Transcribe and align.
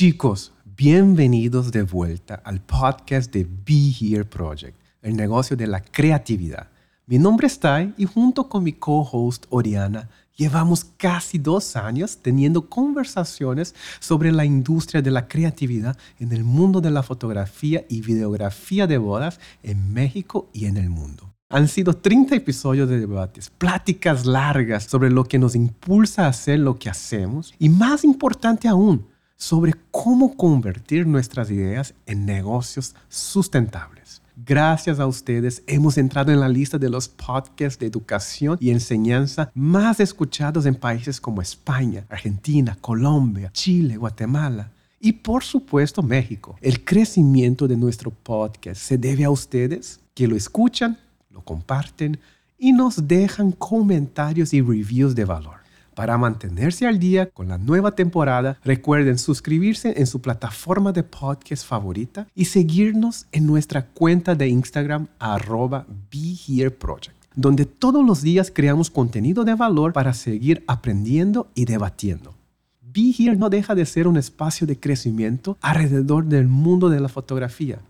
Chicos, 0.00 0.52
bienvenidos 0.76 1.72
de 1.72 1.82
vuelta 1.82 2.36
al 2.44 2.60
podcast 2.60 3.32
de 3.32 3.42
Be 3.42 3.90
Here 4.00 4.24
Project, 4.24 4.78
el 5.02 5.16
negocio 5.16 5.56
de 5.56 5.66
la 5.66 5.80
creatividad. 5.80 6.68
Mi 7.06 7.18
nombre 7.18 7.48
es 7.48 7.58
Tai 7.58 7.94
y 7.96 8.04
junto 8.04 8.48
con 8.48 8.62
mi 8.62 8.74
co-host 8.74 9.46
Oriana 9.50 10.08
llevamos 10.36 10.84
casi 10.84 11.38
dos 11.38 11.74
años 11.74 12.18
teniendo 12.18 12.68
conversaciones 12.68 13.74
sobre 13.98 14.30
la 14.30 14.44
industria 14.44 15.02
de 15.02 15.10
la 15.10 15.26
creatividad 15.26 15.98
en 16.20 16.30
el 16.30 16.44
mundo 16.44 16.80
de 16.80 16.92
la 16.92 17.02
fotografía 17.02 17.84
y 17.88 18.00
videografía 18.00 18.86
de 18.86 18.98
bodas 18.98 19.40
en 19.64 19.92
México 19.92 20.48
y 20.52 20.66
en 20.66 20.76
el 20.76 20.90
mundo. 20.90 21.34
Han 21.48 21.66
sido 21.66 21.94
30 21.94 22.36
episodios 22.36 22.88
de 22.88 23.00
debates, 23.00 23.50
pláticas 23.50 24.26
largas 24.26 24.84
sobre 24.84 25.10
lo 25.10 25.24
que 25.24 25.40
nos 25.40 25.56
impulsa 25.56 26.26
a 26.26 26.28
hacer 26.28 26.60
lo 26.60 26.78
que 26.78 26.88
hacemos 26.88 27.52
y 27.58 27.68
más 27.68 28.04
importante 28.04 28.68
aún, 28.68 29.04
sobre 29.38 29.72
cómo 29.90 30.36
convertir 30.36 31.06
nuestras 31.06 31.50
ideas 31.50 31.94
en 32.04 32.26
negocios 32.26 32.94
sustentables. 33.08 34.20
Gracias 34.44 35.00
a 35.00 35.06
ustedes 35.06 35.62
hemos 35.66 35.96
entrado 35.96 36.30
en 36.30 36.40
la 36.40 36.48
lista 36.50 36.76
de 36.76 36.90
los 36.90 37.08
podcasts 37.08 37.78
de 37.78 37.86
educación 37.86 38.58
y 38.60 38.68
enseñanza 38.70 39.50
más 39.54 39.98
escuchados 40.00 40.66
en 40.66 40.74
países 40.74 41.18
como 41.18 41.40
España, 41.40 42.04
Argentina, 42.10 42.76
Colombia, 42.80 43.50
Chile, 43.52 43.96
Guatemala. 43.96 44.70
Y 45.00 45.12
por 45.12 45.42
supuesto 45.42 46.02
México. 46.02 46.56
El 46.60 46.84
crecimiento 46.84 47.66
de 47.66 47.78
nuestro 47.78 48.10
podcast 48.10 48.82
se 48.82 48.98
debe 48.98 49.24
a 49.24 49.30
ustedes 49.30 50.00
que 50.14 50.28
lo 50.28 50.36
escuchan 50.36 50.98
lo 51.38 51.44
comparten 51.44 52.18
y 52.58 52.72
nos 52.72 53.06
dejan 53.06 53.52
comentarios 53.52 54.52
y 54.52 54.60
reviews 54.60 55.14
de 55.14 55.24
valor. 55.24 55.67
Para 55.98 56.16
mantenerse 56.16 56.86
al 56.86 57.00
día 57.00 57.28
con 57.28 57.48
la 57.48 57.58
nueva 57.58 57.96
temporada, 57.96 58.60
recuerden 58.62 59.18
suscribirse 59.18 59.94
en 59.96 60.06
su 60.06 60.22
plataforma 60.22 60.92
de 60.92 61.02
podcast 61.02 61.66
favorita 61.66 62.28
y 62.36 62.44
seguirnos 62.44 63.26
en 63.32 63.48
nuestra 63.48 63.84
cuenta 63.84 64.36
de 64.36 64.46
Instagram 64.46 65.08
arroba 65.18 65.86
BeHereProject, 66.12 67.16
donde 67.34 67.64
todos 67.64 68.06
los 68.06 68.22
días 68.22 68.52
creamos 68.54 68.90
contenido 68.90 69.42
de 69.42 69.56
valor 69.56 69.92
para 69.92 70.14
seguir 70.14 70.62
aprendiendo 70.68 71.48
y 71.56 71.64
debatiendo. 71.64 72.32
Be 72.80 73.12
Here 73.18 73.34
no 73.34 73.50
deja 73.50 73.74
de 73.74 73.84
ser 73.84 74.06
un 74.06 74.18
espacio 74.18 74.68
de 74.68 74.78
crecimiento 74.78 75.58
alrededor 75.60 76.26
del 76.26 76.46
mundo 76.46 76.90
de 76.90 77.00
la 77.00 77.08
fotografía 77.08 77.80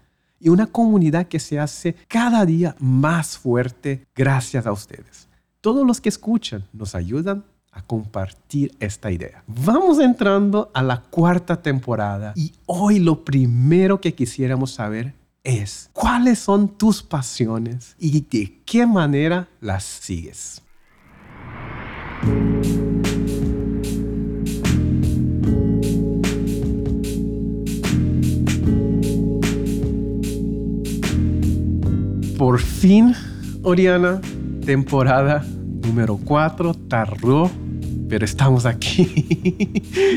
y 0.40 0.48
una 0.48 0.66
comunidad 0.66 1.28
que 1.28 1.40
se 1.40 1.60
hace 1.60 1.94
cada 2.08 2.46
día 2.46 2.74
más 2.78 3.36
fuerte 3.36 4.06
gracias 4.16 4.66
a 4.66 4.72
ustedes. 4.72 5.28
Todos 5.60 5.86
los 5.86 6.00
que 6.00 6.08
escuchan 6.08 6.64
nos 6.72 6.94
ayudan 6.94 7.44
compartir 7.82 8.74
esta 8.80 9.10
idea. 9.10 9.42
Vamos 9.46 9.98
entrando 9.98 10.70
a 10.74 10.82
la 10.82 11.02
cuarta 11.02 11.62
temporada 11.62 12.32
y 12.36 12.52
hoy 12.66 12.98
lo 12.98 13.24
primero 13.24 14.00
que 14.00 14.14
quisiéramos 14.14 14.72
saber 14.72 15.14
es 15.44 15.90
cuáles 15.92 16.38
son 16.38 16.68
tus 16.68 17.02
pasiones 17.02 17.94
y 17.98 18.20
de 18.20 18.60
qué 18.64 18.86
manera 18.86 19.48
las 19.60 19.84
sigues. 19.84 20.62
por 32.38 32.60
fin, 32.60 33.14
Oriana, 33.62 34.20
temporada 34.64 35.44
número 35.82 36.18
4, 36.24 36.72
tardó, 36.88 37.50
pero 38.08 38.24
estamos 38.24 38.66
aquí. 38.66 39.72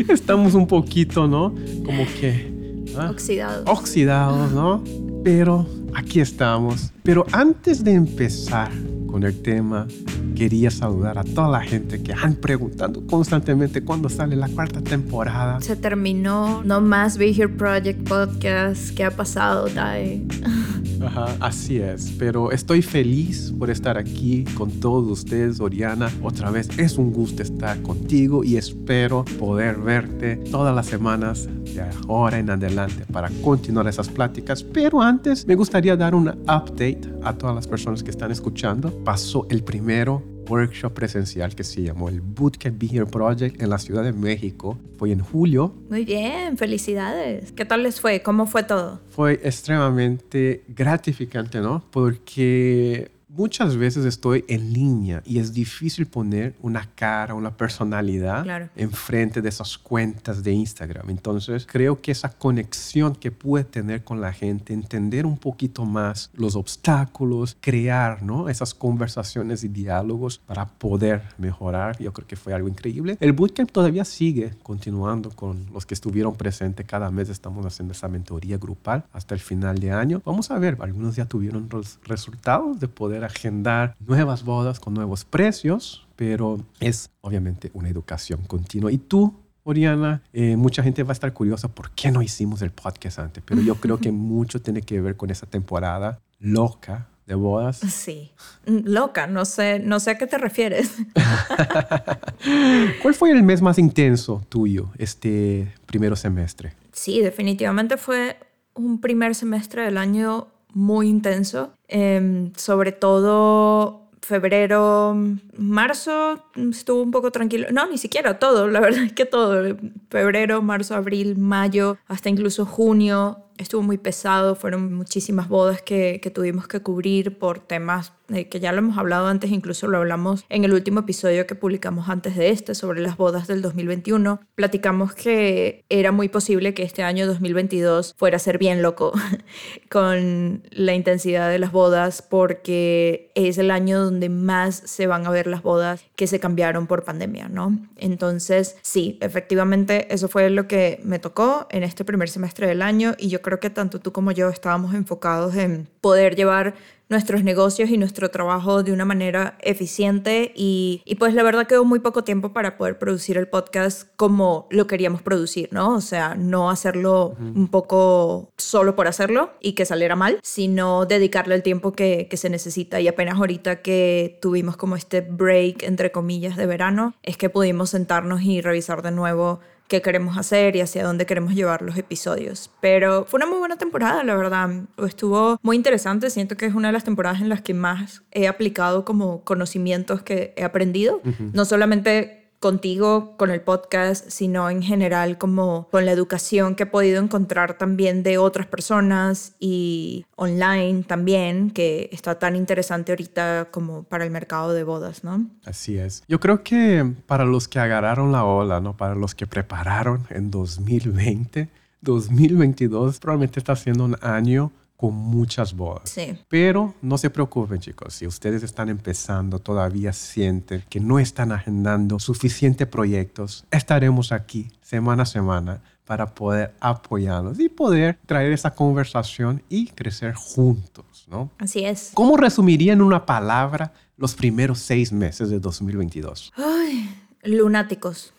estamos 0.10 0.54
un 0.54 0.68
poquito, 0.68 1.28
¿no? 1.28 1.54
Como 1.86 2.06
que... 2.20 2.86
¿ah? 2.98 3.10
Oxidados. 3.12 3.64
Oxidados, 3.68 4.52
¿no? 4.52 4.84
Pero 5.24 5.68
aquí 5.94 6.20
estamos. 6.20 6.92
Pero 7.04 7.26
antes 7.32 7.84
de 7.84 7.94
empezar 7.94 8.72
con 9.08 9.24
el 9.24 9.42
tema, 9.42 9.88
quería 10.36 10.72
saludar 10.72 11.18
a 11.18 11.24
toda 11.24 11.50
la 11.50 11.62
gente 11.62 12.02
que 12.02 12.14
han 12.14 12.36
preguntado 12.36 13.06
constantemente 13.06 13.84
cuándo 13.84 14.10
sale 14.10 14.36
la 14.36 14.48
cuarta 14.48 14.82
temporada. 14.82 15.60
Se 15.62 15.76
terminó, 15.76 16.64
no 16.64 16.82
más 16.82 17.18
Be 17.18 17.32
Here 17.32 17.50
Project 17.50 18.08
Podcast. 18.08 18.96
¿Qué 18.96 19.04
ha 19.04 19.12
pasado, 19.12 19.68
Dai? 19.68 20.26
Ajá, 21.06 21.36
así 21.40 21.78
es, 21.78 22.14
pero 22.18 22.52
estoy 22.52 22.82
feliz 22.82 23.54
por 23.58 23.70
estar 23.70 23.98
aquí 23.98 24.44
con 24.56 24.70
todos 24.80 25.10
ustedes, 25.10 25.60
Oriana. 25.60 26.12
Otra 26.22 26.52
vez 26.52 26.70
es 26.78 26.98
un 26.98 27.12
gusto 27.12 27.42
estar 27.42 27.82
contigo 27.82 28.44
y 28.44 28.58
espero 28.58 29.26
poder 29.40 29.78
verte 29.78 30.38
todas 30.38 30.76
las 30.76 30.86
semanas 30.86 31.48
de 31.64 31.84
ahora 32.08 32.40
en 32.40 32.50
adelante 32.50 33.06
para 33.12 33.30
continuar 33.42 33.88
esas 33.88 34.10
pláticas. 34.10 34.64
Pero 34.64 35.02
antes 35.02 35.48
me 35.48 35.56
gustaría 35.56 35.96
dar 35.96 36.14
una 36.14 36.34
update 36.44 37.02
a 37.24 37.34
todas 37.34 37.56
las 37.56 37.68
personas 37.68 38.04
que 38.04 38.12
están 38.12 38.32
escuchando. 38.32 38.92
Pasó 39.04 39.48
el 39.50 39.64
primero 39.64 40.31
workshop 40.52 40.94
presencial 40.94 41.56
que 41.56 41.64
se 41.64 41.82
llamó 41.82 42.10
el 42.10 42.22
Bootcamp 42.22 42.78
Be 42.78 42.88
Here 42.88 43.06
Project 43.06 43.62
en 43.62 43.70
la 43.70 43.78
Ciudad 43.78 44.04
de 44.04 44.12
México. 44.12 44.78
Fue 44.98 45.12
en 45.12 45.22
julio. 45.22 45.74
Muy 45.90 46.04
bien, 46.04 46.58
felicidades. 46.58 47.52
¿Qué 47.54 47.66
tal 47.66 47.84
les 47.84 48.02
fue? 48.02 48.22
¿Cómo 48.22 48.46
fue 48.46 48.64
todo? 48.64 49.00
Fue 49.10 49.40
extremadamente 49.44 50.64
gratificante, 50.68 51.60
¿no? 51.60 51.84
Porque 51.92 53.12
muchas 53.36 53.78
veces 53.78 54.06
estoy 54.06 54.44
en 54.48 54.74
línea 54.74 55.22
y 55.26 55.40
es 55.40 55.54
difícil 55.54 56.06
poner 56.06 56.56
una 56.62 56.88
cara, 56.96 57.34
una 57.34 57.56
personalidad 57.56 58.70
enfrente 58.76 59.42
de 59.42 59.50
esas 59.50 59.78
cuentas 59.78 60.44
de 60.44 60.52
Instagram. 60.52 61.10
Entonces, 61.10 61.66
creo 61.70 62.02
que 62.02 62.12
esa 62.12 62.30
conexión 62.30 63.16
que 63.16 63.32
puede 63.32 63.64
tener 63.64 64.04
con 64.04 64.22
la 64.22 64.34
gente, 64.34 64.74
entender 64.74 65.26
un 65.26 65.38
poquito 65.38 65.86
más 65.86 66.30
los 66.34 66.56
obstáculos, 66.56 67.58
crear 67.62 68.22
¿no? 68.22 68.50
esas 68.50 68.74
conversaciones 68.74 69.64
y 69.64 69.70
diálogos 69.70 70.40
para 70.40 70.66
poder 70.66 71.22
mejorar, 71.38 71.98
yo 72.00 72.14
creo 72.14 72.28
que 72.28 72.36
fue 72.36 72.54
algo 72.54 72.68
increíble. 72.68 73.18
El 73.20 73.34
bootcamp 73.34 73.72
todavía 73.72 74.06
sigue 74.06 74.52
continuando 74.64 75.30
con 75.32 75.66
los 75.74 75.86
que 75.86 75.94
estuvieron 75.94 76.36
presentes. 76.36 76.86
Cada 76.86 77.10
mes 77.12 77.30
estamos 77.30 77.66
haciendo 77.66 77.94
esa 77.94 78.08
mentoría 78.08 78.58
grupal 78.58 79.06
hasta 79.14 79.34
el 79.34 79.40
final 79.40 79.80
de 79.80 79.92
año. 79.92 80.22
Vamos 80.26 80.52
a 80.52 80.60
ver, 80.60 80.78
algunos 80.82 81.16
ya 81.16 81.26
tuvieron 81.26 81.68
los 81.72 82.00
resultados 82.04 82.80
de 82.80 82.88
poder 82.88 83.21
agendar 83.24 83.96
nuevas 84.00 84.44
bodas 84.44 84.80
con 84.80 84.94
nuevos 84.94 85.26
precios, 85.26 86.08
pero 86.16 86.60
es 86.80 87.10
obviamente 87.22 87.72
una 87.74 87.90
educación 87.90 88.42
continua. 88.48 88.92
Y 88.92 88.98
tú, 88.98 89.34
Oriana, 89.64 90.22
eh, 90.34 90.56
mucha 90.56 90.84
gente 90.84 91.04
va 91.04 91.12
a 91.12 91.14
estar 91.14 91.34
curiosa 91.34 91.68
por 91.68 91.92
qué 91.92 92.12
no 92.12 92.22
hicimos 92.22 92.62
el 92.62 92.72
podcast 92.72 93.20
antes, 93.20 93.44
pero 93.46 93.62
yo 93.62 93.76
creo 93.76 94.00
que 94.00 94.12
mucho 94.12 94.62
tiene 94.62 94.82
que 94.82 95.02
ver 95.02 95.16
con 95.18 95.30
esa 95.30 95.46
temporada 95.46 96.20
loca 96.40 97.08
de 97.26 97.36
bodas. 97.36 97.78
Sí, 97.78 98.32
loca, 98.66 99.28
no 99.28 99.46
sé, 99.46 99.80
no 99.80 100.00
sé 100.00 100.12
a 100.12 100.18
qué 100.18 100.28
te 100.28 100.38
refieres. 100.38 100.98
¿Cuál 103.02 103.14
fue 103.14 103.32
el 103.32 103.44
mes 103.44 103.62
más 103.62 103.78
intenso 103.78 104.44
tuyo 104.50 104.90
este 104.98 105.74
primer 105.86 106.18
semestre? 106.18 106.74
Sí, 106.92 107.22
definitivamente 107.22 107.98
fue 107.98 108.38
un 108.74 109.00
primer 109.00 109.36
semestre 109.36 109.84
del 109.84 109.98
año 109.98 110.48
muy 110.74 111.10
intenso, 111.10 111.74
em, 111.88 112.54
sobre 112.56 112.92
todo 112.92 114.02
febrero, 114.22 115.16
marzo 115.58 116.46
estuvo 116.56 117.02
un 117.02 117.12
poco 117.12 117.32
tranquilo. 117.32 117.68
No, 117.72 117.88
ni 117.88 117.98
siquiera 117.98 118.40
todo, 118.40 118.68
la 118.68 118.80
verdad 118.88 119.04
es 119.04 119.14
que 119.14 119.26
todo. 119.26 119.78
Febrero, 120.10 120.62
marzo, 120.62 120.96
abril, 120.96 121.38
mayo, 121.38 121.98
hasta 122.08 122.30
incluso 122.30 122.66
junio 122.66 123.46
estuvo 123.58 123.82
muy 123.82 123.98
pesado. 123.98 124.56
Fueron 124.56 124.94
muchísimas 124.94 125.50
bodas 125.50 125.82
que, 125.82 126.20
que 126.22 126.30
tuvimos 126.30 126.68
que 126.68 126.82
cubrir 126.82 127.38
por 127.38 127.60
temas 127.60 128.14
eh, 128.34 128.48
que 128.48 128.60
ya 128.60 128.72
lo 128.72 128.80
hemos 128.80 128.98
hablado 128.98 129.28
antes, 129.28 129.52
incluso 129.52 129.88
lo 129.88 129.98
hablamos 129.98 130.46
en 130.50 130.64
el 130.64 130.74
último 130.74 131.02
episodio 131.02 131.46
que 131.48 131.56
publicamos 131.56 132.08
antes 132.08 132.36
de 132.38 132.50
este 132.50 132.76
sobre 132.76 133.02
las 133.02 133.18
bodas 133.18 133.48
del 133.48 133.62
2021. 133.62 134.40
Platicamos 134.56 135.14
que 135.14 135.84
era 135.90 136.12
muy 136.12 136.30
posible 136.30 136.74
que 136.74 136.84
este 136.84 137.04
año 137.04 137.28
2022 137.28 138.16
fuera 138.18 138.38
a 138.38 138.40
ser 138.40 138.58
bien 138.58 138.82
loco 138.82 139.12
con 139.90 140.64
la 140.72 140.94
intensidad 140.94 141.50
de 141.50 141.60
las 141.60 141.72
bodas 141.72 142.22
porque 142.22 143.32
es 143.36 143.58
el 143.58 143.70
año 143.70 144.04
donde 144.04 144.30
más 144.30 144.76
se 144.86 145.08
van 145.08 145.26
a 145.26 145.30
ver 145.30 145.48
las 145.48 145.62
bodas 145.62 146.06
que 146.16 146.28
se 146.28 146.40
cambiaron 146.40 146.88
por 146.88 147.04
pandemia, 147.04 147.50
¿no? 147.50 147.78
Entonces, 147.98 148.78
sí, 148.82 149.18
efectivamente 149.22 150.14
eso 150.14 150.30
fue 150.30 150.50
lo 150.50 150.68
que 150.68 151.02
me 151.04 151.20
tocó 151.20 151.68
en 151.70 151.84
este 151.84 152.06
primer 152.06 152.30
semestre 152.30 152.68
del 152.68 152.82
año 152.82 153.14
y 153.18 153.28
yo 153.28 153.41
creo 153.42 153.60
que 153.60 153.70
tanto 153.70 154.00
tú 154.00 154.12
como 154.12 154.32
yo 154.32 154.50
estábamos 154.50 154.94
enfocados 154.94 155.56
en 155.56 155.88
poder 156.02 156.36
llevar 156.36 156.76
nuestros 157.12 157.44
negocios 157.44 157.90
y 157.90 157.98
nuestro 157.98 158.32
trabajo 158.32 158.84
de 158.84 158.94
una 158.94 159.04
manera 159.04 159.58
eficiente 159.60 160.54
y, 160.56 161.02
y, 161.04 161.16
pues 161.16 161.34
la 161.34 161.44
verdad 161.44 161.68
quedó 161.68 161.84
muy 161.84 162.00
poco 162.00 162.24
tiempo 162.24 162.54
para 162.54 162.78
poder 162.78 162.98
producir 162.98 163.38
el 163.38 163.50
podcast 163.50 164.08
como 164.16 164.66
lo 164.72 164.88
queríamos 164.88 165.22
producir, 165.22 165.68
¿no? 165.74 165.94
O 165.94 166.00
sea, 166.00 166.36
no 166.36 166.70
hacerlo 166.70 167.36
un 167.38 167.68
poco 167.68 168.50
solo 168.58 168.96
por 168.96 169.08
hacerlo 169.08 169.52
y 169.60 169.74
que 169.74 169.86
saliera 169.86 170.16
mal, 170.16 170.40
sino 170.42 171.06
dedicarle 171.06 171.54
el 171.54 171.64
tiempo 171.64 171.92
que, 171.92 172.28
que 172.30 172.38
se 172.38 172.50
necesita 172.50 173.02
y 173.02 173.10
apenas 173.10 173.36
ahorita 173.36 173.82
que 173.82 174.40
tuvimos 174.42 174.78
como 174.78 174.96
este 174.96 175.20
break 175.20 175.84
entre 175.84 176.14
comillas 176.14 176.56
de 176.56 176.66
verano, 176.66 177.14
es 177.24 177.36
que 177.36 177.50
pudimos 177.50 177.90
sentarnos 177.90 178.42
y 178.42 178.62
revisar 178.62 179.02
de 179.02 179.12
nuevo 179.12 179.60
qué 179.92 180.02
queremos 180.02 180.38
hacer 180.38 180.78
y 180.78 180.80
hacia 180.80 181.04
dónde 181.04 181.26
queremos 181.26 181.54
llevar 181.54 181.82
los 181.82 181.98
episodios. 181.98 182.72
Pero 182.80 183.26
fue 183.26 183.40
una 183.40 183.46
muy 183.46 183.60
buena 183.60 183.76
temporada, 183.76 184.24
la 184.24 184.36
verdad. 184.36 184.70
Estuvo 185.06 185.60
muy 185.62 185.76
interesante. 185.76 186.30
Siento 186.30 186.56
que 186.56 186.66
es 186.66 186.74
una 186.74 186.88
de 186.88 186.94
las 186.94 187.04
temporadas 187.04 187.42
en 187.42 187.50
las 187.50 187.62
que 187.62 187.74
más 187.74 188.24
he 188.32 188.48
aplicado 188.48 189.04
como 189.04 189.44
conocimientos 189.44 190.24
que 190.24 190.54
he 190.56 190.64
aprendido. 190.64 191.22
No 191.52 191.66
solamente 191.66 192.41
contigo, 192.62 193.36
con 193.38 193.50
el 193.50 193.60
podcast, 193.60 194.30
sino 194.30 194.70
en 194.70 194.84
general 194.84 195.40
como 195.40 195.90
con 195.90 196.06
la 196.06 196.12
educación 196.12 196.76
que 196.76 196.84
he 196.84 196.86
podido 196.86 197.22
encontrar 197.22 197.78
también 197.78 198.22
de 198.22 198.38
otras 198.38 198.68
personas 198.68 199.56
y 199.60 200.26
online 200.36 201.04
también, 201.04 201.72
que 201.72 202.08
está 202.14 202.38
tan 202.38 202.56
interesante 202.56 203.12
ahorita 203.12 203.70
como 203.72 204.04
para 204.04 204.26
el 204.26 204.32
mercado 204.32 204.74
de 204.74 204.84
bodas, 204.84 205.24
¿no? 205.24 205.48
Así 205.66 205.98
es. 205.98 206.24
Yo 206.28 206.40
creo 206.40 206.64
que 206.64 207.14
para 207.26 207.46
los 207.46 207.68
que 207.68 207.80
agarraron 207.80 208.32
la 208.32 208.46
ola, 208.46 208.80
¿no? 208.80 208.96
Para 208.96 209.16
los 209.16 209.34
que 209.34 209.48
prepararon 209.48 210.28
en 210.30 210.52
2020, 210.52 211.68
2022 212.02 213.20
probablemente 213.20 213.60
está 213.60 213.76
siendo 213.76 214.06
un 214.06 214.18
año 214.22 214.72
con 215.02 215.16
muchas 215.16 215.74
bodas. 215.74 216.12
Sí. 216.12 216.38
Pero 216.48 216.94
no 217.02 217.18
se 217.18 217.32
preocupen 217.32 217.80
chicos, 217.80 218.14
si 218.14 218.28
ustedes 218.28 218.62
están 218.62 218.88
empezando, 218.88 219.58
todavía 219.58 220.14
sienten 220.14 220.84
que 220.88 221.00
no 221.00 221.18
están 221.18 221.52
agendando 221.52 222.20
suficientes 222.20 222.88
proyectos, 222.88 223.66
estaremos 223.72 224.32
aquí 224.32 224.68
semana 224.84 225.24
a 225.24 225.26
semana 225.26 225.82
para 226.06 226.28
poder 226.28 226.76
apoyarlos 226.80 227.60
y 227.60 227.68
poder 227.68 228.20
traer 228.28 228.52
esa 228.52 228.76
conversación 228.76 229.64
y 229.70 229.88
crecer 229.88 230.36
juntos, 230.36 231.26
¿no? 231.28 231.50
Así 231.58 231.84
es. 231.84 232.12
¿Cómo 232.14 232.38
resumiría 232.38 232.94
en 232.94 233.02
una 233.02 233.26
palabra 233.26 233.94
los 234.18 234.36
primeros 234.36 234.78
seis 234.78 235.12
meses 235.12 235.50
de 235.50 235.60
2022? 235.60 236.54
Ay, 236.58 237.10
lunáticos. 237.42 238.34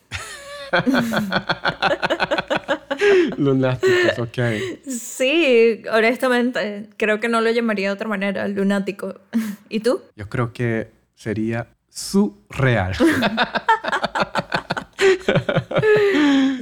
Lunáticos, 3.36 4.18
ok. 4.18 4.38
Sí, 4.86 5.82
honestamente, 5.92 6.88
creo 6.96 7.20
que 7.20 7.28
no 7.28 7.40
lo 7.40 7.50
llamaría 7.50 7.88
de 7.88 7.94
otra 7.94 8.08
manera, 8.08 8.48
lunático. 8.48 9.14
¿Y 9.68 9.80
tú? 9.80 10.02
Yo 10.16 10.28
creo 10.28 10.52
que 10.52 10.90
sería 11.14 11.68
surreal. 11.88 12.94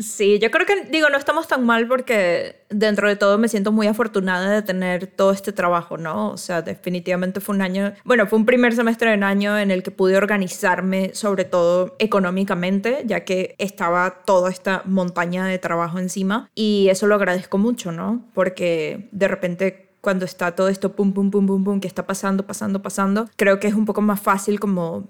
Sí, 0.01 0.39
yo 0.39 0.51
creo 0.51 0.67
que, 0.67 0.85
digo, 0.91 1.09
no 1.11 1.19
estamos 1.19 1.47
tan 1.47 1.65
mal 1.65 1.87
porque 1.87 2.63
dentro 2.71 3.09
de 3.09 3.17
todo 3.17 3.39
me 3.39 3.49
siento 3.49 3.73
muy 3.73 3.87
afortunada 3.87 4.51
de 4.51 4.63
tener 4.63 5.07
todo 5.07 5.33
este 5.33 5.53
trabajo, 5.53 5.99
¿no? 5.99 6.31
O 6.31 6.37
sea, 6.37 6.63
definitivamente 6.63 7.41
fue 7.41 7.55
un 7.55 7.63
año, 7.63 7.93
bueno, 8.05 8.27
fue 8.27 8.39
un 8.39 8.47
primer 8.47 8.75
semestre 8.75 9.11
del 9.11 9.23
año 9.23 9.59
en 9.59 9.71
el 9.71 9.83
que 9.83 9.91
pude 9.91 10.17
organizarme 10.17 11.11
sobre 11.15 11.45
todo 11.45 11.97
económicamente, 11.99 13.03
ya 13.07 13.25
que 13.25 13.55
estaba 13.59 14.23
toda 14.25 14.51
esta 14.51 14.83
montaña 14.85 15.47
de 15.47 15.59
trabajo 15.59 15.99
encima 15.99 16.51
y 16.55 16.89
eso 16.89 17.07
lo 17.07 17.15
agradezco 17.15 17.59
mucho, 17.59 17.93
¿no? 17.93 18.25
Porque 18.35 19.09
de 19.13 19.29
repente 19.29 19.91
cuando 20.01 20.25
está 20.25 20.55
todo 20.55 20.69
esto 20.69 20.97
pum, 20.97 21.13
pum, 21.13 21.31
pum, 21.31 21.47
pum, 21.47 21.65
pum, 21.65 21.81
que 21.81 21.89
está 21.89 22.07
pasando, 22.07 22.47
pasando, 22.47 22.81
pasando, 22.83 23.29
creo 23.37 23.61
que 23.61 23.69
es 23.69 23.75
un 23.75 23.85
poco 23.85 24.01
más 24.01 24.21
fácil 24.21 24.59
como 24.59 25.09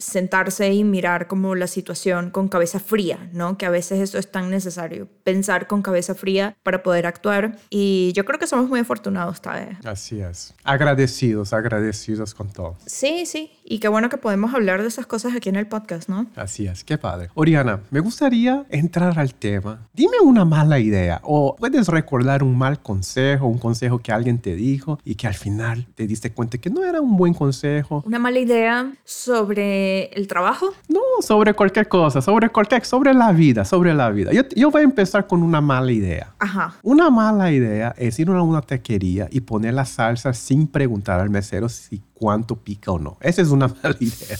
sentarse 0.00 0.72
y 0.72 0.82
mirar 0.82 1.26
como 1.28 1.54
la 1.54 1.66
situación 1.66 2.30
con 2.30 2.48
cabeza 2.48 2.80
fría, 2.80 3.30
¿no? 3.32 3.58
Que 3.58 3.66
a 3.66 3.70
veces 3.70 4.00
eso 4.00 4.18
es 4.18 4.30
tan 4.30 4.50
necesario, 4.50 5.08
pensar 5.24 5.66
con 5.66 5.82
cabeza 5.82 6.14
fría 6.14 6.56
para 6.62 6.82
poder 6.82 7.06
actuar 7.06 7.58
y 7.68 8.12
yo 8.14 8.24
creo 8.24 8.38
que 8.38 8.46
somos 8.46 8.68
muy 8.68 8.80
afortunados, 8.80 9.38
¿sabes? 9.42 9.76
Así 9.84 10.20
es. 10.20 10.54
Agradecidos, 10.64 11.52
agradecidos 11.52 12.34
con 12.34 12.50
todo. 12.50 12.76
Sí, 12.86 13.26
sí, 13.26 13.52
y 13.70 13.78
qué 13.78 13.86
bueno 13.86 14.08
que 14.08 14.16
podemos 14.16 14.52
hablar 14.52 14.82
de 14.82 14.88
esas 14.88 15.06
cosas 15.06 15.32
aquí 15.36 15.48
en 15.48 15.54
el 15.54 15.68
podcast, 15.68 16.08
¿no? 16.08 16.26
Así 16.34 16.66
es, 16.66 16.82
qué 16.82 16.98
padre. 16.98 17.28
Oriana, 17.34 17.78
me 17.90 18.00
gustaría 18.00 18.64
entrar 18.68 19.16
al 19.16 19.32
tema. 19.32 19.86
Dime 19.94 20.18
una 20.24 20.44
mala 20.44 20.80
idea 20.80 21.20
o 21.22 21.54
puedes 21.54 21.86
recordar 21.86 22.42
un 22.42 22.58
mal 22.58 22.82
consejo, 22.82 23.46
un 23.46 23.58
consejo 23.58 24.00
que 24.00 24.10
alguien 24.10 24.40
te 24.40 24.56
dijo 24.56 24.98
y 25.04 25.14
que 25.14 25.28
al 25.28 25.34
final 25.34 25.86
te 25.94 26.08
diste 26.08 26.32
cuenta 26.32 26.58
que 26.58 26.68
no 26.68 26.84
era 26.84 27.00
un 27.00 27.16
buen 27.16 27.32
consejo. 27.32 28.02
Una 28.04 28.18
mala 28.18 28.40
idea 28.40 28.92
sobre 29.04 30.06
el 30.14 30.26
trabajo. 30.26 30.74
No, 30.88 31.00
sobre 31.20 31.54
cualquier 31.54 31.86
cosa, 31.86 32.20
sobre 32.20 32.48
cualquier, 32.48 32.84
sobre 32.84 33.14
la 33.14 33.30
vida, 33.30 33.64
sobre 33.64 33.94
la 33.94 34.10
vida. 34.10 34.32
Yo, 34.32 34.42
yo 34.56 34.72
voy 34.72 34.80
a 34.80 34.84
empezar 34.84 35.28
con 35.28 35.44
una 35.44 35.60
mala 35.60 35.92
idea. 35.92 36.34
Ajá. 36.40 36.74
Una 36.82 37.08
mala 37.08 37.52
idea 37.52 37.94
es 37.96 38.18
ir 38.18 38.30
a 38.30 38.42
una 38.42 38.62
taquería 38.62 39.28
y 39.30 39.42
poner 39.42 39.74
la 39.74 39.84
salsa 39.84 40.32
sin 40.32 40.66
preguntar 40.66 41.20
al 41.20 41.30
mesero 41.30 41.68
si 41.68 42.02
cuánto 42.20 42.54
pica 42.56 42.92
o 42.92 42.98
no. 42.98 43.16
Esa 43.22 43.40
es 43.40 43.48
una 43.48 43.66
mala 43.82 43.96
idea. 43.98 44.38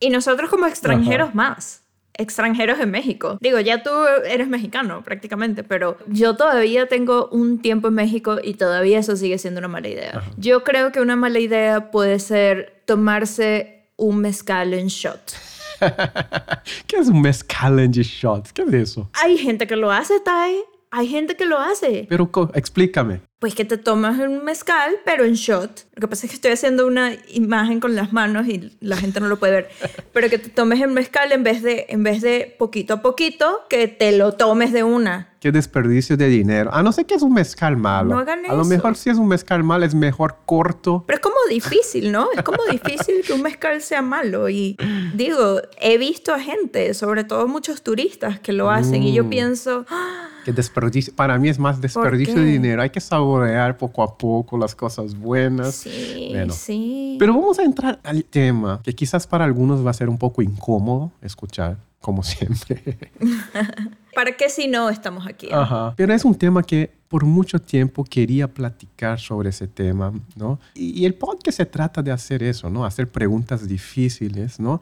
y 0.00 0.08
nosotros 0.08 0.48
como 0.48 0.66
extranjeros 0.66 1.34
más 1.34 1.82
extranjeros 2.14 2.78
en 2.78 2.90
México. 2.90 3.38
Digo, 3.40 3.58
ya 3.60 3.82
tú 3.82 3.90
eres 4.26 4.46
mexicano 4.46 5.02
prácticamente, 5.02 5.64
pero 5.64 5.96
yo 6.06 6.36
todavía 6.36 6.86
tengo 6.86 7.28
un 7.28 7.58
tiempo 7.60 7.88
en 7.88 7.94
México 7.94 8.36
y 8.42 8.54
todavía 8.54 8.98
eso 8.98 9.16
sigue 9.16 9.38
siendo 9.38 9.60
una 9.60 9.68
mala 9.68 9.88
idea. 9.88 10.22
Yo 10.36 10.62
creo 10.62 10.92
que 10.92 11.00
una 11.00 11.16
mala 11.16 11.38
idea 11.38 11.90
puede 11.90 12.18
ser 12.18 12.82
tomarse 12.84 13.88
un 13.96 14.18
mezcal 14.18 14.74
en 14.74 14.88
shot. 14.88 15.32
¿Qué 16.86 16.96
es 16.96 17.08
un 17.08 17.22
mezcal 17.22 17.78
en 17.78 17.92
shot? 17.92 18.52
¿Qué 18.52 18.62
es 18.62 18.74
eso? 18.74 19.10
Hay 19.14 19.38
gente 19.38 19.66
que 19.66 19.76
lo 19.76 19.90
hace, 19.90 20.20
Tai. 20.20 20.54
Hay 20.90 21.08
gente 21.08 21.34
que 21.36 21.46
lo 21.46 21.58
hace. 21.58 22.06
Pero 22.08 22.30
explícame. 22.54 23.22
Pues 23.42 23.56
que 23.56 23.64
te 23.64 23.76
tomas 23.76 24.20
un 24.20 24.44
mezcal, 24.44 24.98
pero 25.04 25.24
en 25.24 25.34
shot. 25.34 25.88
Lo 25.96 26.02
que 26.02 26.06
pasa 26.06 26.26
es 26.26 26.30
que 26.30 26.36
estoy 26.36 26.52
haciendo 26.52 26.86
una 26.86 27.10
imagen 27.26 27.80
con 27.80 27.96
las 27.96 28.12
manos 28.12 28.46
y 28.46 28.70
la 28.78 28.96
gente 28.96 29.18
no 29.18 29.26
lo 29.26 29.40
puede 29.40 29.52
ver. 29.52 29.70
Pero 30.12 30.30
que 30.30 30.38
te 30.38 30.48
tomes 30.48 30.80
el 30.80 30.90
mezcal 30.90 31.32
en 31.32 31.42
vez 31.42 31.60
de, 31.60 31.86
en 31.88 32.04
vez 32.04 32.22
de 32.22 32.54
poquito 32.56 32.94
a 32.94 33.02
poquito, 33.02 33.62
que 33.68 33.88
te 33.88 34.16
lo 34.16 34.34
tomes 34.34 34.72
de 34.72 34.84
una. 34.84 35.32
Qué 35.40 35.50
desperdicio 35.50 36.16
de 36.16 36.28
dinero. 36.28 36.72
A 36.72 36.84
no 36.84 36.92
ser 36.92 37.04
que 37.04 37.14
es 37.14 37.22
un 37.22 37.34
mezcal 37.34 37.76
malo. 37.76 38.10
No 38.10 38.18
hagan 38.20 38.46
A 38.48 38.54
lo 38.54 38.64
mejor 38.64 38.96
si 38.96 39.10
es 39.10 39.18
un 39.18 39.26
mezcal 39.26 39.64
malo 39.64 39.84
es 39.84 39.94
mejor 39.96 40.36
corto. 40.46 41.02
Pero 41.04 41.16
es 41.16 41.20
como 41.20 41.34
difícil, 41.50 42.12
¿no? 42.12 42.28
Es 42.32 42.44
como 42.44 42.62
difícil 42.70 43.22
que 43.26 43.32
un 43.32 43.42
mezcal 43.42 43.82
sea 43.82 44.02
malo. 44.02 44.48
Y 44.48 44.76
digo, 45.14 45.60
he 45.80 45.98
visto 45.98 46.32
a 46.32 46.38
gente, 46.38 46.94
sobre 46.94 47.24
todo 47.24 47.48
muchos 47.48 47.82
turistas, 47.82 48.38
que 48.38 48.52
lo 48.52 48.70
hacen. 48.70 49.02
Y 49.02 49.12
yo 49.12 49.24
mm. 49.24 49.28
pienso... 49.30 49.84
¡Ah! 49.90 50.28
Que 50.44 50.52
desperdicio, 50.52 51.14
para 51.14 51.38
mí 51.38 51.48
es 51.48 51.58
más 51.58 51.80
desperdicio 51.80 52.34
de 52.34 52.44
dinero. 52.44 52.82
Hay 52.82 52.90
que 52.90 53.00
saborear 53.32 53.76
poco 53.76 54.02
a 54.02 54.16
poco 54.16 54.58
las 54.58 54.74
cosas 54.74 55.16
buenas. 55.16 55.74
Sí, 55.74 56.32
sí. 56.50 57.16
Pero 57.18 57.34
vamos 57.34 57.58
a 57.58 57.62
entrar 57.62 58.00
al 58.02 58.24
tema 58.24 58.80
que 58.82 58.94
quizás 58.94 59.26
para 59.26 59.44
algunos 59.44 59.84
va 59.84 59.90
a 59.90 59.94
ser 59.94 60.08
un 60.08 60.18
poco 60.18 60.42
incómodo 60.42 61.12
escuchar, 61.22 61.76
como 62.00 62.22
siempre. 62.22 62.98
¿Para 64.14 64.36
qué 64.36 64.48
si 64.48 64.68
no 64.68 64.90
estamos 64.90 65.26
aquí? 65.26 65.48
Ajá. 65.50 65.94
Pero 65.96 66.12
es 66.12 66.24
un 66.24 66.34
tema 66.34 66.62
que 66.62 66.90
por 67.12 67.26
mucho 67.26 67.58
tiempo 67.58 68.04
quería 68.04 68.48
platicar 68.48 69.20
sobre 69.20 69.50
ese 69.50 69.68
tema, 69.68 70.14
¿no? 70.34 70.58
Y, 70.74 71.04
el 71.04 71.12
podcast 71.12 71.58
se 71.58 71.66
trata 71.66 72.02
de 72.02 72.10
hacer 72.10 72.42
eso, 72.42 72.70
¿no? 72.70 72.86
Hacer 72.86 73.10
preguntas 73.10 73.68
difíciles, 73.68 74.58
¿no? 74.58 74.80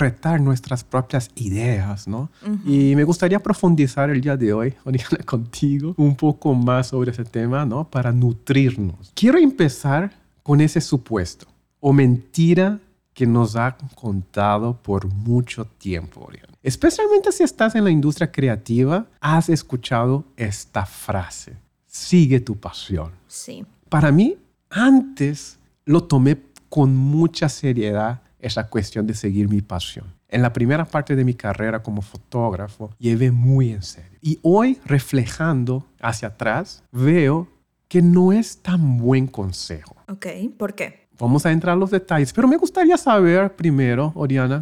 retar 0.00 0.40
nuestras 0.40 0.82
propias 0.82 1.30
ideas, 1.36 2.08
¿no? 2.08 2.28
Y 2.66 2.96
me 2.96 3.04
gustaría 3.04 3.38
profundizar 3.38 4.10
el 4.10 4.20
día 4.20 4.36
de 4.36 4.52
hoy, 4.52 4.74
contigo, 5.24 5.94
un 5.96 6.16
poco 6.16 6.54
más 6.54 6.88
sobre 6.88 7.12
ese 7.12 7.24
tema, 7.24 7.64
¿no? 7.64 7.88
Para 7.88 8.10
nutrirnos. 8.10 9.12
Quiero 9.14 9.38
empezar 9.38 10.10
con 10.42 10.60
ese 10.60 10.80
supuesto 10.80 11.46
o 11.78 11.92
mentira 11.92 12.80
que 13.14 13.26
nos 13.26 13.56
ha 13.56 13.76
contado 13.94 14.82
por 14.82 15.06
mucho 15.06 15.64
tiempo, 15.64 16.24
Oriana. 16.26 16.52
Especialmente 16.62 17.32
si 17.32 17.44
estás 17.44 17.74
en 17.74 17.84
la 17.84 17.90
industria 17.90 18.30
creativa, 18.30 19.06
has 19.20 19.48
escuchado 19.48 20.24
esta 20.36 20.84
frase, 20.84 21.56
sigue 21.86 22.40
tu 22.40 22.58
pasión. 22.58 23.12
Sí. 23.28 23.64
Para 23.88 24.10
mí, 24.10 24.36
antes 24.68 25.58
lo 25.84 26.04
tomé 26.04 26.42
con 26.68 26.96
mucha 26.96 27.48
seriedad 27.48 28.22
esa 28.40 28.68
cuestión 28.68 29.06
de 29.06 29.14
seguir 29.14 29.48
mi 29.48 29.62
pasión. 29.62 30.12
En 30.28 30.42
la 30.42 30.52
primera 30.52 30.84
parte 30.84 31.14
de 31.14 31.24
mi 31.24 31.34
carrera 31.34 31.82
como 31.82 32.02
fotógrafo, 32.02 32.90
llevé 32.98 33.30
muy 33.30 33.70
en 33.70 33.82
serio. 33.82 34.18
Y 34.20 34.40
hoy, 34.42 34.80
reflejando 34.84 35.86
hacia 36.00 36.28
atrás, 36.28 36.82
veo 36.90 37.48
que 37.86 38.02
no 38.02 38.32
es 38.32 38.60
tan 38.60 38.96
buen 38.96 39.28
consejo. 39.28 39.94
Ok, 40.08 40.26
¿por 40.58 40.74
qué? 40.74 41.03
Vamos 41.18 41.46
a 41.46 41.52
entrar 41.52 41.74
a 41.74 41.76
los 41.76 41.90
detalles, 41.90 42.32
pero 42.32 42.48
me 42.48 42.56
gustaría 42.56 42.96
saber 42.96 43.54
primero, 43.54 44.12
Oriana, 44.14 44.60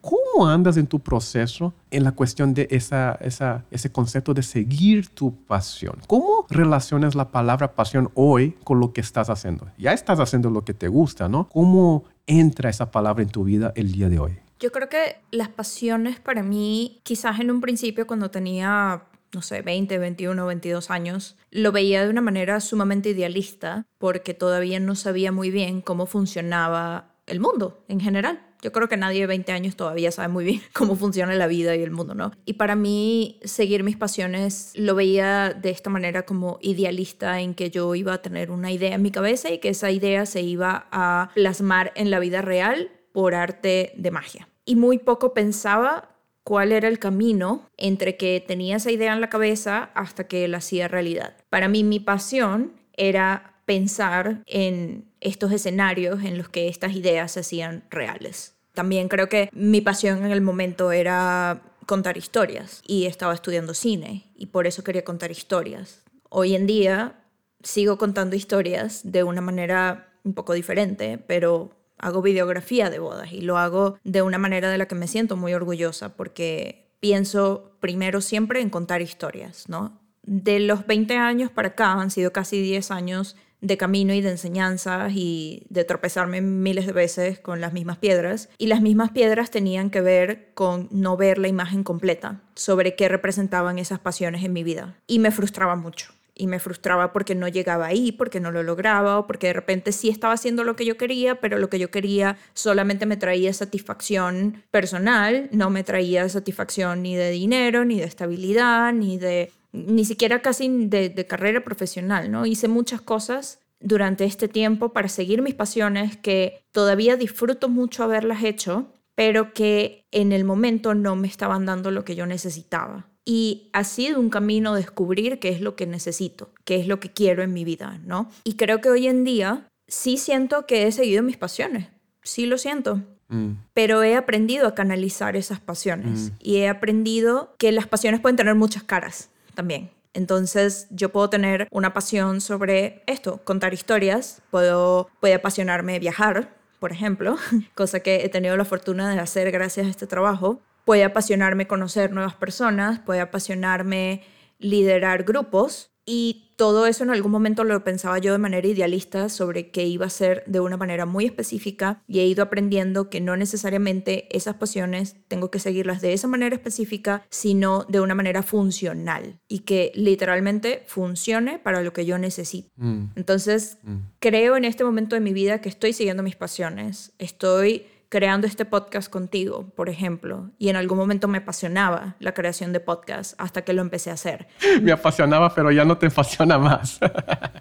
¿cómo 0.00 0.48
andas 0.48 0.76
en 0.76 0.86
tu 0.86 0.98
proceso 0.98 1.72
en 1.90 2.04
la 2.04 2.12
cuestión 2.12 2.54
de 2.54 2.66
esa, 2.70 3.18
esa, 3.20 3.64
ese 3.70 3.92
concepto 3.92 4.34
de 4.34 4.42
seguir 4.42 5.08
tu 5.08 5.34
pasión? 5.46 5.96
¿Cómo 6.06 6.46
relacionas 6.50 7.14
la 7.14 7.30
palabra 7.30 7.74
pasión 7.74 8.10
hoy 8.14 8.56
con 8.64 8.80
lo 8.80 8.92
que 8.92 9.00
estás 9.00 9.30
haciendo? 9.30 9.68
Ya 9.78 9.92
estás 9.92 10.18
haciendo 10.18 10.50
lo 10.50 10.64
que 10.64 10.74
te 10.74 10.88
gusta, 10.88 11.28
¿no? 11.28 11.48
¿Cómo 11.48 12.04
entra 12.26 12.70
esa 12.70 12.90
palabra 12.90 13.22
en 13.22 13.28
tu 13.28 13.44
vida 13.44 13.72
el 13.76 13.92
día 13.92 14.08
de 14.08 14.18
hoy? 14.18 14.38
Yo 14.58 14.70
creo 14.70 14.88
que 14.88 15.16
las 15.30 15.48
pasiones 15.48 16.20
para 16.20 16.42
mí, 16.42 17.00
quizás 17.02 17.40
en 17.40 17.50
un 17.50 17.60
principio 17.60 18.06
cuando 18.06 18.30
tenía 18.30 19.02
no 19.34 19.42
sé, 19.42 19.62
20, 19.62 19.98
21, 19.98 20.46
22 20.46 20.90
años, 20.90 21.36
lo 21.50 21.72
veía 21.72 22.04
de 22.04 22.10
una 22.10 22.20
manera 22.20 22.60
sumamente 22.60 23.10
idealista 23.10 23.86
porque 23.98 24.34
todavía 24.34 24.80
no 24.80 24.94
sabía 24.94 25.32
muy 25.32 25.50
bien 25.50 25.80
cómo 25.80 26.06
funcionaba 26.06 27.12
el 27.26 27.40
mundo 27.40 27.84
en 27.88 28.00
general 28.00 28.40
Yo 28.62 28.72
creo 28.72 28.88
que 28.88 28.96
nadie 28.96 29.20
de 29.20 29.26
20 29.26 29.52
años 29.52 29.76
todavía 29.76 30.12
sabe 30.12 30.28
muy 30.28 30.44
bien 30.44 30.60
cómo 30.72 30.96
funciona 30.96 31.34
la 31.34 31.46
vida 31.46 31.74
y 31.74 31.82
el 31.82 31.90
mundo, 31.90 32.14
¿no? 32.14 32.32
Y 32.44 32.54
para 32.54 32.76
mí, 32.76 33.40
seguir 33.44 33.82
mis 33.82 33.96
pasiones 33.96 34.72
lo 34.76 34.94
veía 34.94 35.52
de 35.52 35.70
esta 35.70 35.90
manera 35.90 36.22
como 36.22 36.58
idealista, 36.60 37.40
en 37.40 37.54
que 37.54 37.70
yo 37.70 37.94
iba 37.94 38.12
a 38.12 38.22
tener 38.22 38.50
una 38.50 38.70
idea 38.70 38.94
en 38.94 39.02
mi 39.02 39.10
cabeza 39.10 39.50
y 39.50 39.58
que 39.58 39.70
esa 39.70 39.90
idea 39.90 40.26
se 40.26 40.42
iba 40.42 40.86
a 40.92 41.30
plasmar 41.34 41.92
en 41.96 42.10
la 42.10 42.20
vida 42.20 42.42
real 42.42 42.90
por 43.12 43.34
arte 43.34 43.92
de 43.96 44.10
magia. 44.10 44.48
Y 44.64 44.76
muy 44.76 44.98
poco 44.98 45.34
pensaba 45.34 46.11
cuál 46.44 46.72
era 46.72 46.88
el 46.88 46.98
camino 46.98 47.68
entre 47.76 48.16
que 48.16 48.44
tenía 48.46 48.76
esa 48.76 48.90
idea 48.90 49.12
en 49.12 49.20
la 49.20 49.30
cabeza 49.30 49.90
hasta 49.94 50.26
que 50.26 50.46
la 50.48 50.58
hacía 50.58 50.88
realidad. 50.88 51.36
Para 51.50 51.68
mí 51.68 51.84
mi 51.84 52.00
pasión 52.00 52.72
era 52.94 53.54
pensar 53.64 54.42
en 54.46 55.04
estos 55.20 55.52
escenarios 55.52 56.24
en 56.24 56.36
los 56.36 56.48
que 56.48 56.68
estas 56.68 56.94
ideas 56.94 57.32
se 57.32 57.40
hacían 57.40 57.84
reales. 57.90 58.54
También 58.74 59.08
creo 59.08 59.28
que 59.28 59.48
mi 59.52 59.80
pasión 59.80 60.24
en 60.24 60.32
el 60.32 60.40
momento 60.40 60.92
era 60.92 61.62
contar 61.86 62.16
historias 62.16 62.82
y 62.86 63.06
estaba 63.06 63.34
estudiando 63.34 63.74
cine 63.74 64.30
y 64.34 64.46
por 64.46 64.66
eso 64.66 64.82
quería 64.82 65.04
contar 65.04 65.30
historias. 65.30 66.02
Hoy 66.28 66.54
en 66.54 66.66
día 66.66 67.20
sigo 67.62 67.98
contando 67.98 68.34
historias 68.34 69.00
de 69.04 69.22
una 69.22 69.40
manera 69.40 70.08
un 70.24 70.34
poco 70.34 70.54
diferente, 70.54 71.18
pero 71.18 71.70
hago 72.02 72.20
videografía 72.20 72.90
de 72.90 72.98
bodas 72.98 73.32
y 73.32 73.40
lo 73.40 73.56
hago 73.56 73.98
de 74.04 74.20
una 74.20 74.36
manera 74.36 74.70
de 74.70 74.76
la 74.76 74.86
que 74.86 74.94
me 74.94 75.08
siento 75.08 75.36
muy 75.36 75.54
orgullosa 75.54 76.14
porque 76.16 76.90
pienso 77.00 77.72
primero 77.80 78.20
siempre 78.20 78.60
en 78.60 78.68
contar 78.68 79.00
historias, 79.00 79.68
¿no? 79.68 79.98
De 80.22 80.60
los 80.60 80.86
20 80.86 81.16
años 81.16 81.50
para 81.50 81.68
acá 81.68 81.92
han 81.92 82.10
sido 82.10 82.32
casi 82.32 82.60
10 82.60 82.90
años 82.90 83.36
de 83.60 83.76
camino 83.76 84.12
y 84.12 84.20
de 84.20 84.30
enseñanzas 84.30 85.12
y 85.14 85.64
de 85.68 85.84
tropezarme 85.84 86.40
miles 86.40 86.86
de 86.86 86.92
veces 86.92 87.38
con 87.38 87.60
las 87.60 87.72
mismas 87.72 87.98
piedras. 87.98 88.48
Y 88.58 88.66
las 88.66 88.82
mismas 88.82 89.12
piedras 89.12 89.50
tenían 89.50 89.88
que 89.90 90.00
ver 90.00 90.50
con 90.54 90.88
no 90.90 91.16
ver 91.16 91.38
la 91.38 91.48
imagen 91.48 91.84
completa 91.84 92.40
sobre 92.54 92.96
qué 92.96 93.08
representaban 93.08 93.78
esas 93.78 94.00
pasiones 94.00 94.44
en 94.44 94.52
mi 94.52 94.64
vida. 94.64 94.96
Y 95.06 95.20
me 95.20 95.30
frustraba 95.30 95.76
mucho 95.76 96.12
y 96.34 96.46
me 96.46 96.58
frustraba 96.58 97.12
porque 97.12 97.34
no 97.34 97.48
llegaba 97.48 97.86
ahí, 97.86 98.12
porque 98.12 98.40
no 98.40 98.50
lo 98.50 98.62
lograba 98.62 99.18
o 99.18 99.26
porque 99.26 99.48
de 99.48 99.52
repente 99.52 99.92
sí 99.92 100.08
estaba 100.08 100.34
haciendo 100.34 100.64
lo 100.64 100.76
que 100.76 100.84
yo 100.84 100.96
quería, 100.96 101.40
pero 101.40 101.58
lo 101.58 101.68
que 101.68 101.78
yo 101.78 101.90
quería 101.90 102.38
solamente 102.54 103.06
me 103.06 103.16
traía 103.16 103.52
satisfacción 103.52 104.62
personal, 104.70 105.48
no 105.52 105.70
me 105.70 105.84
traía 105.84 106.28
satisfacción 106.28 107.02
ni 107.02 107.16
de 107.16 107.30
dinero, 107.30 107.84
ni 107.84 107.98
de 107.98 108.06
estabilidad, 108.06 108.92
ni 108.92 109.18
de 109.18 109.52
ni 109.72 110.04
siquiera 110.04 110.42
casi 110.42 110.68
de, 110.86 111.08
de 111.08 111.26
carrera 111.26 111.64
profesional, 111.64 112.30
¿no? 112.30 112.44
Hice 112.44 112.68
muchas 112.68 113.00
cosas 113.00 113.60
durante 113.80 114.24
este 114.24 114.48
tiempo 114.48 114.92
para 114.92 115.08
seguir 115.08 115.42
mis 115.42 115.54
pasiones 115.54 116.16
que 116.16 116.64
todavía 116.72 117.16
disfruto 117.16 117.68
mucho 117.68 118.04
haberlas 118.04 118.44
hecho, 118.44 118.92
pero 119.14 119.52
que 119.52 120.06
en 120.10 120.32
el 120.32 120.44
momento 120.44 120.94
no 120.94 121.16
me 121.16 121.28
estaban 121.28 121.66
dando 121.66 121.90
lo 121.90 122.04
que 122.04 122.14
yo 122.14 122.26
necesitaba 122.26 123.08
y 123.24 123.70
ha 123.72 123.84
sido 123.84 124.18
un 124.18 124.30
camino 124.30 124.74
descubrir 124.74 125.38
qué 125.38 125.50
es 125.50 125.60
lo 125.60 125.76
que 125.76 125.86
necesito, 125.86 126.50
qué 126.64 126.76
es 126.76 126.86
lo 126.86 126.98
que 126.98 127.12
quiero 127.12 127.42
en 127.42 127.52
mi 127.52 127.64
vida, 127.64 128.00
¿no? 128.04 128.28
Y 128.44 128.54
creo 128.54 128.80
que 128.80 128.90
hoy 128.90 129.06
en 129.06 129.24
día 129.24 129.68
sí 129.86 130.16
siento 130.16 130.66
que 130.66 130.86
he 130.86 130.92
seguido 130.92 131.22
mis 131.22 131.36
pasiones, 131.36 131.88
sí 132.22 132.46
lo 132.46 132.58
siento, 132.58 133.00
mm. 133.28 133.52
pero 133.74 134.02
he 134.02 134.16
aprendido 134.16 134.66
a 134.66 134.74
canalizar 134.74 135.36
esas 135.36 135.60
pasiones 135.60 136.30
mm. 136.30 136.34
y 136.40 136.56
he 136.56 136.68
aprendido 136.68 137.54
que 137.58 137.70
las 137.70 137.86
pasiones 137.86 138.20
pueden 138.20 138.36
tener 138.36 138.54
muchas 138.54 138.82
caras 138.82 139.30
también. 139.54 139.90
Entonces 140.14 140.88
yo 140.90 141.10
puedo 141.10 141.30
tener 141.30 141.68
una 141.70 141.94
pasión 141.94 142.40
sobre 142.40 143.02
esto, 143.06 143.40
contar 143.44 143.72
historias, 143.72 144.42
puedo, 144.50 145.08
puede 145.20 145.34
apasionarme 145.34 145.98
viajar, 145.98 146.54
por 146.82 146.90
ejemplo, 146.90 147.36
cosa 147.76 148.00
que 148.00 148.24
he 148.24 148.28
tenido 148.28 148.56
la 148.56 148.64
fortuna 148.64 149.08
de 149.08 149.20
hacer 149.20 149.52
gracias 149.52 149.86
a 149.86 149.90
este 149.90 150.08
trabajo, 150.08 150.60
Puede 150.84 151.04
apasionarme 151.04 151.68
conocer 151.68 152.12
nuevas 152.12 152.34
personas, 152.34 152.98
puede 152.98 153.20
apasionarme 153.20 154.24
liderar 154.58 155.22
grupos 155.22 155.92
y 156.04 156.51
todo 156.62 156.86
eso 156.86 157.02
en 157.02 157.10
algún 157.10 157.32
momento 157.32 157.64
lo 157.64 157.82
pensaba 157.82 158.18
yo 158.18 158.30
de 158.30 158.38
manera 158.38 158.68
idealista 158.68 159.28
sobre 159.28 159.72
qué 159.72 159.84
iba 159.84 160.06
a 160.06 160.08
ser 160.08 160.44
de 160.46 160.60
una 160.60 160.76
manera 160.76 161.06
muy 161.06 161.24
específica 161.24 162.04
y 162.06 162.20
he 162.20 162.26
ido 162.26 162.44
aprendiendo 162.44 163.10
que 163.10 163.20
no 163.20 163.36
necesariamente 163.36 164.28
esas 164.30 164.54
pasiones 164.54 165.16
tengo 165.26 165.50
que 165.50 165.58
seguirlas 165.58 166.00
de 166.00 166.12
esa 166.12 166.28
manera 166.28 166.54
específica, 166.54 167.26
sino 167.30 167.82
de 167.88 167.98
una 167.98 168.14
manera 168.14 168.44
funcional 168.44 169.40
y 169.48 169.64
que 169.64 169.90
literalmente 169.96 170.84
funcione 170.86 171.58
para 171.58 171.82
lo 171.82 171.92
que 171.92 172.06
yo 172.06 172.16
necesito. 172.16 172.70
Mm. 172.76 173.06
Entonces, 173.16 173.78
mm. 173.82 173.96
creo 174.20 174.56
en 174.56 174.64
este 174.64 174.84
momento 174.84 175.16
de 175.16 175.20
mi 175.20 175.32
vida 175.32 175.60
que 175.60 175.68
estoy 175.68 175.92
siguiendo 175.92 176.22
mis 176.22 176.36
pasiones, 176.36 177.12
estoy 177.18 177.86
creando 178.12 178.46
este 178.46 178.66
podcast 178.66 179.10
contigo, 179.10 179.72
por 179.74 179.88
ejemplo, 179.88 180.50
y 180.58 180.68
en 180.68 180.76
algún 180.76 180.98
momento 180.98 181.28
me 181.28 181.38
apasionaba 181.38 182.14
la 182.18 182.34
creación 182.34 182.74
de 182.74 182.78
podcast 182.78 183.32
hasta 183.38 183.62
que 183.62 183.72
lo 183.72 183.80
empecé 183.80 184.10
a 184.10 184.12
hacer. 184.12 184.48
Me 184.82 184.92
apasionaba, 184.92 185.54
pero 185.54 185.70
ya 185.70 185.86
no 185.86 185.96
te 185.96 186.08
apasiona 186.08 186.58
más. 186.58 187.00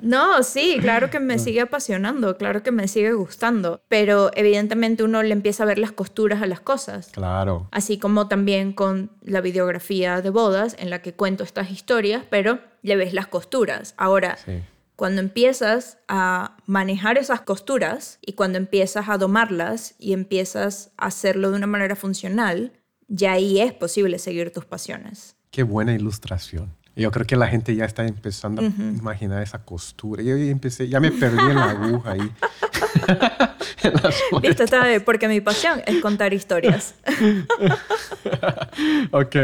No, 0.01 0.41
sí, 0.41 0.79
claro 0.81 1.11
que 1.11 1.19
me 1.19 1.37
sigue 1.37 1.61
apasionando, 1.61 2.35
claro 2.35 2.63
que 2.63 2.71
me 2.71 2.87
sigue 2.87 3.13
gustando, 3.13 3.83
pero 3.87 4.31
evidentemente 4.33 5.03
uno 5.03 5.21
le 5.21 5.31
empieza 5.31 5.61
a 5.61 5.67
ver 5.67 5.77
las 5.77 5.91
costuras 5.91 6.41
a 6.41 6.47
las 6.47 6.59
cosas. 6.59 7.11
Claro. 7.11 7.67
Así 7.71 7.99
como 7.99 8.27
también 8.27 8.73
con 8.73 9.11
la 9.21 9.41
videografía 9.41 10.21
de 10.21 10.31
bodas 10.31 10.75
en 10.79 10.89
la 10.89 11.03
que 11.03 11.13
cuento 11.13 11.43
estas 11.43 11.69
historias, 11.69 12.23
pero 12.31 12.57
le 12.81 12.95
ves 12.95 13.13
las 13.13 13.27
costuras. 13.27 13.93
Ahora, 13.95 14.37
sí 14.37 14.63
cuando 15.01 15.19
empiezas 15.19 15.97
a 16.07 16.57
manejar 16.67 17.17
esas 17.17 17.41
costuras 17.41 18.19
y 18.21 18.33
cuando 18.33 18.59
empiezas 18.59 19.09
a 19.09 19.17
domarlas 19.17 19.95
y 19.97 20.13
empiezas 20.13 20.91
a 20.95 21.07
hacerlo 21.07 21.49
de 21.49 21.57
una 21.57 21.65
manera 21.65 21.95
funcional, 21.95 22.73
ya 23.07 23.31
ahí 23.31 23.59
es 23.59 23.73
posible 23.73 24.19
seguir 24.19 24.53
tus 24.53 24.65
pasiones. 24.65 25.35
Qué 25.49 25.63
buena 25.63 25.95
ilustración. 25.95 26.71
Yo 26.95 27.09
creo 27.09 27.25
que 27.25 27.35
la 27.35 27.47
gente 27.47 27.75
ya 27.75 27.85
está 27.85 28.05
empezando 28.05 28.61
a 28.61 28.65
imaginar 28.65 29.41
esa 29.41 29.65
costura. 29.65 30.21
Yo 30.21 30.37
ya 30.37 30.51
empecé, 30.51 30.87
ya 30.87 30.99
me 30.99 31.11
perdí 31.11 31.49
en 31.49 31.55
la 31.55 31.71
aguja 31.71 32.11
ahí. 32.11 32.31
Viste, 34.41 34.99
porque 35.01 35.27
mi 35.27 35.41
pasión 35.41 35.81
es 35.85 36.01
contar 36.01 36.33
historias. 36.33 36.95
ok, 39.11 39.35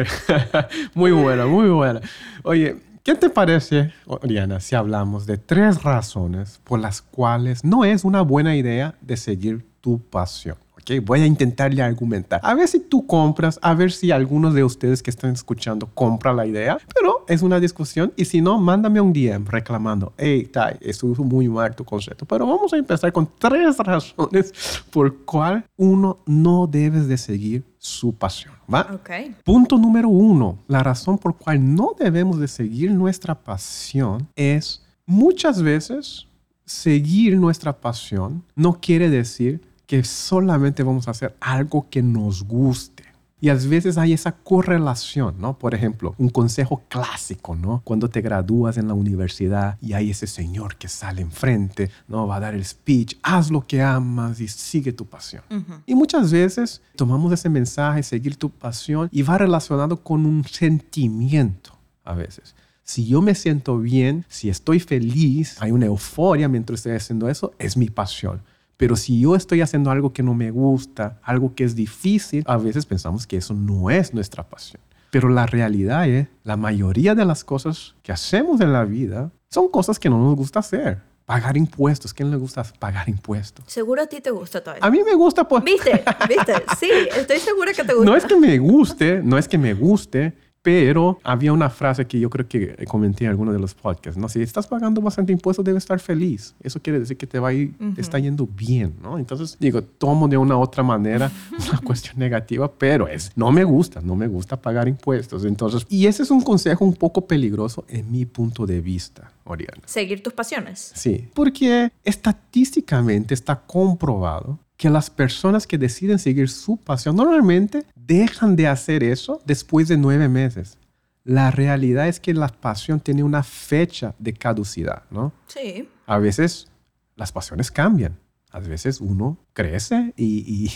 muy 0.94 1.12
buena, 1.12 1.46
muy 1.46 1.70
buena. 1.70 2.02
Oye, 2.44 2.78
¿Qué 3.08 3.16
te 3.16 3.30
parece, 3.30 3.94
Oriana, 4.06 4.60
si 4.60 4.76
hablamos 4.76 5.26
de 5.26 5.38
tres 5.38 5.82
razones 5.82 6.60
por 6.66 6.82
las 6.82 7.02
cuales 7.02 7.64
no 7.64 7.86
es 7.86 8.04
una 8.04 8.20
buena 8.22 8.58
idea 8.58 8.96
de 9.00 9.16
seguir 9.16 9.66
tu 9.80 10.02
pasión? 10.02 10.58
Voy 11.04 11.22
a 11.22 11.26
intentarle 11.26 11.82
argumentar. 11.82 12.40
A 12.44 12.54
ver 12.54 12.68
si 12.68 12.80
tú 12.80 13.06
compras, 13.06 13.60
a 13.62 13.74
ver 13.74 13.92
si 13.92 14.12
algunos 14.12 14.54
de 14.54 14.64
ustedes 14.64 15.04
que 15.04 15.10
están 15.10 15.34
escuchando 15.34 15.88
compra 15.94 16.34
la 16.34 16.46
idea, 16.46 16.78
pero 16.96 17.26
es 17.28 17.42
una 17.42 17.60
discusión 17.60 18.14
y 18.16 18.26
si 18.26 18.42
no, 18.42 18.60
mándame 18.60 19.02
un 19.02 19.12
DM 19.12 19.46
reclamando, 19.46 20.14
hey, 20.18 20.46
Tai, 20.46 20.78
estuvo 20.82 21.24
muy 21.24 21.50
mal 21.50 21.76
tu 21.76 21.84
concepto. 21.84 22.26
Pero 22.26 22.46
vamos 22.48 22.72
a 22.74 22.78
empezar 22.78 23.12
con 23.12 23.30
tres 23.38 23.78
razones 23.78 24.54
por 24.92 25.26
cual 25.26 25.66
uno 25.76 26.20
no 26.26 26.68
debes 26.68 27.08
de 27.08 27.18
seguir 27.18 27.64
su 27.78 28.14
pasión, 28.14 28.54
¿va? 28.74 28.88
Okay. 29.02 29.36
Punto 29.44 29.78
número 29.78 30.10
uno, 30.10 30.60
la 30.68 30.84
razón 30.84 31.18
por 31.18 31.36
cual 31.38 31.76
no 31.76 31.96
debemos 31.98 32.40
de 32.40 32.48
seguir 32.48 32.92
nuestra 32.92 33.36
pasión 33.36 34.28
es 34.36 34.84
muchas 35.06 35.62
veces 35.62 36.28
seguir 36.66 37.38
nuestra 37.38 37.80
pasión 37.80 38.44
no 38.56 38.80
quiere 38.82 39.10
decir 39.10 39.62
que 39.88 40.04
solamente 40.04 40.84
vamos 40.84 41.08
a 41.08 41.12
hacer 41.12 41.36
algo 41.40 41.88
que 41.90 42.04
nos 42.04 42.44
guste. 42.44 43.06
Y 43.40 43.50
a 43.50 43.54
veces 43.54 44.00
hay 44.00 44.14
esa 44.14 44.32
correlación, 44.32 45.36
¿no? 45.40 45.60
Por 45.60 45.76
ejemplo, 45.76 46.16
un 46.18 46.30
consejo 46.30 46.82
clásico, 46.90 47.56
¿no? 47.56 47.82
Cuando 47.84 48.10
te 48.10 48.22
gradúas 48.22 48.78
en 48.78 48.88
la 48.88 48.96
universidad 48.96 49.78
y 49.80 49.94
hay 49.94 50.10
ese 50.10 50.26
señor 50.26 50.76
que 50.76 50.88
sale 50.88 51.22
enfrente, 51.22 51.92
¿no? 52.08 52.26
Va 52.26 52.38
a 52.38 52.40
dar 52.40 52.56
el 52.56 52.66
speech, 52.66 53.16
haz 53.22 53.52
lo 53.52 53.66
que 53.66 53.82
amas 53.84 54.40
y 54.40 54.48
sigue 54.48 54.92
tu 54.92 55.06
pasión. 55.06 55.44
Y 55.86 55.94
muchas 55.94 56.32
veces 56.32 56.82
tomamos 56.96 57.32
ese 57.32 57.48
mensaje, 57.48 58.02
seguir 58.02 58.38
tu 58.38 58.50
pasión, 58.50 59.08
y 59.12 59.22
va 59.22 59.38
relacionado 59.38 60.04
con 60.04 60.26
un 60.26 60.44
sentimiento 60.44 61.78
a 62.04 62.16
veces. 62.16 62.56
Si 62.82 63.06
yo 63.06 63.22
me 63.22 63.36
siento 63.36 63.78
bien, 63.78 64.26
si 64.30 64.50
estoy 64.50 64.80
feliz, 64.80 65.62
hay 65.62 65.72
una 65.72 65.86
euforia 65.86 66.48
mientras 66.48 66.80
estoy 66.80 66.94
haciendo 66.94 67.30
eso, 67.30 67.54
es 67.60 67.78
mi 67.78 67.90
pasión. 67.90 68.42
Pero 68.78 68.96
si 68.96 69.20
yo 69.20 69.36
estoy 69.36 69.62
haciendo 69.62 69.90
algo 69.90 70.14
que 70.14 70.24
no 70.24 70.36
me 70.36 70.52
gusta, 70.52 71.20
algo 71.24 71.56
que 71.56 71.64
es 71.64 71.76
difícil, 71.76 72.44
a 72.48 72.58
veces 72.58 72.86
pensamos 72.86 73.26
que 73.26 73.38
eso 73.38 73.56
no 73.56 73.90
es 73.90 74.14
nuestra 74.14 74.48
pasión. 74.48 74.82
Pero 75.10 75.30
la 75.30 75.48
realidad 75.48 76.08
es, 76.08 76.28
la 76.44 76.58
mayoría 76.58 77.16
de 77.16 77.26
las 77.26 77.44
cosas 77.44 77.96
que 78.04 78.12
hacemos 78.12 78.62
en 78.62 78.74
la 78.74 78.86
vida 78.86 79.32
son 79.50 79.70
cosas 79.70 79.98
que 79.98 80.10
no 80.10 80.20
nos 80.20 80.36
gusta 80.36 80.60
hacer. 80.60 81.02
Pagar 81.26 81.58
impuestos. 81.58 82.14
¿Quién 82.14 82.30
le 82.32 82.38
gusta 82.38 82.64
pagar 82.80 83.10
impuestos? 83.10 83.66
Seguro 83.68 84.02
a 84.02 84.06
ti 84.06 84.22
te 84.22 84.32
gusta 84.32 84.64
todo 84.64 84.76
A 84.80 84.90
mí 84.90 85.02
me 85.04 85.14
gusta 85.14 85.46
pues... 85.46 85.64
¿Viste? 85.64 86.04
¿Viste? 86.30 86.54
Sí, 86.80 86.90
estoy 87.18 87.40
segura 87.40 87.74
que 87.74 87.84
te 87.84 87.94
gusta. 87.94 88.10
No 88.10 88.16
es 88.16 88.26
que 88.26 88.38
me 88.38 88.58
guste, 88.60 89.22
no 89.24 89.38
es 89.38 89.48
que 89.48 89.58
me 89.58 89.74
guste, 89.74 90.38
Pero 90.68 91.18
había 91.24 91.54
una 91.54 91.70
frase 91.70 92.06
que 92.08 92.20
yo 92.20 92.30
creo 92.30 92.46
que 92.46 92.76
comenté 92.90 93.24
en 93.24 93.30
alguno 93.30 93.54
de 93.54 93.60
los 93.60 93.74
podcasts, 93.74 94.20
¿no? 94.20 94.28
Si 94.28 94.42
estás 94.42 94.68
pagando 94.68 95.00
bastante 95.00 95.32
impuestos, 95.32 95.64
debes 95.64 95.84
estar 95.84 95.98
feliz. 95.98 96.56
Eso 96.62 96.82
quiere 96.82 97.00
decir 97.00 97.16
que 97.16 97.26
te 97.26 97.40
va 97.40 97.48
a 97.48 97.54
ir, 97.54 97.74
te 97.96 98.02
está 98.02 98.20
yendo 98.20 98.46
bien, 98.46 98.94
¿no? 99.02 99.18
Entonces, 99.18 99.56
digo, 99.62 99.82
tomo 99.82 100.28
de 100.28 100.36
una 100.36 100.58
u 100.58 100.60
otra 100.60 100.84
manera 100.84 101.32
una 101.70 101.80
cuestión 101.80 102.20
negativa, 102.20 102.70
pero 102.70 103.08
es, 103.08 103.32
no 103.38 103.50
me 103.50 103.64
gusta, 103.64 104.02
no 104.02 104.18
me 104.18 104.28
gusta 104.28 104.62
pagar 104.62 104.90
impuestos. 104.90 105.46
Entonces, 105.46 105.86
y 105.88 106.06
ese 106.06 106.24
es 106.24 106.32
un 106.32 106.42
consejo 106.42 106.84
un 106.84 106.96
poco 106.96 107.26
peligroso 107.26 107.86
en 107.88 108.12
mi 108.12 108.26
punto 108.26 108.66
de 108.66 108.82
vista, 108.82 109.32
Oriana. 109.46 109.84
Seguir 109.86 110.22
tus 110.22 110.34
pasiones. 110.34 110.92
Sí, 110.96 111.30
porque 111.34 111.94
estadísticamente 112.04 113.34
está 113.34 113.56
comprobado 113.56 114.60
que 114.76 114.90
las 114.90 115.10
personas 115.10 115.66
que 115.66 115.78
deciden 115.78 116.20
seguir 116.20 116.50
su 116.50 116.78
pasión 116.78 117.16
normalmente 117.16 117.86
dejan 118.08 118.56
de 118.56 118.68
hacer 118.68 119.04
eso 119.04 119.42
después 119.46 119.88
de 119.88 119.98
nueve 119.98 120.30
meses. 120.30 120.78
La 121.24 121.52
realidad 121.52 122.08
es 122.08 122.20
que 122.20 122.34
la 122.34 122.48
pasión 122.48 123.02
tiene 123.02 123.22
una 123.22 123.44
fecha 123.44 124.16
de 124.18 124.34
caducidad, 124.34 125.04
¿no? 125.12 125.34
Sí. 125.48 125.90
A 126.06 126.18
veces 126.18 126.70
las 127.18 127.34
pasiones 127.34 127.70
cambian. 127.70 128.18
A 128.50 128.60
veces 128.60 129.02
uno 129.02 129.38
crece 129.52 130.14
y, 130.16 130.72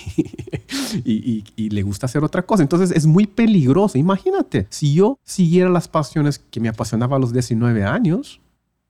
y, 1.06 1.44
y, 1.56 1.70
le 1.70 1.82
gusta 1.84 2.06
hacer 2.06 2.22
otra 2.22 2.42
cosa. 2.42 2.64
Entonces 2.64 2.92
es 2.92 3.06
muy 3.06 3.26
peligroso. 3.26 3.98
Imagínate, 3.98 4.68
si 4.70 4.94
yo 4.94 5.18
siguiera 5.24 5.70
las 5.70 5.88
pasiones 5.88 6.38
que 6.38 6.60
me 6.60 6.68
apasionaban 6.68 7.16
a 7.18 7.22
los 7.22 7.32
19 7.32 7.86
años, 7.86 8.42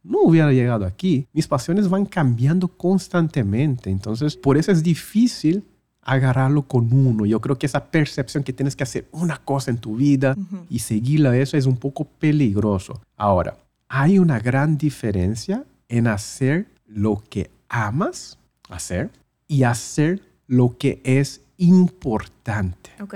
no 0.03 0.21
hubiera 0.23 0.51
llegado 0.51 0.85
aquí. 0.85 1.27
Mis 1.31 1.47
pasiones 1.47 1.89
van 1.89 2.07
cambiando 2.07 2.67
constantemente. 2.67 3.91
Entonces, 3.91 4.35
por 4.35 4.57
eso 4.57 4.71
es 4.71 4.81
difícil 4.81 5.63
agarrarlo 6.01 6.63
con 6.63 6.91
uno. 6.93 7.25
Yo 7.25 7.39
creo 7.41 7.57
que 7.57 7.65
esa 7.65 7.85
percepción 7.85 8.43
que 8.43 8.53
tienes 8.53 8.75
que 8.75 8.83
hacer 8.83 9.07
una 9.11 9.37
cosa 9.37 9.71
en 9.71 9.77
tu 9.77 9.95
vida 9.95 10.35
y 10.69 10.79
seguirla 10.79 11.35
eso 11.37 11.57
es 11.57 11.65
un 11.65 11.77
poco 11.77 12.05
peligroso. 12.05 13.01
Ahora, 13.17 13.57
hay 13.87 14.19
una 14.19 14.39
gran 14.39 14.77
diferencia 14.77 15.65
en 15.89 16.07
hacer 16.07 16.67
lo 16.85 17.21
que 17.29 17.51
amas 17.69 18.37
hacer 18.71 19.11
y 19.47 19.63
hacer 19.63 20.21
lo 20.47 20.77
que 20.77 21.01
es 21.03 21.41
importante. 21.57 22.91
Ok. 23.01 23.15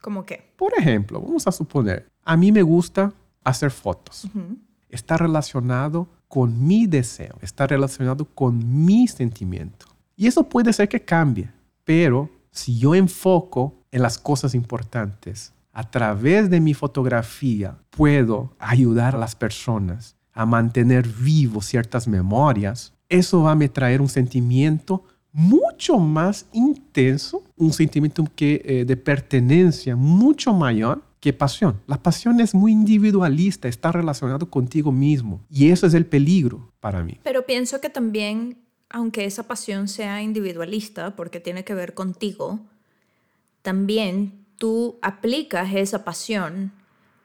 ¿Cómo 0.00 0.24
qué? 0.24 0.52
Por 0.56 0.72
ejemplo, 0.78 1.20
vamos 1.20 1.46
a 1.46 1.52
suponer, 1.52 2.06
a 2.24 2.36
mí 2.36 2.52
me 2.52 2.62
gusta 2.62 3.12
hacer 3.42 3.70
fotos. 3.70 4.28
Está 4.88 5.16
relacionado 5.16 6.08
con 6.28 6.66
mi 6.66 6.86
deseo, 6.86 7.36
está 7.40 7.66
relacionado 7.66 8.24
con 8.24 8.84
mi 8.84 9.08
sentimiento. 9.08 9.86
Y 10.16 10.26
eso 10.26 10.48
puede 10.48 10.72
ser 10.72 10.88
que 10.88 11.00
cambie, 11.00 11.50
pero 11.84 12.30
si 12.50 12.78
yo 12.78 12.94
enfoco 12.94 13.74
en 13.90 14.02
las 14.02 14.18
cosas 14.18 14.54
importantes, 14.54 15.52
a 15.72 15.90
través 15.90 16.50
de 16.50 16.60
mi 16.60 16.72
fotografía 16.72 17.78
puedo 17.90 18.54
ayudar 18.58 19.16
a 19.16 19.18
las 19.18 19.34
personas 19.34 20.16
a 20.32 20.46
mantener 20.46 21.06
vivos 21.06 21.66
ciertas 21.66 22.08
memorias, 22.08 22.92
eso 23.08 23.42
va 23.42 23.52
a 23.52 23.56
me 23.56 23.68
traer 23.68 24.00
un 24.00 24.08
sentimiento 24.08 25.04
mucho 25.32 25.98
más 25.98 26.46
intenso, 26.52 27.42
un 27.56 27.72
sentimiento 27.72 28.24
que, 28.36 28.62
eh, 28.64 28.84
de 28.84 28.96
pertenencia 28.96 29.96
mucho 29.96 30.54
mayor 30.54 31.02
que 31.18 31.32
pasión. 31.32 31.80
La 31.86 32.00
pasión 32.00 32.38
es 32.40 32.54
muy 32.54 32.70
individualista, 32.70 33.66
está 33.66 33.90
relacionado 33.90 34.48
contigo 34.48 34.92
mismo 34.92 35.40
y 35.50 35.70
eso 35.70 35.86
es 35.86 35.94
el 35.94 36.06
peligro 36.06 36.70
para 36.80 37.02
mí. 37.02 37.18
Pero 37.24 37.46
pienso 37.46 37.80
que 37.80 37.88
también, 37.88 38.58
aunque 38.94 39.24
esa 39.24 39.48
pasión 39.48 39.88
sea 39.88 40.22
individualista, 40.22 41.16
porque 41.16 41.40
tiene 41.40 41.64
que 41.64 41.74
ver 41.74 41.94
contigo, 41.94 42.60
también 43.62 44.46
tú 44.56 45.00
aplicas 45.02 45.74
esa 45.74 46.04
pasión 46.04 46.72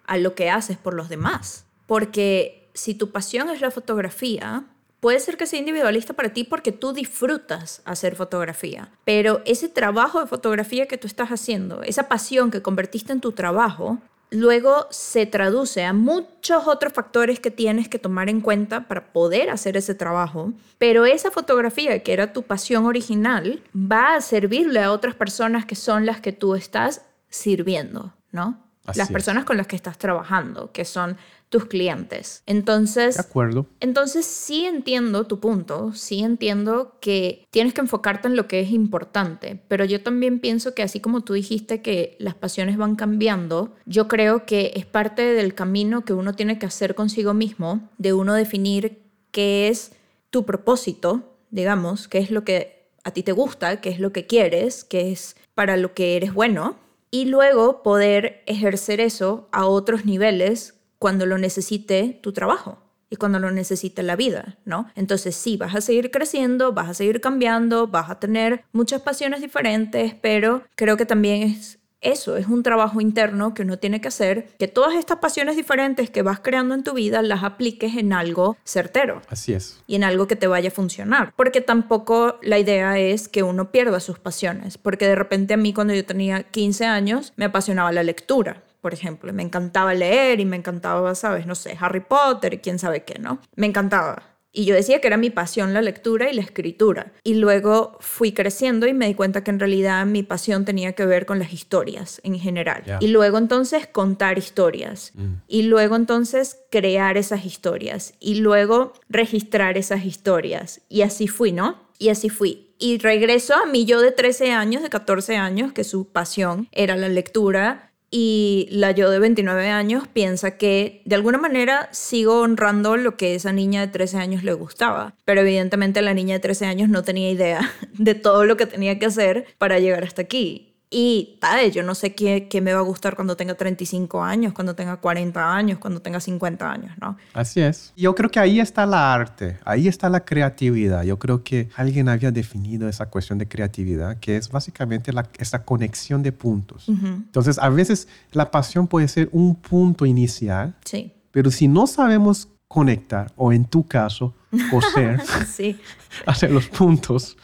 a 0.07 0.17
lo 0.17 0.33
que 0.33 0.49
haces 0.49 0.77
por 0.77 0.95
los 0.95 1.09
demás. 1.09 1.67
Porque 1.85 2.67
si 2.73 2.95
tu 2.95 3.11
pasión 3.11 3.51
es 3.51 3.61
la 3.61 3.69
fotografía, 3.69 4.65
Puede 4.99 5.21
ser 5.21 5.37
que 5.37 5.45
sea 5.45 5.59
individualista 5.59 6.11
para 6.11 6.33
ti 6.33 6.43
porque 6.43 6.73
tú 6.73 6.91
disfrutas 6.91 7.81
hacer 7.85 8.17
fotografía, 8.17 8.91
pero 9.05 9.41
ese 9.45 9.69
trabajo 9.69 10.19
de 10.19 10.27
fotografía 10.27 10.87
que 10.87 10.97
tú 10.97 11.07
estás 11.07 11.29
haciendo, 11.29 11.83
esa 11.83 12.09
pasión 12.09 12.51
que 12.51 12.61
convertiste 12.61 13.13
en 13.13 13.21
tu 13.21 13.31
trabajo, 13.31 13.99
luego 14.31 14.87
se 14.91 15.25
traduce 15.25 15.83
a 15.83 15.93
muchos 15.93 16.67
otros 16.67 16.93
factores 16.93 17.39
que 17.39 17.51
tienes 17.51 17.87
que 17.89 17.99
tomar 17.99 18.29
en 18.29 18.41
cuenta 18.41 18.87
para 18.87 19.11
poder 19.11 19.49
hacer 19.49 19.77
ese 19.77 19.95
trabajo, 19.95 20.53
pero 20.77 21.05
esa 21.05 21.31
fotografía 21.31 22.03
que 22.03 22.13
era 22.13 22.33
tu 22.33 22.43
pasión 22.43 22.85
original 22.85 23.61
va 23.75 24.15
a 24.15 24.21
servirle 24.21 24.81
a 24.81 24.91
otras 24.91 25.15
personas 25.15 25.65
que 25.65 25.75
son 25.75 26.05
las 26.05 26.21
que 26.21 26.31
tú 26.31 26.55
estás 26.55 27.01
sirviendo, 27.29 28.13
¿no? 28.31 28.68
Las 28.95 29.11
personas 29.11 29.45
con 29.45 29.57
las 29.57 29.67
que 29.67 29.75
estás 29.75 29.97
trabajando, 29.97 30.71
que 30.71 30.85
son 30.85 31.17
tus 31.49 31.65
clientes. 31.65 32.43
Entonces, 32.45 33.15
de 33.15 33.21
acuerdo. 33.21 33.65
Entonces 33.79 34.25
sí 34.25 34.65
entiendo 34.65 35.25
tu 35.25 35.39
punto, 35.39 35.93
sí 35.93 36.19
entiendo 36.19 36.97
que 37.01 37.47
tienes 37.49 37.73
que 37.73 37.81
enfocarte 37.81 38.27
en 38.27 38.35
lo 38.35 38.47
que 38.47 38.59
es 38.59 38.71
importante, 38.71 39.59
pero 39.67 39.83
yo 39.83 40.01
también 40.01 40.39
pienso 40.39 40.75
que 40.75 40.83
así 40.83 40.99
como 40.99 41.21
tú 41.21 41.33
dijiste 41.33 41.81
que 41.81 42.15
las 42.19 42.35
pasiones 42.35 42.77
van 42.77 42.95
cambiando, 42.95 43.75
yo 43.85 44.07
creo 44.07 44.45
que 44.45 44.73
es 44.75 44.85
parte 44.85 45.23
del 45.33 45.55
camino 45.55 46.05
que 46.05 46.13
uno 46.13 46.33
tiene 46.33 46.59
que 46.59 46.67
hacer 46.67 46.93
consigo 46.93 47.33
mismo, 47.33 47.89
de 47.97 48.13
uno 48.13 48.33
definir 48.35 49.01
qué 49.31 49.69
es 49.69 49.91
tu 50.29 50.45
propósito, 50.45 51.35
digamos, 51.49 52.07
qué 52.07 52.19
es 52.19 52.29
lo 52.29 52.43
que 52.43 52.79
a 53.03 53.11
ti 53.11 53.23
te 53.23 53.31
gusta, 53.31 53.81
qué 53.81 53.89
es 53.89 53.99
lo 53.99 54.11
que 54.11 54.27
quieres, 54.27 54.83
qué 54.83 55.11
es 55.11 55.35
para 55.55 55.77
lo 55.77 55.93
que 55.93 56.15
eres 56.15 56.33
bueno, 56.33 56.75
y 57.11 57.25
luego 57.25 57.83
poder 57.83 58.43
ejercer 58.45 58.99
eso 59.01 59.47
a 59.51 59.65
otros 59.65 60.05
niveles 60.05 60.79
cuando 60.99 61.25
lo 61.25 61.37
necesite 61.37 62.19
tu 62.21 62.33
trabajo 62.33 62.79
y 63.09 63.15
cuando 63.15 63.39
lo 63.39 63.51
necesite 63.51 64.03
la 64.03 64.15
vida, 64.15 64.59
¿no? 64.65 64.87
Entonces 64.95 65.35
sí, 65.35 65.57
vas 65.57 65.75
a 65.75 65.81
seguir 65.81 66.11
creciendo, 66.11 66.73
vas 66.73 66.89
a 66.89 66.93
seguir 66.93 67.21
cambiando, 67.21 67.87
vas 67.87 68.09
a 68.09 68.19
tener 68.19 68.65
muchas 68.71 69.01
pasiones 69.01 69.41
diferentes, 69.41 70.13
pero 70.21 70.63
creo 70.75 70.95
que 70.95 71.05
también 71.05 71.43
es 71.43 71.78
eso, 72.01 72.37
es 72.37 72.47
un 72.47 72.63
trabajo 72.63 73.01
interno 73.01 73.53
que 73.53 73.63
uno 73.63 73.77
tiene 73.77 73.99
que 74.01 74.07
hacer, 74.07 74.47
que 74.57 74.67
todas 74.67 74.95
estas 74.95 75.17
pasiones 75.17 75.55
diferentes 75.55 76.09
que 76.09 76.21
vas 76.21 76.39
creando 76.39 76.75
en 76.75 76.83
tu 76.83 76.93
vida 76.93 77.21
las 77.21 77.43
apliques 77.43 77.95
en 77.97 78.13
algo 78.13 78.57
certero. 78.63 79.21
Así 79.29 79.53
es. 79.53 79.81
Y 79.87 79.95
en 79.95 80.03
algo 80.03 80.27
que 80.27 80.35
te 80.35 80.47
vaya 80.47 80.69
a 80.69 80.71
funcionar. 80.71 81.33
Porque 81.35 81.61
tampoco 81.61 82.39
la 82.41 82.57
idea 82.57 82.97
es 82.97 83.27
que 83.27 83.43
uno 83.43 83.71
pierda 83.71 83.99
sus 83.99 84.19
pasiones, 84.19 84.77
porque 84.77 85.07
de 85.07 85.15
repente 85.15 85.53
a 85.53 85.57
mí 85.57 85.73
cuando 85.73 85.93
yo 85.93 86.05
tenía 86.05 86.43
15 86.43 86.85
años 86.85 87.33
me 87.35 87.45
apasionaba 87.45 87.91
la 87.91 88.03
lectura 88.03 88.63
por 88.81 88.93
ejemplo. 88.93 89.33
Me 89.33 89.43
encantaba 89.43 89.93
leer 89.93 90.39
y 90.39 90.45
me 90.45 90.55
encantaba, 90.55 91.13
¿sabes? 91.15 91.45
No 91.45 91.55
sé, 91.55 91.77
Harry 91.79 91.99
Potter 91.99 92.53
y 92.53 92.57
quién 92.59 92.79
sabe 92.79 93.03
qué, 93.03 93.19
¿no? 93.19 93.39
Me 93.55 93.67
encantaba. 93.67 94.23
Y 94.51 94.65
yo 94.65 94.75
decía 94.75 94.99
que 94.99 95.07
era 95.07 95.17
mi 95.17 95.29
pasión 95.29 95.73
la 95.73 95.81
lectura 95.81 96.29
y 96.29 96.35
la 96.35 96.41
escritura. 96.41 97.13
Y 97.23 97.35
luego 97.35 97.97
fui 97.99 98.31
creciendo 98.31 98.87
y 98.87 98.93
me 98.93 99.07
di 99.07 99.13
cuenta 99.13 99.43
que 99.43 99.51
en 99.51 99.59
realidad 99.59 100.05
mi 100.05 100.23
pasión 100.23 100.65
tenía 100.65 100.93
que 100.93 101.05
ver 101.05 101.25
con 101.25 101.39
las 101.39 101.53
historias 101.53 102.19
en 102.23 102.39
general. 102.39 102.83
Y 102.99 103.07
luego 103.07 103.37
entonces 103.37 103.87
contar 103.87 104.37
historias. 104.37 105.11
Mm. 105.13 105.33
Y 105.47 105.63
luego 105.63 105.95
entonces 105.95 106.57
crear 106.71 107.17
esas 107.17 107.45
historias. 107.45 108.13
Y 108.19 108.35
luego 108.35 108.93
registrar 109.07 109.77
esas 109.77 110.05
historias. 110.05 110.81
Y 110.89 111.01
así 111.01 111.27
fui, 111.27 111.51
¿no? 111.51 111.89
Y 111.99 112.09
así 112.09 112.29
fui. 112.29 112.69
Y 112.79 112.97
regreso 112.97 113.53
a 113.55 113.65
mí 113.65 113.85
yo 113.85 114.01
de 114.01 114.11
13 114.11 114.53
años, 114.53 114.81
de 114.81 114.89
14 114.89 115.35
años, 115.35 115.73
que 115.73 115.83
su 115.83 116.05
pasión 116.05 116.69
era 116.71 116.95
la 116.95 117.09
lectura 117.09 117.88
y 118.11 118.67
la 118.71 118.91
yo 118.91 119.09
de 119.09 119.19
29 119.19 119.69
años 119.69 120.07
piensa 120.07 120.57
que 120.57 121.01
de 121.05 121.15
alguna 121.15 121.37
manera 121.37 121.89
sigo 121.91 122.41
honrando 122.41 122.97
lo 122.97 123.17
que 123.17 123.35
esa 123.35 123.51
niña 123.51 123.81
de 123.81 123.87
13 123.87 124.17
años 124.17 124.43
le 124.43 124.53
gustaba, 124.53 125.15
pero 125.25 125.41
evidentemente 125.41 126.01
la 126.01 126.13
niña 126.13 126.35
de 126.35 126.39
13 126.39 126.65
años 126.65 126.89
no 126.89 127.03
tenía 127.03 127.29
idea 127.29 127.71
de 127.93 128.15
todo 128.15 128.45
lo 128.45 128.57
que 128.57 128.65
tenía 128.65 128.97
que 128.99 129.05
hacer 129.05 129.45
para 129.57 129.79
llegar 129.79 130.03
hasta 130.03 130.21
aquí. 130.21 130.68
Y 130.91 131.37
tal, 131.39 131.71
yo 131.71 131.83
no 131.83 131.93
sé 131.93 132.15
qué, 132.15 132.47
qué, 132.49 132.61
me 132.61 132.73
va 132.73 132.79
a 132.79 132.83
gustar 132.83 133.15
cuando 133.15 133.37
tenga 133.37 133.53
35 133.53 134.23
años, 134.23 134.53
cuando 134.53 134.73
tenga 134.73 134.97
40 134.97 135.55
años, 135.55 135.77
cuando 135.77 136.01
tenga 136.01 136.19
50 136.19 136.71
años, 136.71 136.91
¿no? 136.99 137.15
Así 137.33 137.61
es. 137.61 137.93
Yo 137.95 138.15
creo 138.15 138.31
que 138.31 138.39
ahí 138.39 138.59
está 138.59 138.87
la 138.87 139.13
arte, 139.13 139.59
ahí 139.65 139.87
está 139.87 140.09
la 140.09 140.25
creatividad. 140.25 141.03
Yo 141.03 141.19
creo 141.19 141.43
que 141.43 141.69
alguien 141.75 142.09
había 142.09 142.31
definido 142.31 142.89
esa 142.89 143.07
cuestión 143.07 143.37
de 143.37 143.47
creatividad, 143.47 144.17
que 144.17 144.35
es 144.35 144.49
básicamente 144.49 145.13
la, 145.13 145.29
esa 145.37 145.63
conexión 145.63 146.23
de 146.23 146.31
puntos. 146.31 146.87
Entonces, 146.87 147.59
a 147.59 147.69
veces 147.69 148.07
la 148.31 148.49
pasión 148.49 148.87
puede 148.87 149.07
ser 149.07 149.29
un 149.31 149.53
punto 149.55 150.07
inicial, 150.07 150.75
sí. 150.85 151.13
pero 151.29 151.51
si 151.51 151.67
no 151.67 151.85
sabemos 151.85 152.49
conectar, 152.67 153.31
o 153.35 153.53
en 153.53 153.65
tu 153.65 153.85
caso, 153.87 154.33
coser, 154.71 155.21
sí. 155.47 155.79
hacer 156.25 156.49
los 156.49 156.67
puntos, 156.67 157.37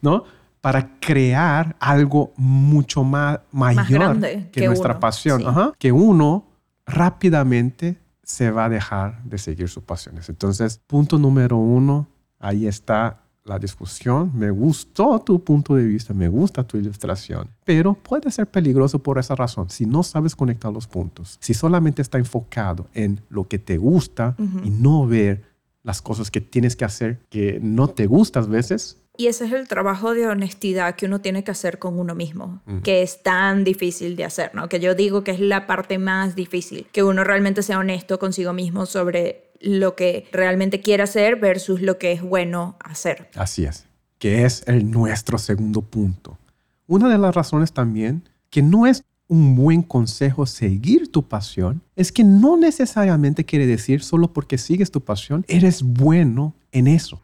¿no? 0.00 0.37
Para 0.60 0.98
crear 0.98 1.76
algo 1.78 2.32
mucho 2.36 3.04
más 3.04 3.40
mayor 3.52 4.18
que, 4.50 4.66
nuestra 4.66 4.98
pasión, 4.98 5.42
que 5.78 5.92
uno 5.92 6.46
rápidamente 6.86 7.98
se 8.22 8.50
va 8.50 8.66
a 8.66 8.68
dejar 8.68 9.22
de 9.24 9.38
seguir 9.38 9.68
sus 9.68 9.82
pasiones. 9.82 10.28
Entonces, 10.28 10.80
punto 10.86 11.18
número 11.18 11.56
uno, 11.56 12.06
ahí 12.38 12.66
está 12.66 13.20
la 13.44 13.58
discusión, 13.58 14.30
me 14.34 14.50
gustó 14.50 15.18
tu 15.20 15.42
punto 15.42 15.74
de 15.74 15.84
vista, 15.84 16.12
me 16.12 16.28
gusta 16.28 16.62
tu 16.62 16.76
ilustración, 16.76 17.48
pero 17.64 17.94
puede 17.94 18.30
ser 18.30 18.46
peligroso 18.46 18.98
por 18.98 19.18
esa 19.18 19.34
razón, 19.34 19.70
si 19.70 19.86
no 19.86 20.02
sabes 20.02 20.36
conectar 20.36 20.70
los 20.70 20.86
puntos, 20.86 21.38
si 21.40 21.54
solamente 21.54 22.02
está 22.02 22.18
enfocado 22.18 22.86
en 22.92 23.20
lo 23.30 23.48
que 23.48 23.58
te 23.58 23.78
gusta 23.78 24.36
y 24.62 24.68
no 24.68 25.06
ver 25.06 25.42
las 25.82 26.02
cosas 26.02 26.30
que 26.30 26.42
tienes 26.42 26.76
que 26.76 26.84
hacer 26.84 27.18
que 27.30 27.58
no 27.62 27.88
te 27.88 28.06
gustas 28.06 28.48
veces. 28.48 28.98
Y 29.20 29.26
ese 29.26 29.46
es 29.46 29.52
el 29.52 29.66
trabajo 29.66 30.14
de 30.14 30.28
honestidad 30.28 30.94
que 30.94 31.06
uno 31.06 31.20
tiene 31.20 31.42
que 31.42 31.50
hacer 31.50 31.80
con 31.80 31.98
uno 31.98 32.14
mismo, 32.14 32.62
que 32.84 33.02
es 33.02 33.20
tan 33.24 33.64
difícil 33.64 34.14
de 34.14 34.24
hacer, 34.24 34.54
¿no? 34.54 34.68
Que 34.68 34.78
yo 34.78 34.94
digo 34.94 35.24
que 35.24 35.32
es 35.32 35.40
la 35.40 35.66
parte 35.66 35.98
más 35.98 36.36
difícil, 36.36 36.86
que 36.92 37.02
uno 37.02 37.24
realmente 37.24 37.64
sea 37.64 37.80
honesto 37.80 38.20
consigo 38.20 38.52
mismo 38.52 38.86
sobre 38.86 39.50
lo 39.60 39.96
que 39.96 40.28
realmente 40.30 40.80
quiere 40.80 41.02
hacer 41.02 41.34
versus 41.34 41.82
lo 41.82 41.98
que 41.98 42.12
es 42.12 42.22
bueno 42.22 42.76
hacer. 42.78 43.28
Así 43.34 43.64
es, 43.64 43.86
que 44.20 44.44
es 44.44 44.62
el 44.68 44.88
nuestro 44.88 45.36
segundo 45.38 45.82
punto. 45.82 46.38
Una 46.86 47.08
de 47.08 47.18
las 47.18 47.34
razones 47.34 47.72
también 47.72 48.28
que 48.50 48.62
no 48.62 48.86
es 48.86 49.04
un 49.28 49.54
buen 49.54 49.82
consejo 49.82 50.46
seguir 50.46 51.12
tu 51.12 51.28
pasión 51.28 51.82
es 51.94 52.10
que 52.10 52.24
no 52.24 52.56
necesariamente 52.56 53.44
quiere 53.44 53.66
decir 53.66 54.02
solo 54.02 54.32
porque 54.32 54.56
sigues 54.58 54.90
tu 54.90 55.02
pasión 55.02 55.44
eres 55.48 55.82
bueno 55.82 56.54
en 56.72 56.86
eso. 56.86 57.20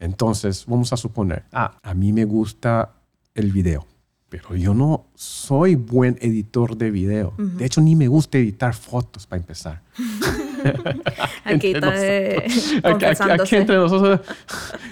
Entonces, 0.00 0.64
vamos 0.66 0.92
a 0.92 0.96
suponer, 0.96 1.44
ah, 1.52 1.78
a 1.82 1.94
mí 1.94 2.12
me 2.12 2.24
gusta 2.24 2.92
el 3.34 3.52
video, 3.52 3.86
pero 4.28 4.56
yo 4.56 4.74
no 4.74 5.06
soy 5.14 5.74
buen 5.74 6.18
editor 6.20 6.76
de 6.76 6.90
video. 6.90 7.34
De 7.36 7.64
hecho, 7.64 7.80
ni 7.80 7.94
me 7.94 8.08
gusta 8.08 8.38
editar 8.38 8.74
fotos 8.74 9.26
para 9.26 9.40
empezar. 9.40 9.82
aquí 11.44 11.72
está 11.72 13.34
aquí, 13.34 13.56
entre 13.56 13.76
nosotros. 13.76 14.20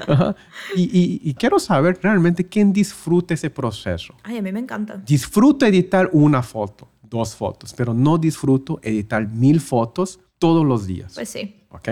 Y, 0.74 1.34
quiero 1.34 1.58
saber 1.58 1.98
realmente 2.00 2.46
quién 2.46 2.72
disfruta 2.72 3.34
ese 3.34 3.50
proceso. 3.50 4.14
Ay, 4.22 4.38
a 4.38 4.42
mí 4.42 4.52
me 4.52 4.60
encanta. 4.60 4.96
Disfruto 4.96 5.66
editar 5.66 6.08
una 6.12 6.42
foto, 6.42 6.88
dos 7.02 7.34
fotos, 7.34 7.74
pero 7.74 7.92
no 7.92 8.16
disfruto 8.16 8.80
editar 8.82 9.28
mil 9.28 9.60
fotos 9.60 10.20
todos 10.38 10.64
los 10.64 10.86
días. 10.86 11.12
Pues 11.14 11.28
sí. 11.28 11.66
¿Ok? 11.70 11.88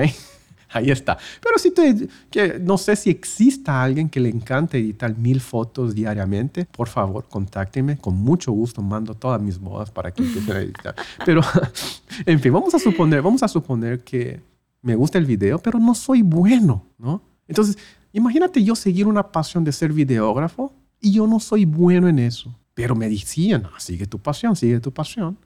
Ahí 0.73 0.91
está. 0.91 1.19
Pero 1.43 1.59
si 1.59 1.71
te, 1.71 2.09
que 2.31 2.59
no 2.59 2.79
sé 2.79 2.97
si 2.97 3.11
exista 3.11 3.83
alguien 3.83 4.09
que 4.09 4.21
le 4.21 4.29
encante 4.29 4.79
editar 4.79 5.17
mil 5.17 5.41
fotos 5.41 5.95
diariamente, 5.95 6.67
por 6.67 6.89
favor, 6.89 7.27
contáctenme. 7.29 7.99
Con 7.99 8.15
mucho 8.17 8.53
gusto 8.53 8.83
mando 8.83 9.15
todas 9.15 9.41
mis 9.41 9.59
bodas 9.59 9.91
para 9.91 10.13
que 10.13 10.23
empiecen 10.23 10.57
a 10.57 10.61
editar. 10.61 10.95
Pero, 11.27 11.43
en 12.27 12.41
fin, 12.41 12.53
vamos 12.53 12.75
a 12.75 12.79
suponer, 12.79 13.23
vamos 13.23 13.43
a 13.43 13.49
suponer 13.49 14.01
que 14.05 14.41
me 14.83 14.95
gusta 14.95 15.19
el 15.19 15.27
video, 15.27 15.59
pero 15.59 15.79
no 15.79 15.95
soy 15.95 16.23
bueno, 16.23 16.87
¿no? 16.97 17.21
Entonces, 17.47 17.77
imagínate 18.15 18.65
yo 18.65 18.75
seguir 18.75 19.07
una 19.07 19.31
pasión 19.31 19.63
de 19.63 19.73
ser 19.73 19.93
videógrafo 19.93 20.73
y 21.03 21.13
yo 21.13 21.27
no 21.27 21.39
soy 21.39 21.67
bueno 21.67 22.09
en 22.09 22.19
eso. 22.19 22.55
Pero 22.73 22.95
me 22.95 23.07
decían, 23.09 23.65
ah, 23.67 23.79
sigue 23.79 24.07
tu 24.07 24.19
pasión, 24.19 24.57
sigue 24.57 24.81
tu 24.81 24.91
pasión. 24.91 25.37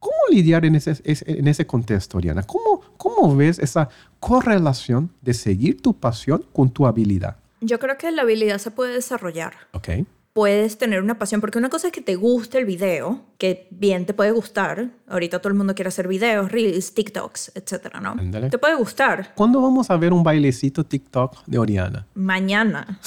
¿Cómo 0.00 0.16
lidiar 0.30 0.64
en 0.64 0.74
ese, 0.74 0.96
en 1.04 1.46
ese 1.46 1.66
contexto, 1.66 2.16
Oriana? 2.16 2.42
¿Cómo, 2.42 2.80
¿Cómo 2.96 3.36
ves 3.36 3.58
esa 3.58 3.90
correlación 4.18 5.10
de 5.20 5.34
seguir 5.34 5.80
tu 5.82 5.94
pasión 5.94 6.44
con 6.52 6.70
tu 6.70 6.86
habilidad? 6.86 7.36
Yo 7.60 7.78
creo 7.78 7.98
que 7.98 8.10
la 8.10 8.22
habilidad 8.22 8.58
se 8.58 8.70
puede 8.70 8.94
desarrollar. 8.94 9.52
Ok. 9.72 9.88
Puedes 10.32 10.78
tener 10.78 11.02
una 11.02 11.18
pasión, 11.18 11.42
porque 11.42 11.58
una 11.58 11.68
cosa 11.68 11.88
es 11.88 11.92
que 11.92 12.00
te 12.00 12.14
guste 12.14 12.56
el 12.56 12.64
video, 12.64 13.20
que 13.36 13.66
bien 13.70 14.06
te 14.06 14.14
puede 14.14 14.30
gustar. 14.30 14.90
Ahorita 15.06 15.40
todo 15.40 15.50
el 15.50 15.58
mundo 15.58 15.74
quiere 15.74 15.88
hacer 15.88 16.08
videos, 16.08 16.50
reels, 16.50 16.94
TikToks, 16.94 17.52
etcétera, 17.56 18.00
¿no? 18.00 18.16
Te 18.48 18.56
puede 18.56 18.76
gustar. 18.76 19.34
¿Cuándo 19.34 19.60
vamos 19.60 19.90
a 19.90 19.96
ver 19.96 20.12
un 20.12 20.22
bailecito 20.22 20.84
TikTok 20.84 21.44
de 21.46 21.58
Oriana? 21.58 22.06
Mañana. 22.14 23.00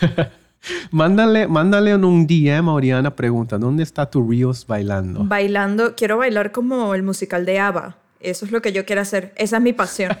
mándale, 0.90 1.48
mándale 1.48 1.94
un 1.94 2.26
DM 2.26 2.68
a 2.68 2.72
Oriana, 2.72 3.14
pregunta, 3.14 3.58
¿dónde 3.58 3.82
está 3.82 4.10
tu 4.10 4.28
Reels 4.28 4.66
bailando? 4.66 5.24
Bailando, 5.24 5.94
quiero 5.94 6.18
bailar 6.18 6.52
como 6.52 6.94
el 6.94 7.02
musical 7.02 7.44
de 7.44 7.58
ABBA. 7.58 7.96
Eso 8.22 8.44
es 8.44 8.52
lo 8.52 8.62
que 8.62 8.72
yo 8.72 8.84
quiero 8.84 9.02
hacer. 9.02 9.32
Esa 9.36 9.56
es 9.56 9.62
mi 9.62 9.72
pasión. 9.72 10.16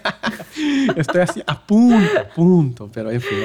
Estoy 0.96 1.20
así 1.22 1.42
a 1.46 1.66
punto, 1.66 2.18
a 2.18 2.34
punto, 2.34 2.90
pero 2.92 3.10
en 3.10 3.20
fin, 3.20 3.38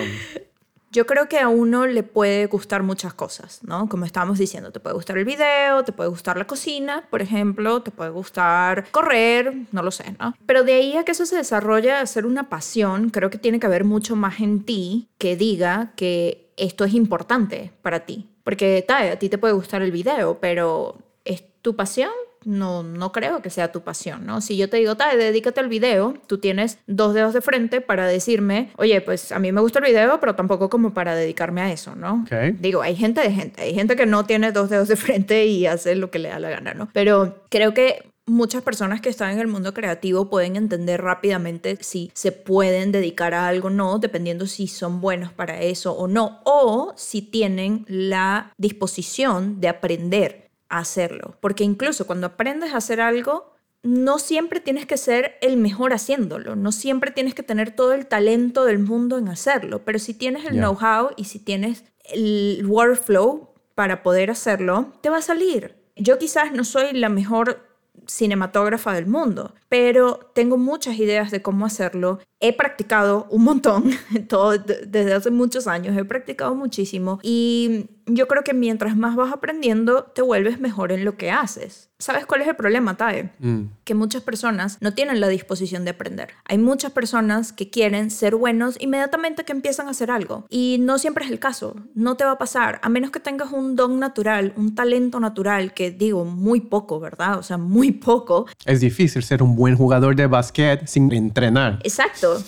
Yo 0.91 1.05
creo 1.05 1.29
que 1.29 1.39
a 1.39 1.47
uno 1.47 1.85
le 1.85 2.01
puede 2.01 2.47
gustar 2.47 2.81
muchas 2.81 3.13
cosas, 3.13 3.59
¿no? 3.63 3.87
Como 3.87 4.05
estábamos 4.05 4.39
diciendo, 4.39 4.71
te 4.71 4.79
puede 4.79 4.95
gustar 4.95 5.17
el 5.17 5.25
video, 5.25 5.83
te 5.83 5.91
puede 5.91 6.09
gustar 6.09 6.37
la 6.37 6.47
cocina, 6.47 7.03
por 7.11 7.21
ejemplo, 7.21 7.83
te 7.83 7.91
puede 7.91 8.09
gustar 8.09 8.87
correr, 8.89 9.53
no 9.71 9.83
lo 9.83 9.91
sé, 9.91 10.15
¿no? 10.19 10.33
Pero 10.47 10.63
de 10.63 10.73
ahí 10.73 10.97
a 10.97 11.05
que 11.05 11.11
eso 11.11 11.27
se 11.27 11.35
desarrolle 11.35 11.91
a 11.91 12.05
ser 12.07 12.25
una 12.25 12.49
pasión, 12.49 13.11
creo 13.11 13.29
que 13.29 13.37
tiene 13.37 13.59
que 13.59 13.67
haber 13.67 13.83
mucho 13.83 14.15
más 14.15 14.39
en 14.39 14.63
ti 14.63 15.07
que 15.19 15.37
diga 15.37 15.91
que 15.95 16.46
esto 16.57 16.83
es 16.83 16.93
importante 16.93 17.71
para 17.81 18.05
ti. 18.05 18.27
Porque 18.43 18.85
a 18.87 19.19
ti 19.19 19.29
te 19.29 19.37
puede 19.37 19.53
gustar 19.53 19.81
el 19.81 19.91
video, 19.91 20.39
pero 20.39 20.97
¿es 21.25 21.43
tu 21.61 21.75
pasión? 21.75 22.09
No, 22.45 22.81
no 22.81 23.11
creo 23.11 23.41
que 23.41 23.49
sea 23.49 23.73
tu 23.73 23.81
pasión, 23.81 24.25
¿no? 24.25 24.39
Si 24.39 24.55
yo 24.55 24.69
te 24.69 24.77
digo, 24.77 24.95
Tae, 24.95 25.17
dedícate 25.17 25.59
al 25.59 25.67
video, 25.67 26.13
tú 26.27 26.37
tienes 26.37 26.79
dos 26.87 27.13
dedos 27.13 27.33
de 27.33 27.41
frente 27.41 27.81
para 27.81 28.07
decirme, 28.07 28.71
oye, 28.77 29.01
pues 29.01 29.33
a 29.33 29.39
mí 29.39 29.51
me 29.51 29.59
gusta 29.59 29.79
el 29.79 29.85
video, 29.85 30.19
pero 30.21 30.35
tampoco 30.35 30.69
como 30.69 30.93
para 30.93 31.13
dedicarme 31.15 31.61
a 31.61 31.71
eso, 31.73 31.95
¿no? 31.95 32.25
Digo, 32.59 32.81
hay 32.81 32.95
gente 32.95 33.21
de 33.21 33.31
gente, 33.31 33.61
hay 33.61 33.73
gente 33.73 33.97
que 33.97 34.05
no 34.05 34.25
tiene 34.25 34.53
dos 34.53 34.69
dedos 34.69 34.87
de 34.87 34.95
frente 34.95 35.45
y 35.45 35.65
hace 35.65 35.95
lo 35.95 36.09
que 36.09 36.19
le 36.19 36.29
da 36.29 36.39
la 36.39 36.49
gana, 36.49 36.73
¿no? 36.73 36.89
Pero 36.93 37.43
creo 37.49 37.73
que 37.73 38.11
muchas 38.27 38.61
personas 38.61 39.01
que 39.01 39.09
están 39.09 39.31
en 39.31 39.39
el 39.39 39.47
mundo 39.47 39.73
creativo 39.73 40.29
pueden 40.29 40.55
entender 40.55 41.01
rápidamente 41.01 41.77
si 41.81 42.11
se 42.13 42.31
pueden 42.31 42.91
dedicar 42.91 43.33
a 43.33 43.47
algo 43.47 43.67
o 43.67 43.71
no, 43.71 43.97
dependiendo 43.99 44.45
si 44.45 44.67
son 44.67 45.01
buenos 45.01 45.33
para 45.33 45.61
eso 45.61 45.93
o 45.93 46.07
no, 46.07 46.41
o 46.43 46.93
si 46.95 47.21
tienen 47.21 47.85
la 47.87 48.53
disposición 48.57 49.59
de 49.59 49.69
aprender 49.69 50.49
a 50.69 50.79
hacerlo. 50.79 51.37
Porque 51.39 51.63
incluso 51.63 52.05
cuando 52.05 52.27
aprendes 52.27 52.73
a 52.73 52.77
hacer 52.77 53.01
algo, 53.01 53.53
no 53.83 54.19
siempre 54.19 54.59
tienes 54.59 54.85
que 54.85 54.97
ser 54.97 55.37
el 55.41 55.55
mejor 55.55 55.93
haciéndolo, 55.93 56.55
no 56.55 56.71
siempre 56.71 57.11
tienes 57.11 57.33
que 57.33 57.43
tener 57.43 57.71
todo 57.71 57.93
el 57.93 58.07
talento 58.07 58.65
del 58.65 58.79
mundo 58.79 59.17
en 59.17 59.29
hacerlo, 59.29 59.85
pero 59.85 59.99
si 59.99 60.13
tienes 60.13 60.45
el 60.45 60.57
know-how 60.57 61.11
y 61.15 61.25
si 61.25 61.39
tienes 61.39 61.85
el 62.11 62.63
workflow 62.67 63.53
para 63.75 64.03
poder 64.03 64.29
hacerlo, 64.29 64.93
te 65.01 65.09
va 65.09 65.17
a 65.17 65.21
salir. 65.21 65.75
Yo 65.95 66.17
quizás 66.17 66.51
no 66.51 66.63
soy 66.63 66.93
la 66.93 67.09
mejor 67.09 67.66
cinematógrafa 68.07 68.93
del 68.93 69.07
mundo, 69.07 69.53
pero 69.69 70.31
tengo 70.33 70.57
muchas 70.57 70.97
ideas 70.97 71.31
de 71.31 71.41
cómo 71.41 71.65
hacerlo. 71.65 72.19
He 72.39 72.53
practicado 72.53 73.27
un 73.29 73.43
montón, 73.43 73.91
desde 74.87 75.13
hace 75.13 75.31
muchos 75.31 75.67
años, 75.67 75.97
he 75.97 76.05
practicado 76.05 76.55
muchísimo 76.55 77.19
y 77.23 77.89
yo 78.05 78.27
creo 78.27 78.43
que 78.43 78.53
mientras 78.53 78.95
más 78.95 79.15
vas 79.15 79.33
aprendiendo, 79.33 80.03
te 80.03 80.21
vuelves 80.21 80.59
mejor 80.59 80.91
en 80.91 81.05
lo 81.05 81.17
que 81.17 81.31
haces. 81.31 81.86
¿Sabes 81.99 82.27
cuál 82.27 82.41
es 82.41 82.47
el 82.47 82.55
problema, 82.55 82.95
Tae? 82.95 83.31
Mm. 83.39 83.63
Que 83.83 83.95
muchas 83.95 84.21
personas 84.21 84.77
no 84.81 84.93
tienen 84.93 85.19
la 85.19 85.27
disposición 85.27 85.83
de 85.83 85.91
aprender. 85.91 86.29
Hay 86.45 86.59
muchas 86.59 86.91
personas 86.91 87.51
que 87.51 87.71
quieren 87.71 88.11
ser 88.11 88.35
buenos 88.35 88.77
inmediatamente 88.79 89.45
que 89.45 89.51
empiezan 89.51 89.87
a 89.87 89.91
hacer 89.91 90.11
algo. 90.11 90.45
Y 90.49 90.77
no 90.79 90.99
siempre 90.99 91.25
es 91.25 91.31
el 91.31 91.39
caso. 91.39 91.75
No 91.95 92.15
te 92.15 92.23
va 92.23 92.33
a 92.33 92.37
pasar. 92.37 92.79
A 92.83 92.89
menos 92.89 93.09
que 93.09 93.19
tengas 93.19 93.51
un 93.51 93.75
don 93.75 93.99
natural, 93.99 94.53
un 94.57 94.75
talento 94.75 95.19
natural, 95.19 95.73
que 95.73 95.89
digo, 95.89 96.23
muy 96.23 96.61
poco, 96.61 96.99
¿verdad? 96.99 97.39
O 97.39 97.43
sea, 97.43 97.57
muy 97.57 97.91
poco. 97.91 98.45
Es 98.65 98.79
difícil 98.79 99.23
ser 99.23 99.41
un 99.41 99.55
buen 99.55 99.75
jugador 99.75 100.15
de 100.15 100.27
básquet 100.27 100.85
sin 100.85 101.11
entrenar. 101.11 101.79
Exacto. 101.83 102.43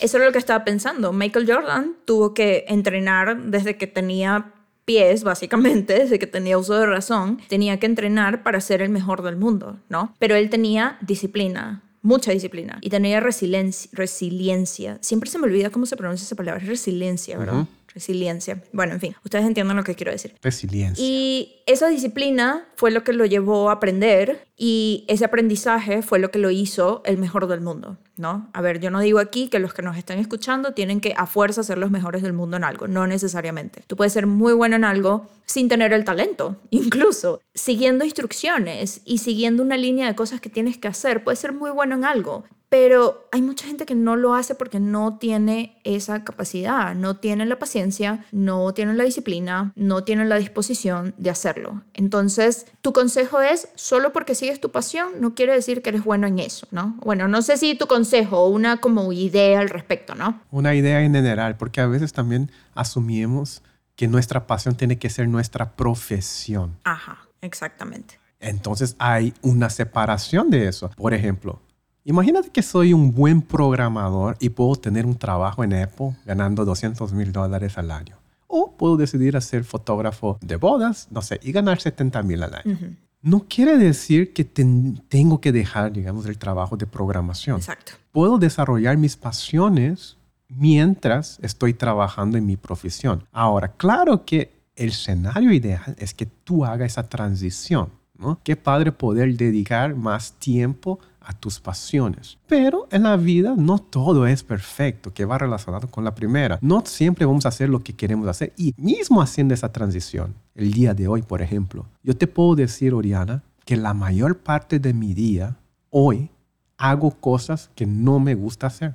Eso 0.00 0.18
es 0.18 0.24
lo 0.24 0.32
que 0.32 0.38
estaba 0.38 0.64
pensando. 0.64 1.12
Michael 1.12 1.50
Jordan 1.50 1.96
tuvo 2.04 2.32
que 2.32 2.64
entrenar 2.68 3.44
desde 3.44 3.76
que 3.76 3.86
tenía 3.86 4.52
pies, 4.90 5.22
básicamente, 5.22 5.94
desde 6.00 6.18
que 6.18 6.26
tenía 6.26 6.58
uso 6.58 6.74
de 6.74 6.84
razón, 6.86 7.38
tenía 7.48 7.78
que 7.78 7.86
entrenar 7.86 8.42
para 8.42 8.60
ser 8.60 8.82
el 8.82 8.88
mejor 8.88 9.22
del 9.22 9.36
mundo, 9.36 9.78
¿no? 9.88 10.16
Pero 10.18 10.34
él 10.34 10.50
tenía 10.50 10.98
disciplina, 11.00 11.84
mucha 12.02 12.32
disciplina 12.32 12.78
y 12.80 12.90
tenía 12.90 13.20
resiliencia. 13.20 13.88
resiliencia. 13.92 14.98
Siempre 15.00 15.30
se 15.30 15.38
me 15.38 15.44
olvida 15.44 15.70
cómo 15.70 15.86
se 15.86 15.96
pronuncia 15.96 16.24
esa 16.24 16.34
palabra, 16.34 16.64
resiliencia, 16.66 17.38
¿verdad? 17.38 17.66
Resiliencia. 17.94 18.62
Bueno, 18.72 18.94
en 18.94 19.00
fin, 19.00 19.16
ustedes 19.24 19.44
entienden 19.44 19.76
lo 19.76 19.84
que 19.84 19.94
quiero 19.94 20.12
decir. 20.12 20.34
Resiliencia. 20.42 21.04
Y 21.04 21.62
esa 21.66 21.88
disciplina 21.88 22.68
fue 22.76 22.90
lo 22.90 23.04
que 23.04 23.12
lo 23.12 23.26
llevó 23.26 23.70
a 23.70 23.74
aprender 23.74 24.46
y 24.56 25.04
ese 25.08 25.24
aprendizaje 25.24 26.02
fue 26.02 26.18
lo 26.18 26.30
que 26.30 26.38
lo 26.38 26.50
hizo 26.50 27.02
el 27.04 27.18
mejor 27.18 27.46
del 27.46 27.60
mundo, 27.60 27.98
¿no? 28.16 28.48
A 28.52 28.60
ver, 28.60 28.80
yo 28.80 28.90
no 28.90 29.00
digo 29.00 29.18
aquí 29.18 29.48
que 29.48 29.58
los 29.58 29.74
que 29.74 29.82
nos 29.82 29.96
están 29.96 30.18
escuchando 30.18 30.72
tienen 30.72 31.00
que 31.00 31.14
a 31.16 31.26
fuerza 31.26 31.62
ser 31.62 31.78
los 31.78 31.90
mejores 31.90 32.22
del 32.22 32.32
mundo 32.32 32.56
en 32.56 32.64
algo, 32.64 32.86
no 32.86 33.06
necesariamente. 33.06 33.82
Tú 33.86 33.96
puedes 33.96 34.12
ser 34.12 34.26
muy 34.26 34.52
bueno 34.52 34.76
en 34.76 34.84
algo 34.84 35.28
sin 35.46 35.68
tener 35.68 35.92
el 35.92 36.04
talento, 36.04 36.56
incluso 36.70 37.40
siguiendo 37.54 38.04
instrucciones 38.04 39.02
y 39.04 39.18
siguiendo 39.18 39.62
una 39.62 39.76
línea 39.76 40.06
de 40.06 40.14
cosas 40.14 40.40
que 40.40 40.50
tienes 40.50 40.78
que 40.78 40.88
hacer, 40.88 41.24
puedes 41.24 41.40
ser 41.40 41.52
muy 41.52 41.70
bueno 41.70 41.96
en 41.96 42.04
algo 42.04 42.44
Pero 42.70 43.28
hay 43.32 43.42
mucha 43.42 43.66
gente 43.66 43.84
que 43.84 43.96
no 43.96 44.14
lo 44.14 44.34
hace 44.34 44.54
porque 44.54 44.78
no 44.78 45.18
tiene 45.18 45.80
esa 45.82 46.22
capacidad, 46.22 46.94
no 46.94 47.16
tiene 47.16 47.44
la 47.44 47.58
paciencia, 47.58 48.24
no 48.30 48.72
tiene 48.72 48.94
la 48.94 49.02
disciplina, 49.02 49.72
no 49.74 50.04
tiene 50.04 50.24
la 50.24 50.36
disposición 50.36 51.12
de 51.18 51.30
hacerlo. 51.30 51.82
Entonces, 51.94 52.66
tu 52.80 52.92
consejo 52.92 53.40
es, 53.40 53.68
solo 53.74 54.12
porque 54.12 54.36
sigues 54.36 54.60
tu 54.60 54.70
pasión, 54.70 55.20
no 55.20 55.34
quiere 55.34 55.52
decir 55.52 55.82
que 55.82 55.90
eres 55.90 56.04
bueno 56.04 56.28
en 56.28 56.38
eso, 56.38 56.68
¿no? 56.70 56.96
Bueno, 57.04 57.26
no 57.26 57.42
sé 57.42 57.56
si 57.56 57.74
tu 57.74 57.88
consejo 57.88 58.38
o 58.38 58.48
una 58.48 58.76
como 58.76 59.12
idea 59.12 59.58
al 59.58 59.68
respecto, 59.68 60.14
¿no? 60.14 60.40
Una 60.52 60.72
idea 60.76 61.02
en 61.02 61.12
general, 61.12 61.56
porque 61.56 61.80
a 61.80 61.88
veces 61.88 62.12
también 62.12 62.52
asumimos 62.76 63.62
que 63.96 64.06
nuestra 64.06 64.46
pasión 64.46 64.76
tiene 64.76 64.96
que 64.96 65.10
ser 65.10 65.26
nuestra 65.28 65.72
profesión. 65.72 66.78
Ajá, 66.84 67.18
exactamente. 67.40 68.20
Entonces 68.38 68.94
hay 69.00 69.34
una 69.42 69.70
separación 69.70 70.50
de 70.50 70.68
eso. 70.68 70.90
Por 70.96 71.14
ejemplo, 71.14 71.60
imagínate 72.04 72.50
que 72.50 72.62
soy 72.62 72.92
un 72.92 73.12
buen 73.12 73.42
programador 73.42 74.36
y 74.40 74.50
puedo 74.50 74.76
tener 74.76 75.06
un 75.06 75.16
trabajo 75.16 75.64
en 75.64 75.74
Apple 75.74 76.16
ganando 76.24 76.64
200 76.64 77.12
mil 77.12 77.32
dólares 77.32 77.78
al 77.78 77.90
año. 77.90 78.16
O 78.46 78.76
puedo 78.76 78.96
decidir 78.96 79.40
ser 79.40 79.64
fotógrafo 79.64 80.38
de 80.40 80.56
bodas, 80.56 81.08
no 81.10 81.22
sé, 81.22 81.38
y 81.42 81.52
ganar 81.52 81.80
70 81.80 82.22
mil 82.22 82.42
al 82.42 82.54
año. 82.54 82.78
No 83.22 83.46
quiere 83.48 83.76
decir 83.76 84.32
que 84.32 84.44
tengo 84.44 85.40
que 85.40 85.52
dejar, 85.52 85.92
digamos, 85.92 86.26
el 86.26 86.38
trabajo 86.38 86.76
de 86.76 86.86
programación. 86.86 87.58
Exacto. 87.58 87.92
Puedo 88.12 88.38
desarrollar 88.38 88.96
mis 88.96 89.16
pasiones 89.16 90.16
mientras 90.48 91.38
estoy 91.42 91.74
trabajando 91.74 92.38
en 92.38 92.46
mi 92.46 92.56
profesión. 92.56 93.24
Ahora, 93.30 93.68
claro 93.68 94.24
que 94.24 94.52
el 94.74 94.88
escenario 94.88 95.52
ideal 95.52 95.94
es 95.98 96.14
que 96.14 96.26
tú 96.26 96.64
hagas 96.64 96.92
esa 96.92 97.08
transición. 97.08 97.90
¿no? 98.18 98.40
Qué 98.42 98.56
padre 98.56 98.92
poder 98.92 99.36
dedicar 99.36 99.94
más 99.94 100.32
tiempo 100.32 100.98
a 101.20 101.32
tus 101.32 101.60
pasiones. 101.60 102.38
Pero 102.46 102.88
en 102.90 103.04
la 103.04 103.16
vida 103.16 103.54
no 103.56 103.78
todo 103.78 104.26
es 104.26 104.42
perfecto, 104.42 105.12
que 105.12 105.24
va 105.24 105.38
relacionado 105.38 105.88
con 105.88 106.04
la 106.04 106.14
primera. 106.14 106.58
No 106.60 106.82
siempre 106.84 107.26
vamos 107.26 107.46
a 107.46 107.50
hacer 107.50 107.68
lo 107.68 107.82
que 107.82 107.94
queremos 107.94 108.28
hacer. 108.28 108.52
Y 108.56 108.74
mismo 108.76 109.22
haciendo 109.22 109.54
esa 109.54 109.72
transición, 109.72 110.34
el 110.54 110.72
día 110.72 110.94
de 110.94 111.08
hoy, 111.08 111.22
por 111.22 111.42
ejemplo, 111.42 111.86
yo 112.02 112.16
te 112.16 112.26
puedo 112.26 112.54
decir, 112.54 112.94
Oriana, 112.94 113.42
que 113.64 113.76
la 113.76 113.94
mayor 113.94 114.38
parte 114.38 114.78
de 114.78 114.94
mi 114.94 115.14
día, 115.14 115.56
hoy, 115.90 116.30
hago 116.76 117.10
cosas 117.10 117.70
que 117.74 117.86
no 117.86 118.18
me 118.18 118.34
gusta 118.34 118.66
hacer 118.66 118.94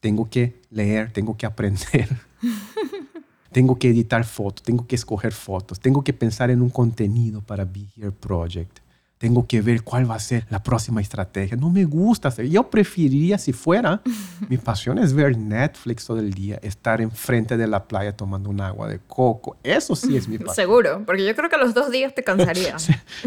tengo 0.00 0.28
que 0.28 0.60
leer, 0.70 1.12
tengo 1.12 1.36
que 1.36 1.46
aprender, 1.46 2.08
tengo 3.52 3.78
que 3.78 3.88
editar 3.90 4.24
fotos, 4.24 4.62
tengo 4.62 4.86
que 4.86 4.96
escoger 4.96 5.32
fotos, 5.32 5.78
tengo 5.78 6.02
que 6.02 6.12
pensar 6.12 6.50
en 6.50 6.62
un 6.62 6.70
contenido 6.70 7.42
para 7.42 7.64
Be 7.64 7.86
Here 7.94 8.10
Project 8.10 8.78
tengo 9.20 9.46
que 9.46 9.60
ver 9.60 9.82
cuál 9.82 10.10
va 10.10 10.14
a 10.14 10.18
ser 10.18 10.46
la 10.48 10.62
próxima 10.62 11.02
estrategia. 11.02 11.54
No 11.54 11.68
me 11.68 11.84
gusta 11.84 12.28
hacer. 12.28 12.48
Yo 12.48 12.70
preferiría, 12.70 13.36
si 13.36 13.52
fuera, 13.52 14.00
mi 14.48 14.56
pasión 14.56 14.96
es 14.96 15.12
ver 15.12 15.36
Netflix 15.36 16.06
todo 16.06 16.18
el 16.18 16.32
día, 16.32 16.58
estar 16.62 17.02
enfrente 17.02 17.58
de 17.58 17.66
la 17.66 17.84
playa 17.84 18.16
tomando 18.16 18.48
un 18.48 18.62
agua 18.62 18.88
de 18.88 18.98
coco. 18.98 19.58
Eso 19.62 19.94
sí 19.94 20.16
es 20.16 20.26
mi 20.26 20.38
pasión. 20.38 20.54
Seguro, 20.54 21.02
porque 21.04 21.26
yo 21.26 21.36
creo 21.36 21.50
que 21.50 21.58
los 21.58 21.74
dos 21.74 21.90
días 21.90 22.14
te 22.14 22.24
cansaría. 22.24 22.76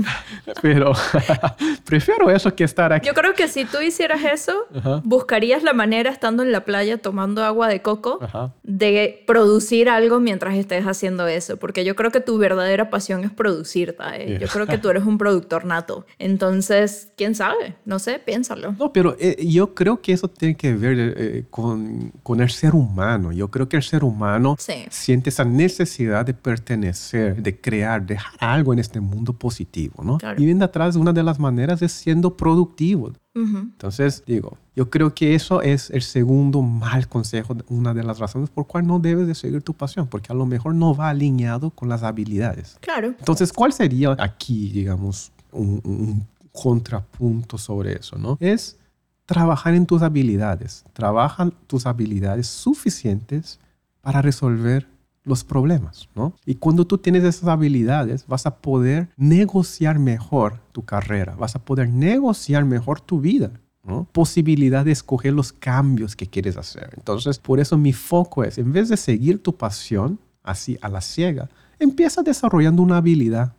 Pero 0.63 0.93
prefiero 1.85 2.31
eso 2.31 2.55
que 2.55 2.63
estar 2.63 2.91
aquí. 2.91 3.05
Yo 3.05 3.13
creo 3.13 3.35
que 3.35 3.47
si 3.47 3.63
tú 3.65 3.79
hicieras 3.79 4.23
eso, 4.23 4.65
buscarías 5.03 5.61
la 5.61 5.73
manera, 5.73 6.09
estando 6.09 6.41
en 6.41 6.51
la 6.51 6.65
playa 6.65 6.97
tomando 6.97 7.43
agua 7.43 7.67
de 7.67 7.83
coco, 7.83 8.19
de 8.63 9.23
producir 9.27 9.89
algo 9.89 10.19
mientras 10.19 10.55
estés 10.55 10.87
haciendo 10.87 11.27
eso. 11.27 11.57
Porque 11.57 11.85
yo 11.85 11.95
creo 11.95 12.09
que 12.09 12.19
tu 12.19 12.39
verdadera 12.39 12.89
pasión 12.89 13.23
es 13.23 13.31
producir. 13.31 13.95
¿eh? 14.15 14.39
Yo 14.41 14.47
creo 14.47 14.65
que 14.65 14.79
tú 14.79 14.89
eres 14.89 15.03
un 15.03 15.19
productor 15.19 15.65
nato 15.83 16.05
entonces, 16.19 17.11
quién 17.17 17.35
sabe, 17.35 17.75
no 17.85 17.99
sé, 17.99 18.19
piénsalo. 18.19 18.73
No, 18.73 18.91
pero 18.93 19.15
eh, 19.19 19.45
yo 19.45 19.73
creo 19.73 20.01
que 20.01 20.13
eso 20.13 20.27
tiene 20.27 20.55
que 20.55 20.73
ver 20.73 20.95
eh, 20.99 21.45
con, 21.49 22.11
con, 22.23 22.41
el 22.41 22.49
ser 22.49 22.75
humano. 22.75 23.31
Yo 23.31 23.49
creo 23.49 23.67
que 23.67 23.77
el 23.77 23.83
ser 23.83 24.03
humano 24.03 24.55
siente 24.89 25.29
esa 25.29 25.45
necesidad 25.45 26.25
de 26.25 26.33
pertenecer, 26.33 27.41
de 27.41 27.59
crear, 27.59 28.05
dejar 28.05 28.33
algo 28.39 28.73
en 28.73 28.79
este 28.79 28.99
mundo 28.99 29.33
positivo, 29.33 30.03
¿no? 30.03 30.17
Y 30.37 30.45
viendo 30.45 30.65
atrás, 30.65 30.95
una 30.95 31.13
de 31.13 31.23
las 31.23 31.39
maneras 31.39 31.81
es 31.81 31.91
siendo 31.91 32.35
productivo. 32.35 33.11
Entonces, 33.35 34.23
digo, 34.27 34.59
yo 34.75 34.91
creo 34.91 35.15
que 35.15 35.33
eso 35.33 35.63
es 35.63 35.89
el 35.89 36.03
segundo 36.03 36.61
mal 36.61 37.07
consejo, 37.07 37.57
una 37.67 37.93
de 37.95 38.03
las 38.03 38.19
razones 38.19 38.51
por 38.51 38.67
cual 38.67 38.85
no 38.85 38.99
debes 38.99 39.25
de 39.27 39.33
seguir 39.33 39.63
tu 39.63 39.73
pasión, 39.73 40.07
porque 40.07 40.31
a 40.31 40.35
lo 40.35 40.45
mejor 40.45 40.75
no 40.75 40.95
va 40.95 41.09
alineado 41.09 41.71
con 41.71 41.89
las 41.89 42.03
habilidades. 42.03 42.77
Claro. 42.79 43.07
Entonces, 43.07 43.51
¿cuál 43.51 43.73
sería 43.73 44.15
aquí, 44.19 44.69
digamos, 44.69 45.31
un, 45.53 46.25
contrapunto 46.51 47.57
sobre 47.57 47.93
eso, 47.93 48.17
¿no? 48.17 48.37
Es 48.39 48.77
trabajar 49.25 49.73
en 49.73 49.87
tus 49.87 50.03
habilidades. 50.03 50.85
Trabajan 50.93 51.51
tus 51.65 51.87
habilidades 51.87 52.45
suficientes 52.45 53.59
para 54.01 54.21
resolver 54.21 54.87
los 55.23 55.43
problemas, 55.43 56.09
¿no? 56.15 56.35
Y 56.45 56.55
cuando 56.55 56.85
tú 56.85 56.97
tienes 56.97 57.23
esas 57.23 57.47
habilidades, 57.47 58.27
vas 58.27 58.45
a 58.45 58.57
poder 58.57 59.09
negociar 59.17 59.97
mejor 59.97 60.59
tu 60.73 60.83
carrera, 60.83 61.35
vas 61.35 61.55
a 61.55 61.59
poder 61.59 61.89
negociar 61.89 62.65
mejor 62.65 62.99
tu 63.01 63.21
vida, 63.21 63.51
¿no? 63.83 64.05
Posibilidad 64.11 64.85
de 64.85 64.91
escoger 64.91 65.33
los 65.33 65.53
cambios 65.53 66.15
que 66.15 66.27
quieres 66.27 66.57
hacer. 66.57 66.91
Entonces, 66.97 67.39
por 67.39 67.59
eso 67.59 67.77
mi 67.77 67.93
foco 67.93 68.43
es, 68.43 68.57
en 68.57 68.73
vez 68.73 68.89
de 68.89 68.97
seguir 68.97 69.41
tu 69.41 69.55
pasión 69.55 70.19
así 70.43 70.77
a 70.81 70.89
la 70.89 71.01
ciega, 71.01 71.49
empieza 71.79 72.21
desarrollando 72.21 72.81
una 72.81 72.97
habilidad 72.97 73.53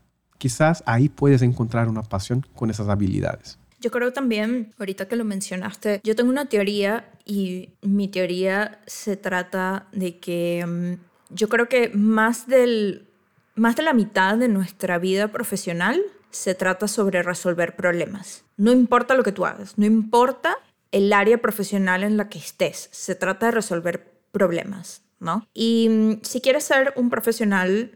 quizás 0.44 0.82
ahí 0.84 1.08
puedes 1.08 1.40
encontrar 1.40 1.88
una 1.88 2.02
pasión 2.02 2.44
con 2.54 2.68
esas 2.68 2.90
habilidades. 2.90 3.58
Yo 3.80 3.90
creo 3.90 4.12
también, 4.12 4.74
ahorita 4.78 5.08
que 5.08 5.16
lo 5.16 5.24
mencionaste, 5.24 6.02
yo 6.04 6.14
tengo 6.14 6.28
una 6.28 6.50
teoría 6.50 7.10
y 7.24 7.70
mi 7.80 8.08
teoría 8.08 8.78
se 8.86 9.16
trata 9.16 9.86
de 9.92 10.18
que 10.18 10.62
mm, 10.66 11.34
yo 11.34 11.48
creo 11.48 11.66
que 11.70 11.88
más, 11.94 12.46
del, 12.46 13.08
más 13.54 13.74
de 13.76 13.84
la 13.84 13.94
mitad 13.94 14.36
de 14.36 14.48
nuestra 14.48 14.98
vida 14.98 15.28
profesional 15.28 15.98
se 16.30 16.54
trata 16.54 16.88
sobre 16.88 17.22
resolver 17.22 17.74
problemas. 17.74 18.44
No 18.58 18.70
importa 18.70 19.14
lo 19.14 19.22
que 19.22 19.32
tú 19.32 19.46
hagas, 19.46 19.78
no 19.78 19.86
importa 19.86 20.58
el 20.92 21.10
área 21.14 21.38
profesional 21.38 22.04
en 22.04 22.18
la 22.18 22.28
que 22.28 22.38
estés, 22.38 22.90
se 22.92 23.14
trata 23.14 23.46
de 23.46 23.52
resolver 23.52 24.12
problemas, 24.30 25.00
¿no? 25.20 25.48
Y 25.54 25.88
mm, 25.88 26.20
si 26.20 26.42
quieres 26.42 26.64
ser 26.64 26.92
un 26.96 27.08
profesional 27.08 27.92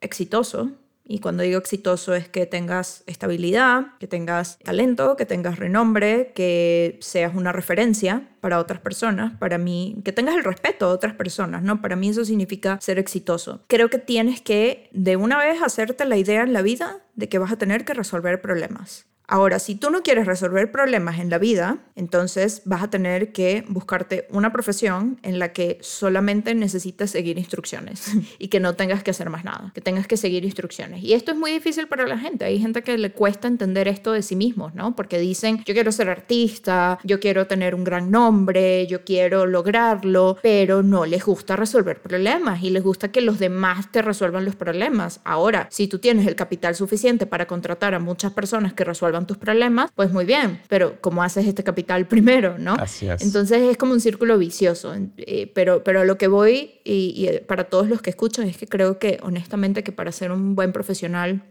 exitoso, 0.00 0.72
y 1.04 1.18
cuando 1.18 1.42
digo 1.42 1.58
exitoso 1.58 2.14
es 2.14 2.28
que 2.28 2.46
tengas 2.46 3.02
estabilidad, 3.06 3.98
que 3.98 4.06
tengas 4.06 4.58
talento, 4.60 5.16
que 5.16 5.26
tengas 5.26 5.58
renombre, 5.58 6.32
que 6.34 6.98
seas 7.00 7.34
una 7.34 7.52
referencia 7.52 8.28
para 8.40 8.58
otras 8.58 8.80
personas, 8.80 9.36
para 9.38 9.58
mí, 9.58 10.00
que 10.04 10.12
tengas 10.12 10.36
el 10.36 10.44
respeto 10.44 10.86
a 10.86 10.90
otras 10.90 11.14
personas, 11.14 11.62
¿no? 11.62 11.80
Para 11.80 11.96
mí 11.96 12.08
eso 12.08 12.24
significa 12.24 12.78
ser 12.80 12.98
exitoso. 12.98 13.64
Creo 13.66 13.90
que 13.90 13.98
tienes 13.98 14.40
que 14.40 14.88
de 14.92 15.16
una 15.16 15.38
vez 15.38 15.60
hacerte 15.62 16.04
la 16.04 16.16
idea 16.16 16.42
en 16.42 16.52
la 16.52 16.62
vida 16.62 17.04
de 17.14 17.28
que 17.28 17.38
vas 17.38 17.52
a 17.52 17.58
tener 17.58 17.84
que 17.84 17.94
resolver 17.94 18.40
problemas. 18.40 19.06
Ahora, 19.32 19.58
si 19.60 19.76
tú 19.76 19.88
no 19.88 20.02
quieres 20.02 20.26
resolver 20.26 20.70
problemas 20.70 21.18
en 21.18 21.30
la 21.30 21.38
vida, 21.38 21.78
entonces 21.96 22.60
vas 22.66 22.82
a 22.82 22.90
tener 22.90 23.32
que 23.32 23.64
buscarte 23.66 24.26
una 24.28 24.52
profesión 24.52 25.18
en 25.22 25.38
la 25.38 25.54
que 25.54 25.78
solamente 25.80 26.54
necesites 26.54 27.12
seguir 27.12 27.38
instrucciones 27.38 28.12
y 28.38 28.48
que 28.48 28.60
no 28.60 28.74
tengas 28.74 29.02
que 29.02 29.10
hacer 29.10 29.30
más 29.30 29.42
nada, 29.42 29.72
que 29.74 29.80
tengas 29.80 30.06
que 30.06 30.18
seguir 30.18 30.44
instrucciones. 30.44 31.02
Y 31.02 31.14
esto 31.14 31.32
es 31.32 31.38
muy 31.38 31.50
difícil 31.50 31.88
para 31.88 32.06
la 32.06 32.18
gente. 32.18 32.44
Hay 32.44 32.58
gente 32.58 32.82
que 32.82 32.98
le 32.98 33.12
cuesta 33.12 33.48
entender 33.48 33.88
esto 33.88 34.12
de 34.12 34.20
sí 34.20 34.36
mismos, 34.36 34.74
¿no? 34.74 34.94
Porque 34.94 35.18
dicen, 35.18 35.64
yo 35.64 35.72
quiero 35.72 35.92
ser 35.92 36.10
artista, 36.10 36.98
yo 37.02 37.18
quiero 37.18 37.46
tener 37.46 37.74
un 37.74 37.84
gran 37.84 38.10
nombre, 38.10 38.86
yo 38.86 39.02
quiero 39.02 39.46
lograrlo, 39.46 40.36
pero 40.42 40.82
no 40.82 41.06
les 41.06 41.24
gusta 41.24 41.56
resolver 41.56 42.02
problemas 42.02 42.62
y 42.62 42.68
les 42.68 42.82
gusta 42.82 43.10
que 43.10 43.22
los 43.22 43.38
demás 43.38 43.90
te 43.90 44.02
resuelvan 44.02 44.44
los 44.44 44.56
problemas. 44.56 45.22
Ahora, 45.24 45.68
si 45.70 45.88
tú 45.88 46.00
tienes 46.00 46.26
el 46.26 46.36
capital 46.36 46.74
suficiente 46.74 47.24
para 47.24 47.46
contratar 47.46 47.94
a 47.94 47.98
muchas 47.98 48.32
personas 48.32 48.74
que 48.74 48.84
resuelvan 48.84 49.21
tus 49.26 49.38
problemas, 49.38 49.90
pues 49.94 50.12
muy 50.12 50.24
bien, 50.24 50.60
pero 50.68 51.00
¿cómo 51.00 51.22
haces 51.22 51.46
este 51.46 51.64
capital 51.64 52.06
primero, 52.08 52.58
no? 52.58 52.74
Así 52.74 53.08
es. 53.08 53.22
Entonces 53.22 53.62
es 53.62 53.76
como 53.76 53.92
un 53.92 54.00
círculo 54.00 54.38
vicioso, 54.38 54.94
eh, 55.16 55.50
pero, 55.54 55.84
pero 55.84 56.04
lo 56.04 56.18
que 56.18 56.28
voy 56.28 56.80
y, 56.84 57.14
y 57.16 57.40
para 57.46 57.64
todos 57.64 57.88
los 57.88 58.02
que 58.02 58.10
escuchan 58.10 58.48
es 58.48 58.56
que 58.56 58.66
creo 58.66 58.98
que 58.98 59.18
honestamente 59.22 59.82
que 59.82 59.92
para 59.92 60.12
ser 60.12 60.32
un 60.32 60.54
buen 60.54 60.72
profesional 60.72 61.42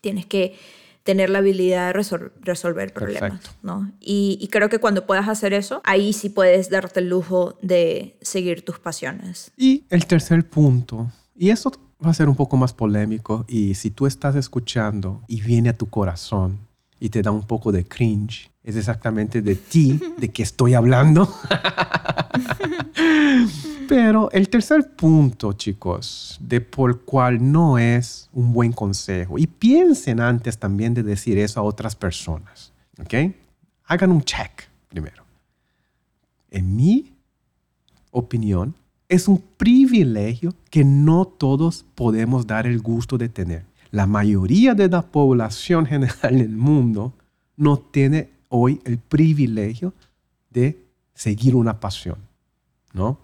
tienes 0.00 0.26
que 0.26 0.54
tener 1.02 1.30
la 1.30 1.38
habilidad 1.38 1.92
de 1.94 2.26
resolver 2.42 2.92
problemas, 2.92 3.40
¿no? 3.62 3.90
Y, 4.00 4.38
y, 4.40 4.48
creo 4.48 4.68
que 4.68 4.78
cuando 4.78 5.06
puedas 5.06 5.28
hacer 5.28 5.54
eso, 5.54 5.80
ahí 5.84 6.12
sí 6.12 6.28
puedes 6.28 6.68
darte 6.68 7.00
el 7.00 7.08
lujo 7.08 7.58
de 7.62 8.16
seguir 8.20 8.64
tus 8.64 8.78
pasiones. 8.78 9.50
Y 9.56 9.84
el 9.88 10.06
tercer 10.06 10.48
punto, 10.48 11.10
y 11.34 11.50
eso 11.50 11.72
va 12.04 12.10
a 12.10 12.14
ser 12.14 12.28
un 12.28 12.36
poco 12.36 12.56
más 12.56 12.74
polémico, 12.74 13.44
y 13.48 13.74
si 13.74 13.90
tú 13.90 14.06
estás 14.06 14.36
escuchando 14.36 15.22
y 15.26 15.40
viene 15.40 15.70
a 15.70 15.76
tu 15.76 15.88
corazón, 15.88 16.58
y 17.00 17.08
te 17.08 17.22
da 17.22 17.30
un 17.30 17.42
poco 17.42 17.72
de 17.72 17.84
cringe. 17.84 18.50
Es 18.62 18.76
exactamente 18.76 19.40
de 19.40 19.56
ti, 19.56 19.98
de 20.18 20.28
que 20.28 20.42
estoy 20.42 20.74
hablando. 20.74 21.34
Pero 23.88 24.30
el 24.30 24.48
tercer 24.48 24.94
punto, 24.94 25.54
chicos, 25.54 26.38
de 26.40 26.60
por 26.60 27.00
cual 27.00 27.50
no 27.50 27.78
es 27.78 28.28
un 28.32 28.52
buen 28.52 28.72
consejo, 28.72 29.38
y 29.38 29.48
piensen 29.48 30.20
antes 30.20 30.58
también 30.58 30.94
de 30.94 31.02
decir 31.02 31.38
eso 31.38 31.58
a 31.58 31.64
otras 31.64 31.96
personas, 31.96 32.72
¿ok? 33.00 33.14
Hagan 33.86 34.12
un 34.12 34.22
check 34.22 34.68
primero. 34.88 35.24
En 36.50 36.76
mi 36.76 37.12
opinión, 38.12 38.74
es 39.08 39.26
un 39.26 39.42
privilegio 39.56 40.54
que 40.70 40.84
no 40.84 41.24
todos 41.24 41.84
podemos 41.96 42.46
dar 42.46 42.68
el 42.68 42.80
gusto 42.80 43.18
de 43.18 43.28
tener. 43.28 43.64
La 43.90 44.06
mayoría 44.06 44.74
de 44.74 44.88
la 44.88 45.02
población 45.02 45.86
general 45.86 46.34
en 46.34 46.40
el 46.40 46.56
mundo 46.56 47.14
no 47.56 47.78
tiene 47.78 48.30
hoy 48.48 48.80
el 48.84 48.98
privilegio 48.98 49.92
de 50.50 50.84
seguir 51.14 51.54
una 51.54 51.80
pasión, 51.80 52.18
¿no? 52.92 53.18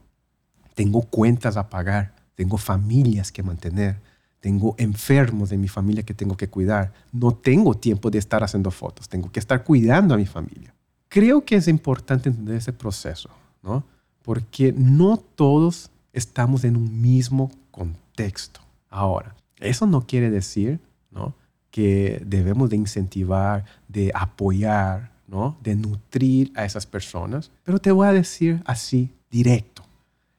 Tengo 0.75 1.03
cuentas 1.03 1.57
a 1.57 1.69
pagar, 1.69 2.15
tengo 2.35 2.59
familias 2.59 3.33
que 3.33 3.43
mantener, 3.43 4.01
tengo 4.41 4.75
enfermos 4.79 5.51
de 5.51 5.57
mi 5.57 5.69
familia 5.69 6.05
que 6.05 6.15
tengo 6.15 6.37
que 6.37 6.49
cuidar, 6.49 6.93
no 7.13 7.33
tengo 7.33 7.75
tiempo 7.75 8.11
de 8.11 8.19
estar 8.19 8.45
haciendo 8.45 8.71
fotos, 8.71 9.09
tengo 9.09 9.31
que 9.33 9.41
estar 9.41 9.65
cuidando 9.65 10.15
a 10.15 10.19
mi 10.19 10.27
familia. 10.27 10.75
Creo 11.09 11.45
que 11.45 11.57
es 11.57 11.69
importante 11.69 12.29
entender 12.29 12.57
ese 12.57 12.73
proceso, 12.73 13.31
¿no? 13.63 13.85
Porque 14.23 14.73
no 14.77 15.17
todos 15.17 15.91
estamos 16.13 16.65
en 16.65 16.77
un 16.77 17.01
mismo 17.01 17.51
contexto. 17.71 18.61
Ahora, 18.91 19.35
eso 19.61 19.87
no 19.87 20.07
quiere 20.07 20.31
decir, 20.31 20.81
¿no? 21.11 21.35
que 21.71 22.23
debemos 22.25 22.71
de 22.71 22.77
incentivar, 22.77 23.65
de 23.89 24.11
apoyar, 24.15 25.13
¿no? 25.27 25.59
de 25.63 25.77
nutrir 25.77 26.53
a 26.55 26.65
esas 26.65 26.87
personas. 26.87 27.51
Pero 27.65 27.79
te 27.79 27.93
voy 27.93 28.07
a 28.07 28.13
decir 28.13 28.63
así, 28.65 29.11
directo. 29.31 29.83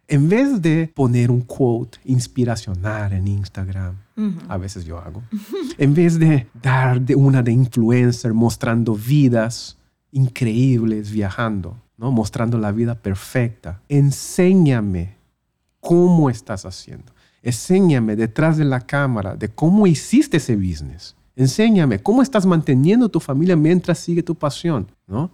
En 0.08 0.30
vez 0.30 0.62
de 0.62 0.91
poner 0.95 1.30
un 1.30 1.41
quote 1.41 1.99
inspiracional 2.06 3.12
en 3.13 3.27
Instagram, 3.27 3.95
a 4.47 4.58
veces 4.58 4.86
yo 4.86 4.97
hago, 4.97 5.21
en 5.77 5.93
vez 5.93 6.17
de 6.17 6.47
dar 6.60 7.01
de 7.01 7.13
una 7.15 7.43
de 7.43 7.51
influencer 7.51 8.34
mostrando 8.34 8.95
vidas 8.95 9.77
increíbles 10.12 11.12
viajando, 11.12 11.77
¿no? 11.97 12.12
mostrando 12.12 12.58
la 12.58 12.71
vida 12.71 12.95
perfecta, 12.95 13.82
enséñame 13.89 15.17
cómo 15.80 16.30
estás 16.30 16.65
haciendo. 16.65 17.13
Enséñame 17.47 18.17
detrás 18.17 18.57
de 18.57 18.65
la 18.65 18.81
cámara 18.81 19.38
de 19.38 19.47
cómo 19.47 19.88
hiciste 19.88 20.36
ese 20.36 20.57
business. 20.57 21.15
Enséñame 21.38 22.03
cómo 22.03 22.21
estás 22.21 22.45
manteniendo 22.45 23.07
tu 23.07 23.21
familia 23.21 23.55
mientras 23.55 23.99
sigue 23.99 24.21
tu 24.21 24.36
pasión, 24.36 24.91
¿no? 25.07 25.31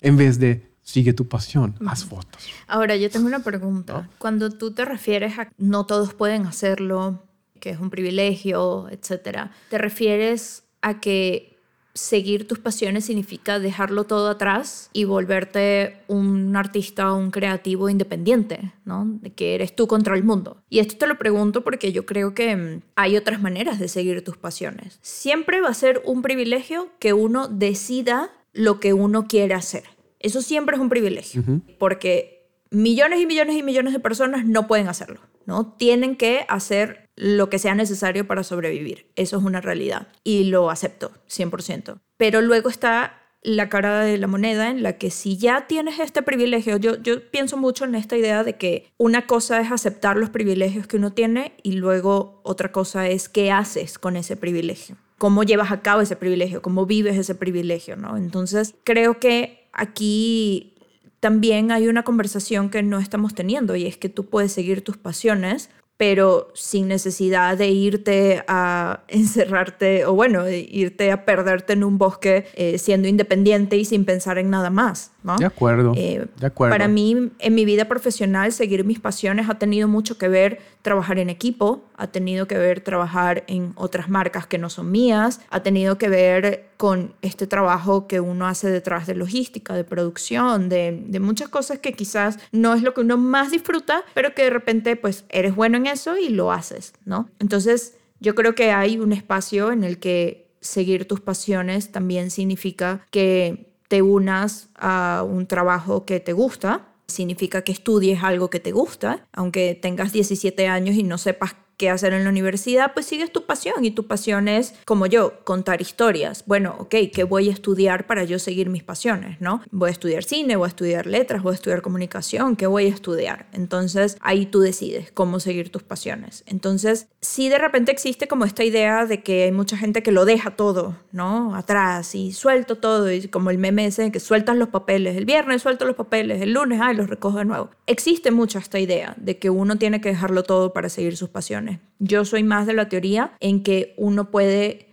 En 0.00 0.16
vez 0.16 0.38
de 0.38 0.66
sigue 0.80 1.12
tu 1.12 1.28
pasión, 1.28 1.74
haz 1.86 2.06
fotos. 2.06 2.42
Ahora, 2.66 2.96
yo 2.96 3.10
tengo 3.10 3.26
una 3.26 3.40
pregunta. 3.40 4.08
Cuando 4.16 4.48
tú 4.48 4.72
te 4.72 4.86
refieres 4.86 5.38
a 5.38 5.52
no 5.58 5.84
todos 5.84 6.14
pueden 6.14 6.46
hacerlo, 6.46 7.22
que 7.60 7.68
es 7.68 7.78
un 7.78 7.90
privilegio, 7.90 8.88
etcétera, 8.88 9.50
¿te 9.68 9.76
refieres 9.76 10.64
a 10.80 11.00
que 11.00 11.51
seguir 11.94 12.48
tus 12.48 12.58
pasiones 12.58 13.04
significa 13.04 13.58
dejarlo 13.58 14.04
todo 14.04 14.28
atrás 14.28 14.88
y 14.92 15.04
volverte 15.04 15.98
un 16.08 16.56
artista, 16.56 17.12
un 17.12 17.30
creativo 17.30 17.88
independiente, 17.88 18.72
¿no? 18.84 19.04
De 19.06 19.30
que 19.32 19.54
eres 19.54 19.76
tú 19.76 19.86
contra 19.86 20.14
el 20.14 20.24
mundo. 20.24 20.62
Y 20.70 20.78
esto 20.78 20.96
te 20.96 21.06
lo 21.06 21.18
pregunto 21.18 21.62
porque 21.62 21.92
yo 21.92 22.06
creo 22.06 22.34
que 22.34 22.56
mm, 22.56 22.80
hay 22.96 23.16
otras 23.16 23.40
maneras 23.40 23.78
de 23.78 23.88
seguir 23.88 24.24
tus 24.24 24.36
pasiones. 24.36 24.98
Siempre 25.02 25.60
va 25.60 25.68
a 25.68 25.74
ser 25.74 26.02
un 26.04 26.22
privilegio 26.22 26.88
que 26.98 27.12
uno 27.12 27.48
decida 27.48 28.30
lo 28.52 28.80
que 28.80 28.92
uno 28.92 29.26
quiere 29.26 29.54
hacer. 29.54 29.84
Eso 30.18 30.40
siempre 30.40 30.76
es 30.76 30.82
un 30.82 30.88
privilegio, 30.88 31.42
porque 31.78 32.48
millones 32.70 33.20
y 33.20 33.26
millones 33.26 33.56
y 33.56 33.62
millones 33.62 33.92
de 33.92 33.98
personas 33.98 34.46
no 34.46 34.68
pueden 34.68 34.88
hacerlo, 34.88 35.20
¿no? 35.46 35.74
Tienen 35.76 36.16
que 36.16 36.44
hacer 36.48 37.01
lo 37.22 37.48
que 37.48 37.60
sea 37.60 37.76
necesario 37.76 38.26
para 38.26 38.42
sobrevivir. 38.42 39.06
Eso 39.14 39.36
es 39.36 39.44
una 39.44 39.60
realidad 39.60 40.08
y 40.24 40.44
lo 40.44 40.70
acepto 40.70 41.12
100%. 41.28 42.00
Pero 42.16 42.42
luego 42.42 42.68
está 42.68 43.20
la 43.42 43.68
cara 43.68 44.00
de 44.00 44.18
la 44.18 44.26
moneda 44.26 44.70
en 44.70 44.82
la 44.82 44.98
que 44.98 45.12
si 45.12 45.36
ya 45.36 45.68
tienes 45.68 46.00
este 46.00 46.22
privilegio, 46.22 46.78
yo, 46.78 47.00
yo 47.00 47.30
pienso 47.30 47.56
mucho 47.56 47.84
en 47.84 47.94
esta 47.94 48.16
idea 48.16 48.42
de 48.42 48.56
que 48.56 48.92
una 48.98 49.28
cosa 49.28 49.60
es 49.60 49.70
aceptar 49.70 50.16
los 50.16 50.30
privilegios 50.30 50.88
que 50.88 50.96
uno 50.96 51.12
tiene 51.12 51.52
y 51.62 51.72
luego 51.72 52.40
otra 52.42 52.72
cosa 52.72 53.06
es 53.06 53.28
qué 53.28 53.52
haces 53.52 54.00
con 54.00 54.16
ese 54.16 54.36
privilegio, 54.36 54.96
cómo 55.18 55.44
llevas 55.44 55.70
a 55.70 55.80
cabo 55.80 56.00
ese 56.00 56.16
privilegio, 56.16 56.60
cómo 56.60 56.86
vives 56.86 57.16
ese 57.16 57.36
privilegio, 57.36 57.96
¿no? 57.96 58.16
Entonces 58.16 58.74
creo 58.82 59.20
que 59.20 59.68
aquí 59.72 60.74
también 61.20 61.70
hay 61.70 61.86
una 61.86 62.02
conversación 62.02 62.68
que 62.68 62.82
no 62.82 62.98
estamos 62.98 63.32
teniendo 63.32 63.76
y 63.76 63.86
es 63.86 63.96
que 63.96 64.08
tú 64.08 64.26
puedes 64.26 64.52
seguir 64.52 64.82
tus 64.82 64.96
pasiones 64.96 65.70
pero 66.02 66.50
sin 66.52 66.88
necesidad 66.88 67.56
de 67.56 67.68
irte 67.68 68.42
a 68.48 69.04
encerrarte 69.06 70.04
o 70.04 70.14
bueno, 70.14 70.50
irte 70.50 71.12
a 71.12 71.24
perderte 71.24 71.74
en 71.74 71.84
un 71.84 71.96
bosque 71.96 72.48
eh, 72.54 72.76
siendo 72.78 73.06
independiente 73.06 73.76
y 73.76 73.84
sin 73.84 74.04
pensar 74.04 74.36
en 74.36 74.50
nada 74.50 74.68
más. 74.68 75.11
¿No? 75.22 75.36
De 75.36 75.44
acuerdo, 75.44 75.92
eh, 75.96 76.26
de 76.38 76.46
acuerdo. 76.46 76.72
Para 76.74 76.88
mí, 76.88 77.30
en 77.38 77.54
mi 77.54 77.64
vida 77.64 77.86
profesional, 77.86 78.52
seguir 78.52 78.84
mis 78.84 79.00
pasiones 79.00 79.48
ha 79.48 79.58
tenido 79.58 79.88
mucho 79.88 80.18
que 80.18 80.28
ver 80.28 80.60
trabajar 80.82 81.18
en 81.18 81.30
equipo, 81.30 81.84
ha 81.96 82.08
tenido 82.08 82.46
que 82.46 82.58
ver 82.58 82.80
trabajar 82.80 83.44
en 83.46 83.72
otras 83.76 84.08
marcas 84.08 84.46
que 84.46 84.58
no 84.58 84.70
son 84.70 84.90
mías, 84.90 85.40
ha 85.50 85.62
tenido 85.62 85.98
que 85.98 86.08
ver 86.08 86.70
con 86.76 87.14
este 87.22 87.46
trabajo 87.46 88.06
que 88.08 88.20
uno 88.20 88.46
hace 88.46 88.68
detrás 88.70 89.06
de 89.06 89.14
logística, 89.14 89.74
de 89.74 89.84
producción, 89.84 90.68
de, 90.68 91.04
de 91.06 91.20
muchas 91.20 91.48
cosas 91.48 91.78
que 91.78 91.92
quizás 91.92 92.38
no 92.50 92.74
es 92.74 92.82
lo 92.82 92.94
que 92.94 93.02
uno 93.02 93.16
más 93.16 93.50
disfruta, 93.50 94.04
pero 94.14 94.34
que 94.34 94.44
de 94.44 94.50
repente 94.50 94.96
pues 94.96 95.24
eres 95.28 95.54
bueno 95.54 95.76
en 95.76 95.86
eso 95.86 96.18
y 96.18 96.28
lo 96.28 96.50
haces, 96.50 96.94
¿no? 97.04 97.28
Entonces 97.38 97.96
yo 98.18 98.34
creo 98.34 98.54
que 98.54 98.70
hay 98.72 98.98
un 98.98 99.12
espacio 99.12 99.72
en 99.72 99.84
el 99.84 99.98
que 99.98 100.42
seguir 100.60 101.06
tus 101.06 101.20
pasiones 101.20 101.92
también 101.92 102.30
significa 102.30 103.06
que 103.10 103.71
te 103.92 104.00
unas 104.00 104.70
a 104.74 105.22
un 105.22 105.46
trabajo 105.46 106.06
que 106.06 106.18
te 106.18 106.32
gusta, 106.32 106.88
significa 107.08 107.60
que 107.60 107.72
estudies 107.72 108.22
algo 108.22 108.48
que 108.48 108.58
te 108.58 108.72
gusta, 108.72 109.26
aunque 109.34 109.74
tengas 109.74 110.14
17 110.14 110.66
años 110.66 110.96
y 110.96 111.02
no 111.02 111.18
sepas 111.18 111.56
qué 111.76 111.90
hacer 111.90 112.12
en 112.12 112.24
la 112.24 112.30
universidad, 112.30 112.92
pues 112.94 113.06
sigues 113.06 113.32
tu 113.32 113.44
pasión 113.44 113.84
y 113.84 113.90
tu 113.90 114.06
pasión 114.06 114.48
es, 114.48 114.74
como 114.84 115.06
yo, 115.06 115.44
contar 115.44 115.80
historias. 115.80 116.44
Bueno, 116.46 116.76
ok, 116.78 116.94
¿qué 117.12 117.24
voy 117.24 117.48
a 117.48 117.52
estudiar 117.52 118.06
para 118.06 118.24
yo 118.24 118.38
seguir 118.38 118.68
mis 118.68 118.82
pasiones, 118.82 119.40
no? 119.40 119.62
Voy 119.70 119.88
a 119.88 119.92
estudiar 119.92 120.24
cine, 120.24 120.56
voy 120.56 120.66
a 120.66 120.68
estudiar 120.68 121.06
letras, 121.06 121.42
voy 121.42 121.52
a 121.52 121.54
estudiar 121.54 121.82
comunicación, 121.82 122.56
¿qué 122.56 122.66
voy 122.66 122.86
a 122.86 122.88
estudiar? 122.88 123.46
Entonces 123.52 124.16
ahí 124.20 124.46
tú 124.46 124.60
decides 124.60 125.10
cómo 125.12 125.40
seguir 125.40 125.70
tus 125.70 125.82
pasiones. 125.82 126.44
Entonces, 126.46 127.08
si 127.20 127.48
de 127.48 127.58
repente 127.58 127.92
existe 127.92 128.28
como 128.28 128.44
esta 128.44 128.64
idea 128.64 129.06
de 129.06 129.22
que 129.22 129.44
hay 129.44 129.52
mucha 129.52 129.76
gente 129.76 130.02
que 130.02 130.12
lo 130.12 130.24
deja 130.24 130.56
todo, 130.56 130.96
¿no? 131.12 131.54
Atrás 131.54 132.14
y 132.14 132.32
suelto 132.32 132.78
todo, 132.78 133.10
y 133.10 133.28
como 133.28 133.50
el 133.50 133.58
meme 133.58 133.86
ese 133.86 134.10
que 134.12 134.20
sueltas 134.20 134.56
los 134.56 134.68
papeles, 134.68 135.16
el 135.16 135.24
viernes 135.24 135.62
suelto 135.62 135.84
los 135.84 135.96
papeles, 135.96 136.40
el 136.42 136.52
lunes, 136.52 136.80
ay, 136.82 136.96
los 136.96 137.08
recojo 137.08 137.38
de 137.38 137.44
nuevo. 137.44 137.70
Existe 137.86 138.30
mucha 138.30 138.58
esta 138.58 138.78
idea 138.78 139.14
de 139.16 139.38
que 139.38 139.50
uno 139.50 139.76
tiene 139.76 140.00
que 140.00 140.08
dejarlo 140.08 140.42
todo 140.42 140.72
para 140.72 140.88
seguir 140.88 141.16
sus 141.16 141.28
pasiones. 141.28 141.61
Yo 141.98 142.24
soy 142.24 142.42
más 142.42 142.66
de 142.66 142.74
la 142.74 142.88
teoría 142.88 143.36
en 143.40 143.62
que 143.62 143.94
uno 143.96 144.30
puede 144.30 144.88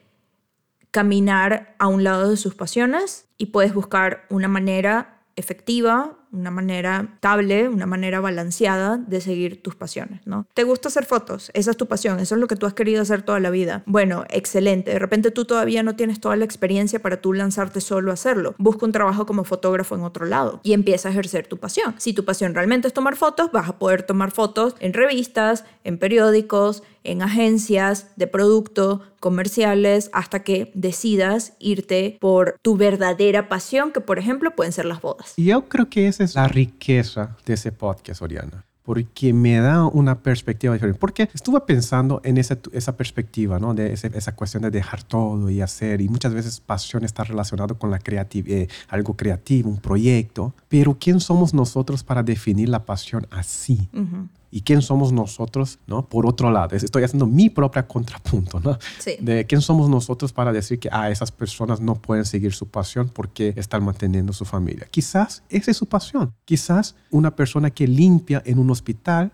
caminar 0.92 1.76
a 1.80 1.88
un 1.88 2.04
lado 2.04 2.30
de 2.30 2.38
sus 2.38 2.56
pasiones 2.56 3.28
y 3.38 3.48
puedes 3.48 3.74
buscar 3.74 4.26
una 4.30 4.48
manera 4.48 5.24
efectiva 5.36 6.19
una 6.32 6.52
manera 6.52 7.10
estable, 7.16 7.68
una 7.68 7.86
manera 7.86 8.20
balanceada 8.20 8.98
de 8.98 9.22
seguir 9.22 9.62
tus 9.64 9.76
pasiones, 9.76 10.22
¿no? 10.26 10.48
¿Te 10.54 10.64
gusta 10.64 10.90
hacer 10.90 11.06
fotos? 11.06 11.52
Esa 11.54 11.72
es 11.72 11.78
tu 11.78 11.88
pasión, 11.88 12.20
eso 12.20 12.36
es 12.36 12.42
lo 12.42 12.48
que 12.48 12.56
tú 12.56 12.66
has 12.66 12.74
querido 12.74 13.02
hacer 13.02 13.22
toda 13.22 13.40
la 13.40 13.50
vida. 13.50 13.84
Bueno, 13.86 14.26
excelente. 14.30 14.92
De 14.92 15.00
repente 15.00 15.32
tú 15.32 15.46
todavía 15.46 15.84
no 15.84 15.96
tienes 15.96 16.20
toda 16.20 16.36
la 16.36 16.46
experiencia 16.46 17.02
para 17.02 17.22
tú 17.22 17.34
lanzarte 17.34 17.82
solo 17.82 18.12
a 18.12 18.14
hacerlo. 18.14 18.56
Busca 18.58 18.86
un 18.86 18.92
trabajo 18.92 19.26
como 19.26 19.44
fotógrafo 19.44 19.96
en 19.96 20.04
otro 20.04 20.26
lado 20.26 20.60
y 20.64 20.74
empieza 20.74 21.10
a 21.10 21.12
ejercer 21.12 21.48
tu 21.48 21.58
pasión. 21.58 21.96
Si 21.98 22.14
tu 22.14 22.26
pasión 22.26 22.54
realmente 22.54 22.88
es 22.88 22.94
tomar 22.94 23.16
fotos, 23.16 23.52
vas 23.52 23.70
a 23.70 23.80
poder 23.80 24.04
tomar 24.04 24.32
fotos 24.32 24.76
en 24.80 24.94
revistas, 24.94 25.66
en 25.84 25.98
periódicos, 25.98 26.84
en 27.04 27.22
agencias 27.22 28.08
de 28.16 28.28
producto, 28.28 29.02
comerciales, 29.20 30.10
hasta 30.14 30.44
que 30.44 30.72
decidas 30.74 31.54
irte 31.60 32.18
por 32.20 32.56
tu 32.62 32.78
verdadera 32.78 33.50
pasión, 33.50 33.92
que 33.92 34.02
por 34.02 34.20
ejemplo 34.20 34.56
pueden 34.56 34.74
ser 34.74 34.86
las 34.86 35.02
bodas. 35.02 35.34
Yo 35.38 35.68
creo 35.68 35.90
que 35.90 36.08
es 36.08 36.20
es 36.20 36.36
la 36.36 36.48
riqueza 36.48 37.38
de 37.46 37.54
ese 37.54 37.72
podcast, 37.72 38.22
Oriana 38.22 38.66
porque 38.90 39.34
me 39.34 39.60
da 39.60 39.86
una 39.86 40.24
perspectiva 40.24 40.74
diferente. 40.74 40.98
Porque 40.98 41.30
estuve 41.32 41.60
pensando 41.62 42.22
en 42.24 42.40
esa, 42.40 42.58
esa 42.72 42.98
perspectiva, 42.98 43.60
¿no? 43.60 43.76
De 43.76 43.94
esa 43.94 44.36
cuestión 44.36 44.64
de 44.64 44.72
dejar 44.72 45.04
todo 45.04 45.48
y 45.52 45.62
hacer. 45.62 46.02
Y 46.02 46.10
muchas 46.10 46.34
veces 46.34 46.60
pasión 46.60 47.04
está 47.04 47.24
relacionado 47.24 47.78
con 47.78 47.92
la 47.92 48.00
creatividad, 48.00 48.62
eh, 48.62 48.68
algo 48.88 49.16
creativo, 49.16 49.70
un 49.70 49.78
proyecto. 49.78 50.56
Pero 50.70 50.98
¿quién 51.00 51.20
somos 51.20 51.54
nosotros 51.54 52.04
para 52.04 52.24
definir 52.24 52.70
la 52.70 52.84
pasión 52.84 53.28
así? 53.30 53.88
¿Y 54.52 54.62
quién 54.62 54.82
somos 54.82 55.12
nosotros, 55.12 55.80
no? 55.86 56.08
Por 56.08 56.26
otro 56.26 56.52
lado, 56.52 56.76
estoy 56.76 57.04
haciendo 57.04 57.28
mi 57.28 57.50
propia 57.50 57.88
contrapunto, 57.88 58.60
¿no? 58.60 58.78
Sí. 59.00 59.18
De 59.20 59.46
quién 59.46 59.62
somos 59.62 59.90
nosotros 59.90 60.34
para 60.34 60.52
decir 60.52 60.80
que 60.80 60.90
ah, 60.92 61.10
esas 61.10 61.32
personas 61.32 61.80
no 61.80 61.96
pueden 61.96 62.26
seguir 62.26 62.54
su 62.54 62.68
pasión 62.68 63.10
porque 63.10 63.54
están 63.58 63.84
manteniendo 63.84 64.34
su 64.34 64.46
familia. 64.46 64.88
Quizás 64.90 65.44
esa 65.50 65.72
es 65.72 65.78
su 65.78 65.86
pasión. 65.86 66.34
Quizás 66.46 66.96
una 67.12 67.36
persona 67.36 67.70
que 67.70 67.88
limpia 67.88 68.42
en 68.46 68.60
un 68.60 68.72
hospital, 68.72 69.32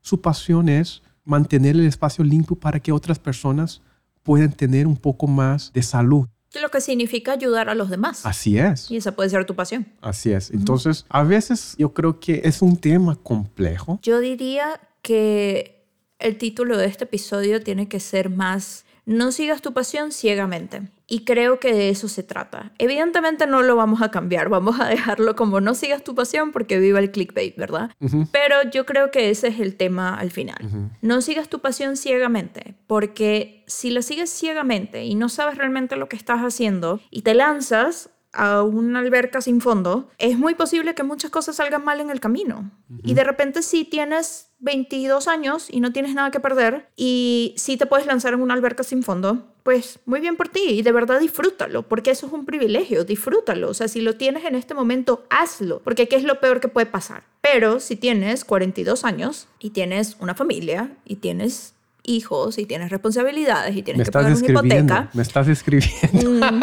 su 0.00 0.20
pasión 0.20 0.68
es 0.68 1.02
mantener 1.24 1.76
el 1.76 1.86
espacio 1.86 2.24
limpio 2.24 2.56
para 2.56 2.80
que 2.80 2.92
otras 2.92 3.18
personas 3.18 3.82
puedan 4.22 4.52
tener 4.52 4.86
un 4.86 4.96
poco 4.96 5.26
más 5.26 5.72
de 5.72 5.82
salud 5.82 6.28
Lo 6.60 6.70
que 6.70 6.80
significa 6.80 7.32
ayudar 7.32 7.68
a 7.68 7.74
los 7.74 7.90
demás. 7.90 8.24
Así 8.24 8.58
es. 8.58 8.90
Y 8.90 8.96
esa 8.96 9.14
puede 9.14 9.28
ser 9.28 9.44
tu 9.44 9.54
pasión. 9.54 9.86
Así 10.00 10.32
es. 10.32 10.50
Entonces, 10.50 11.04
a 11.08 11.22
veces 11.22 11.74
yo 11.78 11.92
creo 11.92 12.20
que 12.20 12.40
es 12.44 12.62
un 12.62 12.76
tema 12.76 13.16
complejo. 13.16 14.00
Yo 14.02 14.18
diría 14.18 14.80
que 15.02 15.84
el 16.18 16.38
título 16.38 16.76
de 16.76 16.86
este 16.86 17.04
episodio 17.04 17.62
tiene 17.62 17.88
que 17.88 18.00
ser 18.00 18.30
más 18.30 18.84
no 19.08 19.32
sigas 19.32 19.62
tu 19.62 19.72
pasión 19.72 20.12
ciegamente. 20.12 20.82
Y 21.10 21.24
creo 21.24 21.58
que 21.58 21.72
de 21.72 21.88
eso 21.88 22.06
se 22.06 22.22
trata. 22.22 22.70
Evidentemente 22.76 23.46
no 23.46 23.62
lo 23.62 23.76
vamos 23.76 24.02
a 24.02 24.10
cambiar, 24.10 24.50
vamos 24.50 24.78
a 24.78 24.86
dejarlo 24.86 25.34
como 25.36 25.60
no 25.62 25.74
sigas 25.74 26.04
tu 26.04 26.14
pasión 26.14 26.52
porque 26.52 26.78
viva 26.78 26.98
el 26.98 27.10
clickbait, 27.10 27.56
¿verdad? 27.56 27.90
Pero 28.30 28.56
yo 28.70 28.84
creo 28.84 29.10
que 29.10 29.30
ese 29.30 29.48
es 29.48 29.58
el 29.58 29.76
tema 29.76 30.14
al 30.14 30.30
final. 30.30 30.92
No 31.00 31.22
sigas 31.22 31.48
tu 31.48 31.60
pasión 31.60 31.96
ciegamente, 31.96 32.74
porque 32.86 33.64
si 33.66 33.90
lo 33.90 34.02
sigues 34.02 34.28
ciegamente 34.28 35.04
y 35.04 35.14
no 35.14 35.30
sabes 35.30 35.56
realmente 35.56 35.96
lo 35.96 36.10
que 36.10 36.16
estás 36.16 36.40
haciendo 36.40 37.00
y 37.10 37.22
te 37.22 37.32
lanzas 37.32 38.10
a 38.34 38.62
una 38.62 38.98
alberca 38.98 39.40
sin 39.40 39.62
fondo, 39.62 40.10
es 40.18 40.38
muy 40.38 40.54
posible 40.54 40.94
que 40.94 41.02
muchas 41.02 41.30
cosas 41.30 41.56
salgan 41.56 41.84
mal 41.86 42.00
en 42.00 42.10
el 42.10 42.20
camino. 42.20 42.70
Y 43.02 43.14
de 43.14 43.24
repente 43.24 43.62
si 43.62 43.84
tienes 43.84 44.47
22 44.60 45.28
años 45.28 45.68
y 45.70 45.80
no 45.80 45.92
tienes 45.92 46.14
nada 46.14 46.30
que 46.30 46.40
perder 46.40 46.88
y 46.96 47.54
si 47.56 47.76
te 47.76 47.86
puedes 47.86 48.06
lanzar 48.06 48.34
en 48.34 48.40
una 48.40 48.54
alberca 48.54 48.82
sin 48.82 49.02
fondo, 49.02 49.46
pues 49.62 50.00
muy 50.04 50.20
bien 50.20 50.36
por 50.36 50.48
ti 50.48 50.62
y 50.70 50.82
de 50.82 50.92
verdad 50.92 51.20
disfrútalo, 51.20 51.82
porque 51.82 52.10
eso 52.10 52.26
es 52.26 52.32
un 52.32 52.44
privilegio, 52.44 53.04
disfrútalo. 53.04 53.68
O 53.70 53.74
sea, 53.74 53.88
si 53.88 54.00
lo 54.00 54.16
tienes 54.16 54.44
en 54.44 54.54
este 54.54 54.74
momento, 54.74 55.24
hazlo, 55.30 55.80
porque 55.84 56.08
¿qué 56.08 56.16
es 56.16 56.24
lo 56.24 56.40
peor 56.40 56.60
que 56.60 56.68
puede 56.68 56.86
pasar? 56.86 57.22
Pero 57.40 57.78
si 57.78 57.96
tienes 57.96 58.44
42 58.44 59.04
años 59.04 59.46
y 59.60 59.70
tienes 59.70 60.16
una 60.20 60.34
familia 60.34 60.90
y 61.04 61.16
tienes 61.16 61.74
hijos 62.02 62.58
y 62.58 62.66
tienes 62.66 62.90
responsabilidades 62.90 63.76
y 63.76 63.82
tienes 63.82 64.06
que 64.06 64.12
pagar 64.12 64.34
una 64.34 64.46
hipoteca. 64.46 65.10
Me 65.12 65.22
estás 65.22 65.48
escribiendo. 65.48 66.46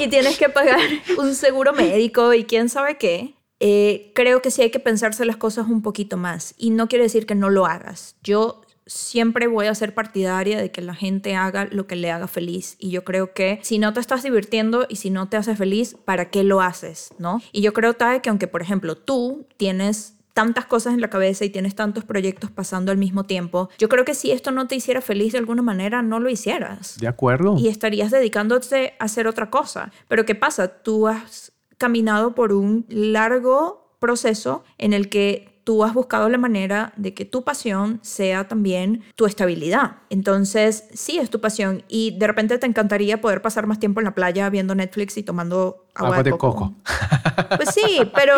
Y 0.00 0.08
tienes 0.08 0.38
que 0.38 0.48
pagar 0.48 0.80
un 1.18 1.34
seguro 1.34 1.74
médico 1.74 2.32
y 2.32 2.44
quién 2.44 2.70
sabe 2.70 2.96
qué. 2.96 3.34
Eh, 3.60 4.10
creo 4.14 4.42
que 4.42 4.50
sí 4.50 4.62
hay 4.62 4.70
que 4.70 4.80
pensarse 4.80 5.24
las 5.24 5.36
cosas 5.36 5.68
un 5.68 5.82
poquito 5.82 6.16
más. 6.16 6.54
Y 6.58 6.70
no 6.70 6.88
quiere 6.88 7.04
decir 7.04 7.26
que 7.26 7.34
no 7.34 7.50
lo 7.50 7.66
hagas. 7.66 8.16
Yo 8.22 8.62
siempre 8.86 9.46
voy 9.46 9.66
a 9.66 9.74
ser 9.74 9.94
partidaria 9.94 10.60
de 10.60 10.70
que 10.72 10.82
la 10.82 10.94
gente 10.94 11.36
haga 11.36 11.66
lo 11.70 11.86
que 11.86 11.96
le 11.96 12.10
haga 12.10 12.26
feliz. 12.26 12.76
Y 12.78 12.90
yo 12.90 13.04
creo 13.04 13.32
que 13.32 13.60
si 13.62 13.78
no 13.78 13.92
te 13.92 14.00
estás 14.00 14.22
divirtiendo 14.22 14.86
y 14.88 14.96
si 14.96 15.10
no 15.10 15.28
te 15.28 15.36
hace 15.36 15.54
feliz, 15.54 15.96
¿para 16.04 16.30
qué 16.30 16.42
lo 16.42 16.60
haces? 16.60 17.10
¿No? 17.18 17.40
Y 17.52 17.60
yo 17.60 17.72
creo, 17.72 17.94
Tae, 17.94 18.20
que 18.20 18.30
aunque, 18.30 18.48
por 18.48 18.62
ejemplo, 18.62 18.96
tú 18.96 19.46
tienes 19.56 20.14
tantas 20.32 20.64
cosas 20.64 20.94
en 20.94 21.00
la 21.00 21.10
cabeza 21.10 21.44
y 21.44 21.50
tienes 21.50 21.74
tantos 21.74 22.04
proyectos 22.04 22.50
pasando 22.50 22.92
al 22.92 22.98
mismo 22.98 23.24
tiempo, 23.24 23.68
yo 23.78 23.88
creo 23.88 24.04
que 24.04 24.14
si 24.14 24.30
esto 24.30 24.52
no 24.52 24.66
te 24.66 24.76
hiciera 24.76 25.00
feliz 25.00 25.32
de 25.32 25.38
alguna 25.38 25.62
manera, 25.62 26.02
no 26.02 26.18
lo 26.18 26.30
hicieras. 26.30 26.96
De 26.98 27.08
acuerdo. 27.08 27.56
Y 27.58 27.68
estarías 27.68 28.10
dedicándote 28.10 28.94
a 28.98 29.04
hacer 29.04 29.26
otra 29.26 29.50
cosa. 29.50 29.92
Pero 30.08 30.24
¿qué 30.24 30.34
pasa? 30.34 30.68
Tú 30.68 31.08
has 31.08 31.49
caminado 31.80 32.34
por 32.34 32.52
un 32.52 32.84
largo 32.90 33.96
proceso 33.98 34.62
en 34.76 34.92
el 34.92 35.08
que 35.08 35.62
tú 35.64 35.82
has 35.82 35.94
buscado 35.94 36.28
la 36.28 36.36
manera 36.36 36.92
de 36.96 37.14
que 37.14 37.24
tu 37.24 37.42
pasión 37.42 38.00
sea 38.02 38.46
también 38.48 39.02
tu 39.14 39.24
estabilidad. 39.24 39.96
Entonces, 40.10 40.84
sí 40.92 41.18
es 41.18 41.30
tu 41.30 41.40
pasión 41.40 41.82
y 41.88 42.18
de 42.18 42.26
repente 42.26 42.58
te 42.58 42.66
encantaría 42.66 43.22
poder 43.22 43.40
pasar 43.40 43.66
más 43.66 43.80
tiempo 43.80 44.00
en 44.00 44.04
la 44.04 44.14
playa 44.14 44.50
viendo 44.50 44.74
Netflix 44.74 45.16
y 45.16 45.22
tomando 45.22 45.86
agua, 45.94 46.22
de, 46.22 46.32
coco. 46.32 46.74
Pues 47.56 47.70
sí, 47.74 48.00
pero 48.14 48.34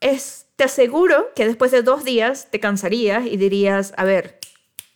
es, 0.00 0.46
te 0.56 0.64
aseguro 0.64 1.28
que 1.34 1.46
después 1.46 1.70
de 1.70 1.82
dos 1.82 2.04
días 2.04 2.48
te 2.50 2.60
cansarías 2.60 3.24
y 3.24 3.38
dirías, 3.38 3.94
a 3.96 4.04
ver, 4.04 4.38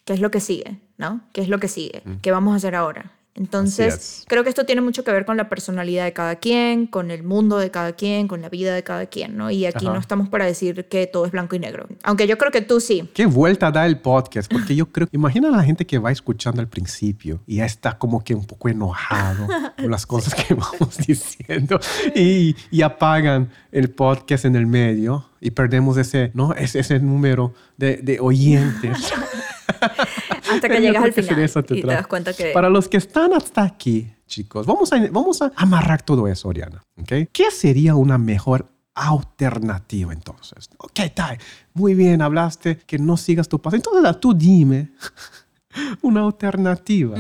¿qué 0.05 0.12
es 0.12 0.20
lo 0.20 0.30
que 0.30 0.40
sigue? 0.40 0.80
¿No? 0.99 1.22
¿Qué 1.32 1.40
es 1.40 1.49
lo 1.49 1.59
que 1.59 1.68
sigue? 1.68 2.03
Mm. 2.05 2.16
¿Qué 2.16 2.30
vamos 2.30 2.53
a 2.53 2.57
hacer 2.57 2.74
ahora? 2.74 3.16
Entonces, 3.37 4.24
creo 4.26 4.43
que 4.43 4.49
esto 4.49 4.64
tiene 4.64 4.80
mucho 4.80 5.05
que 5.05 5.12
ver 5.12 5.24
con 5.24 5.37
la 5.37 5.49
personalidad 5.49 6.05
de 6.05 6.12
cada 6.12 6.37
quien, 6.37 6.87
con 6.87 7.11
el 7.11 7.22
mundo 7.22 7.59
de 7.59 7.70
cada 7.70 7.93
quien, 7.93 8.28
con 8.28 8.41
la 8.41 8.49
vida 8.49 8.74
de 8.74 8.82
cada 8.82 9.07
quien, 9.07 9.37
¿no? 9.37 9.51
Y 9.51 9.66
aquí 9.66 9.84
no 9.84 9.99
estamos 9.99 10.28
para 10.28 10.47
decir 10.47 10.87
que 10.89 11.07
todo 11.07 11.26
es 11.26 11.32
blanco 11.32 11.55
y 11.55 11.59
negro. 11.59 11.87
Aunque 12.03 12.26
yo 12.26 12.39
creo 12.39 12.51
que 12.51 12.62
tú 12.62 12.80
sí. 12.80 13.09
Qué 13.14 13.26
vuelta 13.26 13.70
da 13.70 13.87
el 13.87 14.01
podcast, 14.01 14.51
porque 14.51 14.74
yo 14.74 14.87
creo, 14.87 15.09
imagina 15.12 15.49
a 15.49 15.51
la 15.53 15.62
gente 15.62 15.87
que 15.87 15.99
va 15.99 16.11
escuchando 16.11 16.61
al 16.61 16.68
principio 16.68 17.43
y 17.47 17.57
ya 17.57 17.66
está 17.66 17.99
como 17.99 18.24
que 18.24 18.34
un 18.34 18.47
poco 18.47 18.68
enojado 18.68 19.47
con 19.76 19.91
las 19.91 20.07
cosas 20.07 20.34
que 20.34 20.55
vamos 20.55 20.97
diciendo 21.07 21.78
y, 22.14 22.57
y 22.70 22.82
apagan 22.82 23.51
el 23.70 23.91
podcast 23.91 24.47
en 24.47 24.57
el 24.57 24.66
medio 24.66 25.28
y 25.41 25.51
perdemos 25.51 25.97
ese, 25.99 26.30
¿no? 26.34 26.55
ese, 26.55 26.80
ese 26.80 26.99
número 27.01 27.53
de, 27.76 27.99
de 27.99 28.18
oyentes. 28.20 29.12
hasta 30.57 30.68
que 30.68 30.80
llegas 30.80 31.04
al 31.04 31.12
final 31.12 31.50
y 31.70 31.80
te 31.80 31.86
das 31.86 32.07
cuenta 32.07 32.32
que... 32.32 32.52
Para 32.52 32.68
los 32.68 32.88
que 32.88 32.96
están 32.96 33.32
hasta 33.32 33.62
aquí, 33.62 34.12
chicos, 34.26 34.66
vamos 34.66 34.92
a, 34.92 34.98
vamos 35.11 35.42
a 35.42 35.52
amarrar 35.57 36.02
todo 36.02 36.28
eso, 36.28 36.48
Oriana. 36.48 36.82
¿okay? 37.00 37.28
¿Qué 37.32 37.50
sería 37.50 37.94
una 37.94 38.18
mejor 38.18 38.68
alternativa 38.94 40.12
entonces? 40.12 40.68
Ok, 40.78 41.00
Tai, 41.14 41.38
muy 41.74 41.94
bien, 41.94 42.22
hablaste 42.22 42.78
que 42.78 42.98
no 42.98 43.16
sigas 43.16 43.48
tu 43.48 43.61
paso. 43.61 43.76
Entonces 43.76 44.20
tú 44.20 44.34
dime 44.34 44.90
una 46.02 46.22
alternativa. 46.22 47.16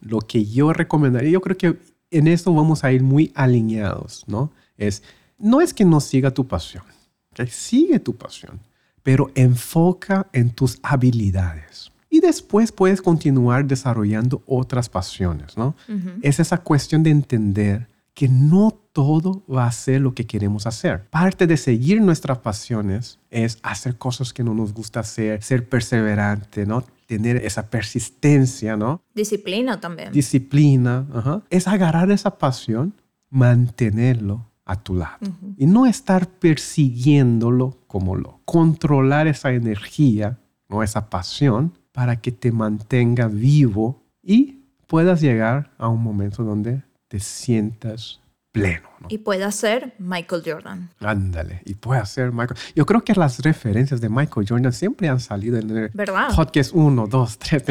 Lo 0.00 0.20
que 0.20 0.44
yo 0.44 0.72
recomendaría, 0.72 1.30
yo 1.30 1.40
creo 1.40 1.56
que 1.56 1.78
en 2.10 2.28
esto 2.28 2.54
vamos 2.54 2.84
a 2.84 2.92
ir 2.92 3.02
muy 3.02 3.32
alineados, 3.34 4.24
¿no? 4.26 4.52
Es, 4.76 5.02
no 5.38 5.60
es 5.60 5.74
que 5.74 5.84
no 5.84 6.00
siga 6.00 6.30
tu 6.30 6.46
pasión, 6.46 6.84
¿okay? 7.32 7.48
sigue 7.48 7.98
tu 7.98 8.14
pasión, 8.14 8.60
pero 9.02 9.30
enfoca 9.34 10.28
en 10.32 10.50
tus 10.50 10.78
habilidades 10.82 11.90
y 12.16 12.20
después 12.20 12.72
puedes 12.72 13.02
continuar 13.02 13.66
desarrollando 13.66 14.42
otras 14.46 14.88
pasiones, 14.88 15.58
¿no? 15.58 15.76
Es 16.22 16.40
esa 16.40 16.56
cuestión 16.58 17.02
de 17.02 17.10
entender 17.10 17.88
que 18.14 18.26
no 18.26 18.70
todo 18.92 19.44
va 19.46 19.66
a 19.66 19.72
ser 19.72 20.00
lo 20.00 20.14
que 20.14 20.26
queremos 20.26 20.66
hacer. 20.66 21.06
Parte 21.10 21.46
de 21.46 21.58
seguir 21.58 22.00
nuestras 22.00 22.38
pasiones 22.38 23.18
es 23.28 23.58
hacer 23.62 23.98
cosas 23.98 24.32
que 24.32 24.42
no 24.42 24.54
nos 24.54 24.72
gusta 24.72 25.00
hacer, 25.00 25.42
ser 25.42 25.68
perseverante, 25.68 26.64
¿no? 26.64 26.82
Tener 27.04 27.36
esa 27.36 27.68
persistencia, 27.68 28.78
¿no? 28.78 29.02
Disciplina 29.14 29.78
también. 29.78 30.10
Disciplina, 30.10 31.06
es 31.50 31.68
agarrar 31.68 32.10
esa 32.10 32.38
pasión, 32.38 32.94
mantenerlo 33.28 34.46
a 34.64 34.82
tu 34.82 34.94
lado 34.94 35.18
y 35.58 35.66
no 35.66 35.84
estar 35.84 36.26
persiguiéndolo 36.26 37.76
como 37.86 38.16
lo. 38.16 38.40
Controlar 38.46 39.26
esa 39.26 39.52
energía, 39.52 40.38
¿no? 40.70 40.82
Esa 40.82 41.10
pasión 41.10 41.74
para 41.96 42.20
que 42.20 42.30
te 42.30 42.52
mantenga 42.52 43.26
vivo 43.26 44.02
y 44.22 44.66
puedas 44.86 45.22
llegar 45.22 45.70
a 45.78 45.88
un 45.88 46.02
momento 46.02 46.44
donde 46.44 46.82
te 47.08 47.18
sientas 47.20 48.20
pleno. 48.52 48.86
Y 49.08 49.16
pueda 49.16 49.50
ser 49.50 49.94
Michael 49.98 50.42
Jordan. 50.44 50.90
Ándale, 51.00 51.62
y 51.64 51.72
pueda 51.72 52.04
ser 52.04 52.32
Michael. 52.32 52.60
Yo 52.74 52.84
creo 52.84 53.00
que 53.02 53.14
las 53.14 53.38
referencias 53.38 54.02
de 54.02 54.10
Michael 54.10 54.46
Jordan 54.46 54.74
siempre 54.74 55.08
han 55.08 55.20
salido 55.20 55.56
en 55.56 55.70
el 55.70 55.88
¿verdad? 55.94 56.36
podcast 56.36 56.72
1, 56.74 57.06
2, 57.06 57.38
3. 57.38 57.64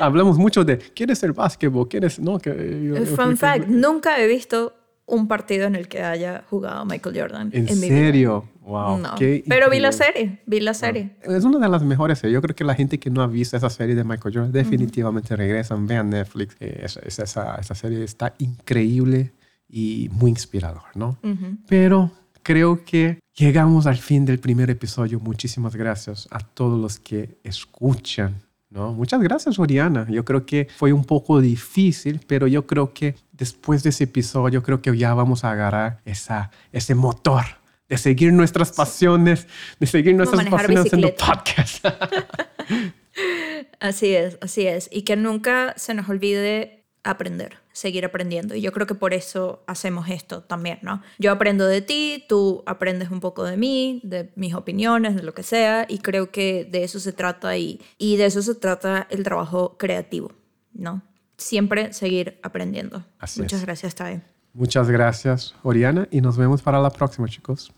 Hablamos 0.00 0.38
mucho 0.38 0.64
de 0.64 0.78
¿quieres 0.78 1.20
ser 1.20 1.32
básquetbol? 1.32 1.88
¿Quieres 1.88 2.18
no? 2.18 2.40
Que, 2.40 3.04
Fun 3.14 3.36
fact, 3.36 3.68
nunca 3.68 4.20
he 4.20 4.26
visto 4.26 4.74
un 5.06 5.28
partido 5.28 5.66
en 5.66 5.76
el 5.76 5.86
que 5.86 6.02
haya 6.02 6.42
jugado 6.50 6.84
Michael 6.84 7.16
Jordan. 7.16 7.50
¿En, 7.52 7.68
serio? 7.68 8.48
Wow. 8.66 9.00
Pero 9.48 9.70
vi 9.70 9.78
la 9.78 9.92
serie, 9.92 10.40
vi 10.44 10.58
la 10.58 10.74
serie. 10.74 11.16
Es 11.22 11.44
una 11.44 11.60
de 11.60 11.68
las 11.68 11.84
mejores 11.84 12.18
series. 12.18 12.34
Yo 12.34 12.42
creo 12.42 12.56
que 12.56 12.64
la 12.64 12.74
gente 12.74 12.98
que 12.98 13.10
no 13.10 13.22
ha 13.22 13.28
visto 13.28 13.56
esa 13.56 13.70
serie 13.70 13.94
de 13.94 14.02
Michael 14.02 14.34
Jordan 14.34 14.50
definitivamente 14.50 15.36
regresan, 15.36 15.86
vean 15.86 16.10
Netflix. 16.10 16.56
Eh, 16.58 16.84
esa, 16.84 17.54
esa, 17.60 17.74
serie 17.76 18.02
está 18.02 18.34
increíble 18.38 19.32
y 19.68 20.08
muy 20.10 20.32
inspirador, 20.32 20.82
¿no? 20.96 21.16
Pero 21.68 22.10
creo 22.42 22.84
que 22.84 23.20
llegamos 23.36 23.86
al 23.86 23.98
fin 23.98 24.24
del 24.24 24.40
primer 24.40 24.68
episodio. 24.68 25.20
Muchísimas 25.20 25.76
gracias 25.76 26.26
a 26.32 26.40
todos 26.40 26.80
los 26.80 26.98
que 26.98 27.38
escuchan 27.44 28.46
¿no? 28.68 28.92
Muchas 28.92 29.20
gracias, 29.22 29.60
Oriana. 29.60 30.06
Yo 30.10 30.24
creo 30.24 30.44
que 30.44 30.66
fue 30.76 30.92
un 30.92 31.04
poco 31.04 31.40
difícil, 31.40 32.20
pero 32.26 32.48
yo 32.48 32.66
creo 32.66 32.92
que 32.92 33.14
después 33.32 33.84
de 33.84 33.90
ese 33.90 34.04
episodio, 34.04 34.62
creo 34.62 34.82
que 34.82 34.96
ya 34.98 35.14
vamos 35.14 35.44
a 35.44 35.52
agarrar 35.52 36.00
esa, 36.04 36.50
ese 36.72 36.96
motor 36.96 37.44
de 37.88 37.98
seguir 37.98 38.32
nuestras 38.32 38.72
pasiones, 38.72 39.46
de 39.78 39.86
seguir 39.86 40.14
nuestras 40.14 40.46
pasiones 40.46 40.86
haciendo 40.86 41.14
podcast. 41.14 41.84
así 43.80 44.14
es, 44.14 44.38
así 44.40 44.66
es. 44.66 44.88
Y 44.90 45.02
que 45.02 45.16
nunca 45.16 45.74
se 45.76 45.94
nos 45.94 46.08
olvide 46.08 46.84
aprender, 47.04 47.58
seguir 47.72 48.04
aprendiendo. 48.04 48.54
Y 48.54 48.60
yo 48.60 48.72
creo 48.72 48.86
que 48.86 48.94
por 48.94 49.14
eso 49.14 49.62
hacemos 49.66 50.08
esto 50.08 50.42
también, 50.42 50.78
¿no? 50.82 51.02
Yo 51.18 51.30
aprendo 51.30 51.66
de 51.66 51.80
ti, 51.80 52.24
tú 52.28 52.64
aprendes 52.66 53.10
un 53.10 53.20
poco 53.20 53.44
de 53.44 53.56
mí, 53.56 54.00
de 54.02 54.32
mis 54.34 54.54
opiniones, 54.54 55.14
de 55.14 55.22
lo 55.22 55.32
que 55.32 55.44
sea, 55.44 55.86
y 55.88 55.98
creo 55.98 56.30
que 56.30 56.64
de 56.64 56.82
eso 56.82 56.98
se 56.98 57.12
trata 57.12 57.56
y, 57.56 57.80
y 57.98 58.16
de 58.16 58.26
eso 58.26 58.42
se 58.42 58.56
trata 58.56 59.06
el 59.10 59.22
trabajo 59.22 59.76
creativo, 59.78 60.32
¿no? 60.72 61.02
Siempre 61.36 61.92
seguir 61.92 62.40
aprendiendo. 62.42 63.04
Muchas 63.36 63.62
gracias, 63.62 63.94
Tae. 63.94 64.35
Muchas 64.56 64.88
gracias, 64.90 65.54
Oriana, 65.62 66.08
y 66.10 66.22
nos 66.22 66.38
vemos 66.38 66.62
para 66.62 66.80
la 66.80 66.88
próxima, 66.88 67.28
chicos. 67.28 67.70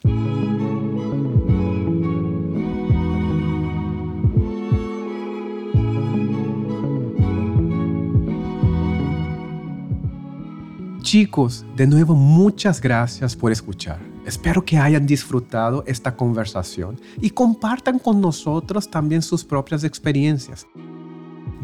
Chicos, 11.02 11.66
de 11.74 11.88
nuevo 11.88 12.14
muchas 12.14 12.80
gracias 12.80 13.34
por 13.34 13.50
escuchar. 13.50 13.98
Espero 14.24 14.64
que 14.64 14.78
hayan 14.78 15.04
disfrutado 15.04 15.82
esta 15.84 16.14
conversación 16.14 17.00
y 17.20 17.30
compartan 17.30 17.98
con 17.98 18.20
nosotros 18.20 18.88
también 18.88 19.22
sus 19.22 19.44
propias 19.44 19.82
experiencias. 19.82 20.64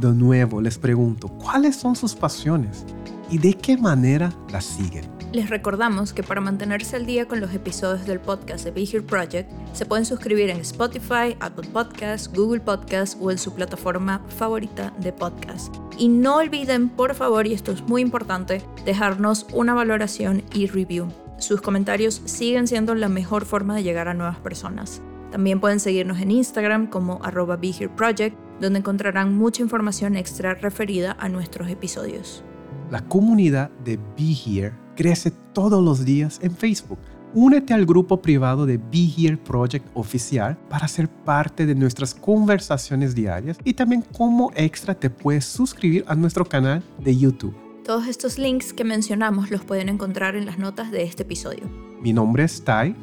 De 0.04 0.12
nuevo 0.12 0.60
les 0.60 0.76
pregunto, 0.76 1.28
¿cuáles 1.28 1.76
son 1.76 1.96
sus 1.96 2.14
pasiones 2.14 2.84
y 3.30 3.38
de 3.38 3.54
qué 3.54 3.78
manera 3.78 4.30
las 4.52 4.66
siguen? 4.66 5.06
Les 5.32 5.48
recordamos 5.48 6.12
que 6.12 6.22
para 6.22 6.42
mantenerse 6.42 6.96
al 6.96 7.06
día 7.06 7.26
con 7.26 7.40
los 7.40 7.54
episodios 7.54 8.06
del 8.06 8.20
podcast 8.20 8.66
de 8.66 8.70
Be 8.70 8.82
Here 8.82 9.00
Project, 9.00 9.50
se 9.72 9.86
pueden 9.86 10.04
suscribir 10.04 10.50
en 10.50 10.58
Spotify, 10.58 11.34
Apple 11.40 11.70
Podcasts, 11.72 12.30
Google 12.30 12.60
Podcasts 12.60 13.16
o 13.18 13.30
en 13.30 13.38
su 13.38 13.54
plataforma 13.54 14.20
favorita 14.28 14.92
de 14.98 15.10
podcast. 15.10 15.74
Y 15.96 16.08
no 16.08 16.36
olviden, 16.36 16.90
por 16.90 17.14
favor, 17.14 17.46
y 17.46 17.54
esto 17.54 17.72
es 17.72 17.80
muy 17.84 18.02
importante, 18.02 18.60
dejarnos 18.84 19.46
una 19.54 19.72
valoración 19.72 20.42
y 20.52 20.66
review. 20.66 21.08
Sus 21.38 21.62
comentarios 21.62 22.20
siguen 22.26 22.66
siendo 22.66 22.94
la 22.94 23.08
mejor 23.08 23.46
forma 23.46 23.74
de 23.74 23.84
llegar 23.84 24.08
a 24.08 24.14
nuevas 24.14 24.36
personas. 24.36 25.00
También 25.30 25.60
pueden 25.60 25.80
seguirnos 25.80 26.20
en 26.20 26.30
Instagram 26.30 26.88
como 26.88 27.20
arroba 27.24 27.58
Project, 27.96 28.36
donde 28.60 28.78
encontrarán 28.78 29.36
mucha 29.36 29.62
información 29.62 30.16
extra 30.16 30.54
referida 30.54 31.16
a 31.18 31.28
nuestros 31.28 31.68
episodios. 31.68 32.44
La 32.90 33.00
comunidad 33.06 33.70
de 33.84 33.96
Be 33.96 34.34
Here 34.46 34.72
crece 34.96 35.32
todos 35.52 35.82
los 35.82 36.04
días 36.04 36.38
en 36.42 36.54
Facebook. 36.54 36.98
Únete 37.34 37.74
al 37.74 37.84
grupo 37.84 38.22
privado 38.22 38.64
de 38.64 38.76
Be 38.78 39.10
Here 39.16 39.36
Project 39.36 39.86
oficial 39.94 40.56
para 40.68 40.86
ser 40.86 41.08
parte 41.08 41.66
de 41.66 41.74
nuestras 41.74 42.14
conversaciones 42.14 43.14
diarias 43.14 43.58
y 43.64 43.74
también 43.74 44.02
como 44.16 44.52
extra 44.54 44.94
te 44.94 45.10
puedes 45.10 45.44
suscribir 45.44 46.04
a 46.06 46.14
nuestro 46.14 46.44
canal 46.44 46.82
de 47.00 47.16
YouTube. 47.16 47.56
Todos 47.84 48.06
estos 48.06 48.38
links 48.38 48.72
que 48.72 48.84
mencionamos 48.84 49.50
los 49.50 49.64
pueden 49.64 49.88
encontrar 49.88 50.36
en 50.36 50.46
las 50.46 50.58
notas 50.58 50.90
de 50.92 51.02
este 51.02 51.24
episodio. 51.24 51.68
Mi 52.00 52.12
nombre 52.12 52.44
es 52.44 52.62
Tai. 52.62 52.94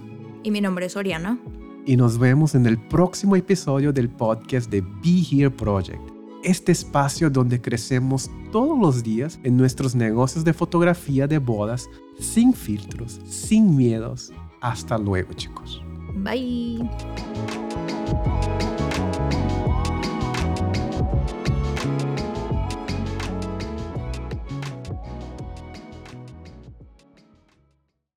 Y 0.44 0.52
mi 0.52 0.62
nombre 0.62 0.86
es 0.86 0.96
Oriana. 0.96 1.38
Y 1.86 1.98
nos 1.98 2.18
vemos 2.18 2.56
en 2.56 2.66
el 2.66 2.78
próximo 2.78 3.36
episodio 3.36 3.92
del 3.92 4.10
podcast 4.10 4.70
de 4.70 4.82
Be 4.82 5.24
Here 5.32 5.50
Project 5.50 6.12
este 6.44 6.72
espacio 6.72 7.30
donde 7.30 7.62
crecemos 7.62 8.30
todos 8.52 8.78
los 8.80 9.04
días 9.04 9.40
en 9.44 9.58
nuestros 9.58 9.96
negocios 9.96 10.44
de 10.44 10.54
fotografía 10.54 11.28
de 11.28 11.38
bodas, 11.38 11.90
sin 12.20 12.54
filtros, 12.54 13.20
sin 13.26 13.76
miedos. 13.76 14.32
Hasta 14.62 14.98
luego, 14.98 15.34
chicos. 15.34 15.82
Bye. 16.16 16.90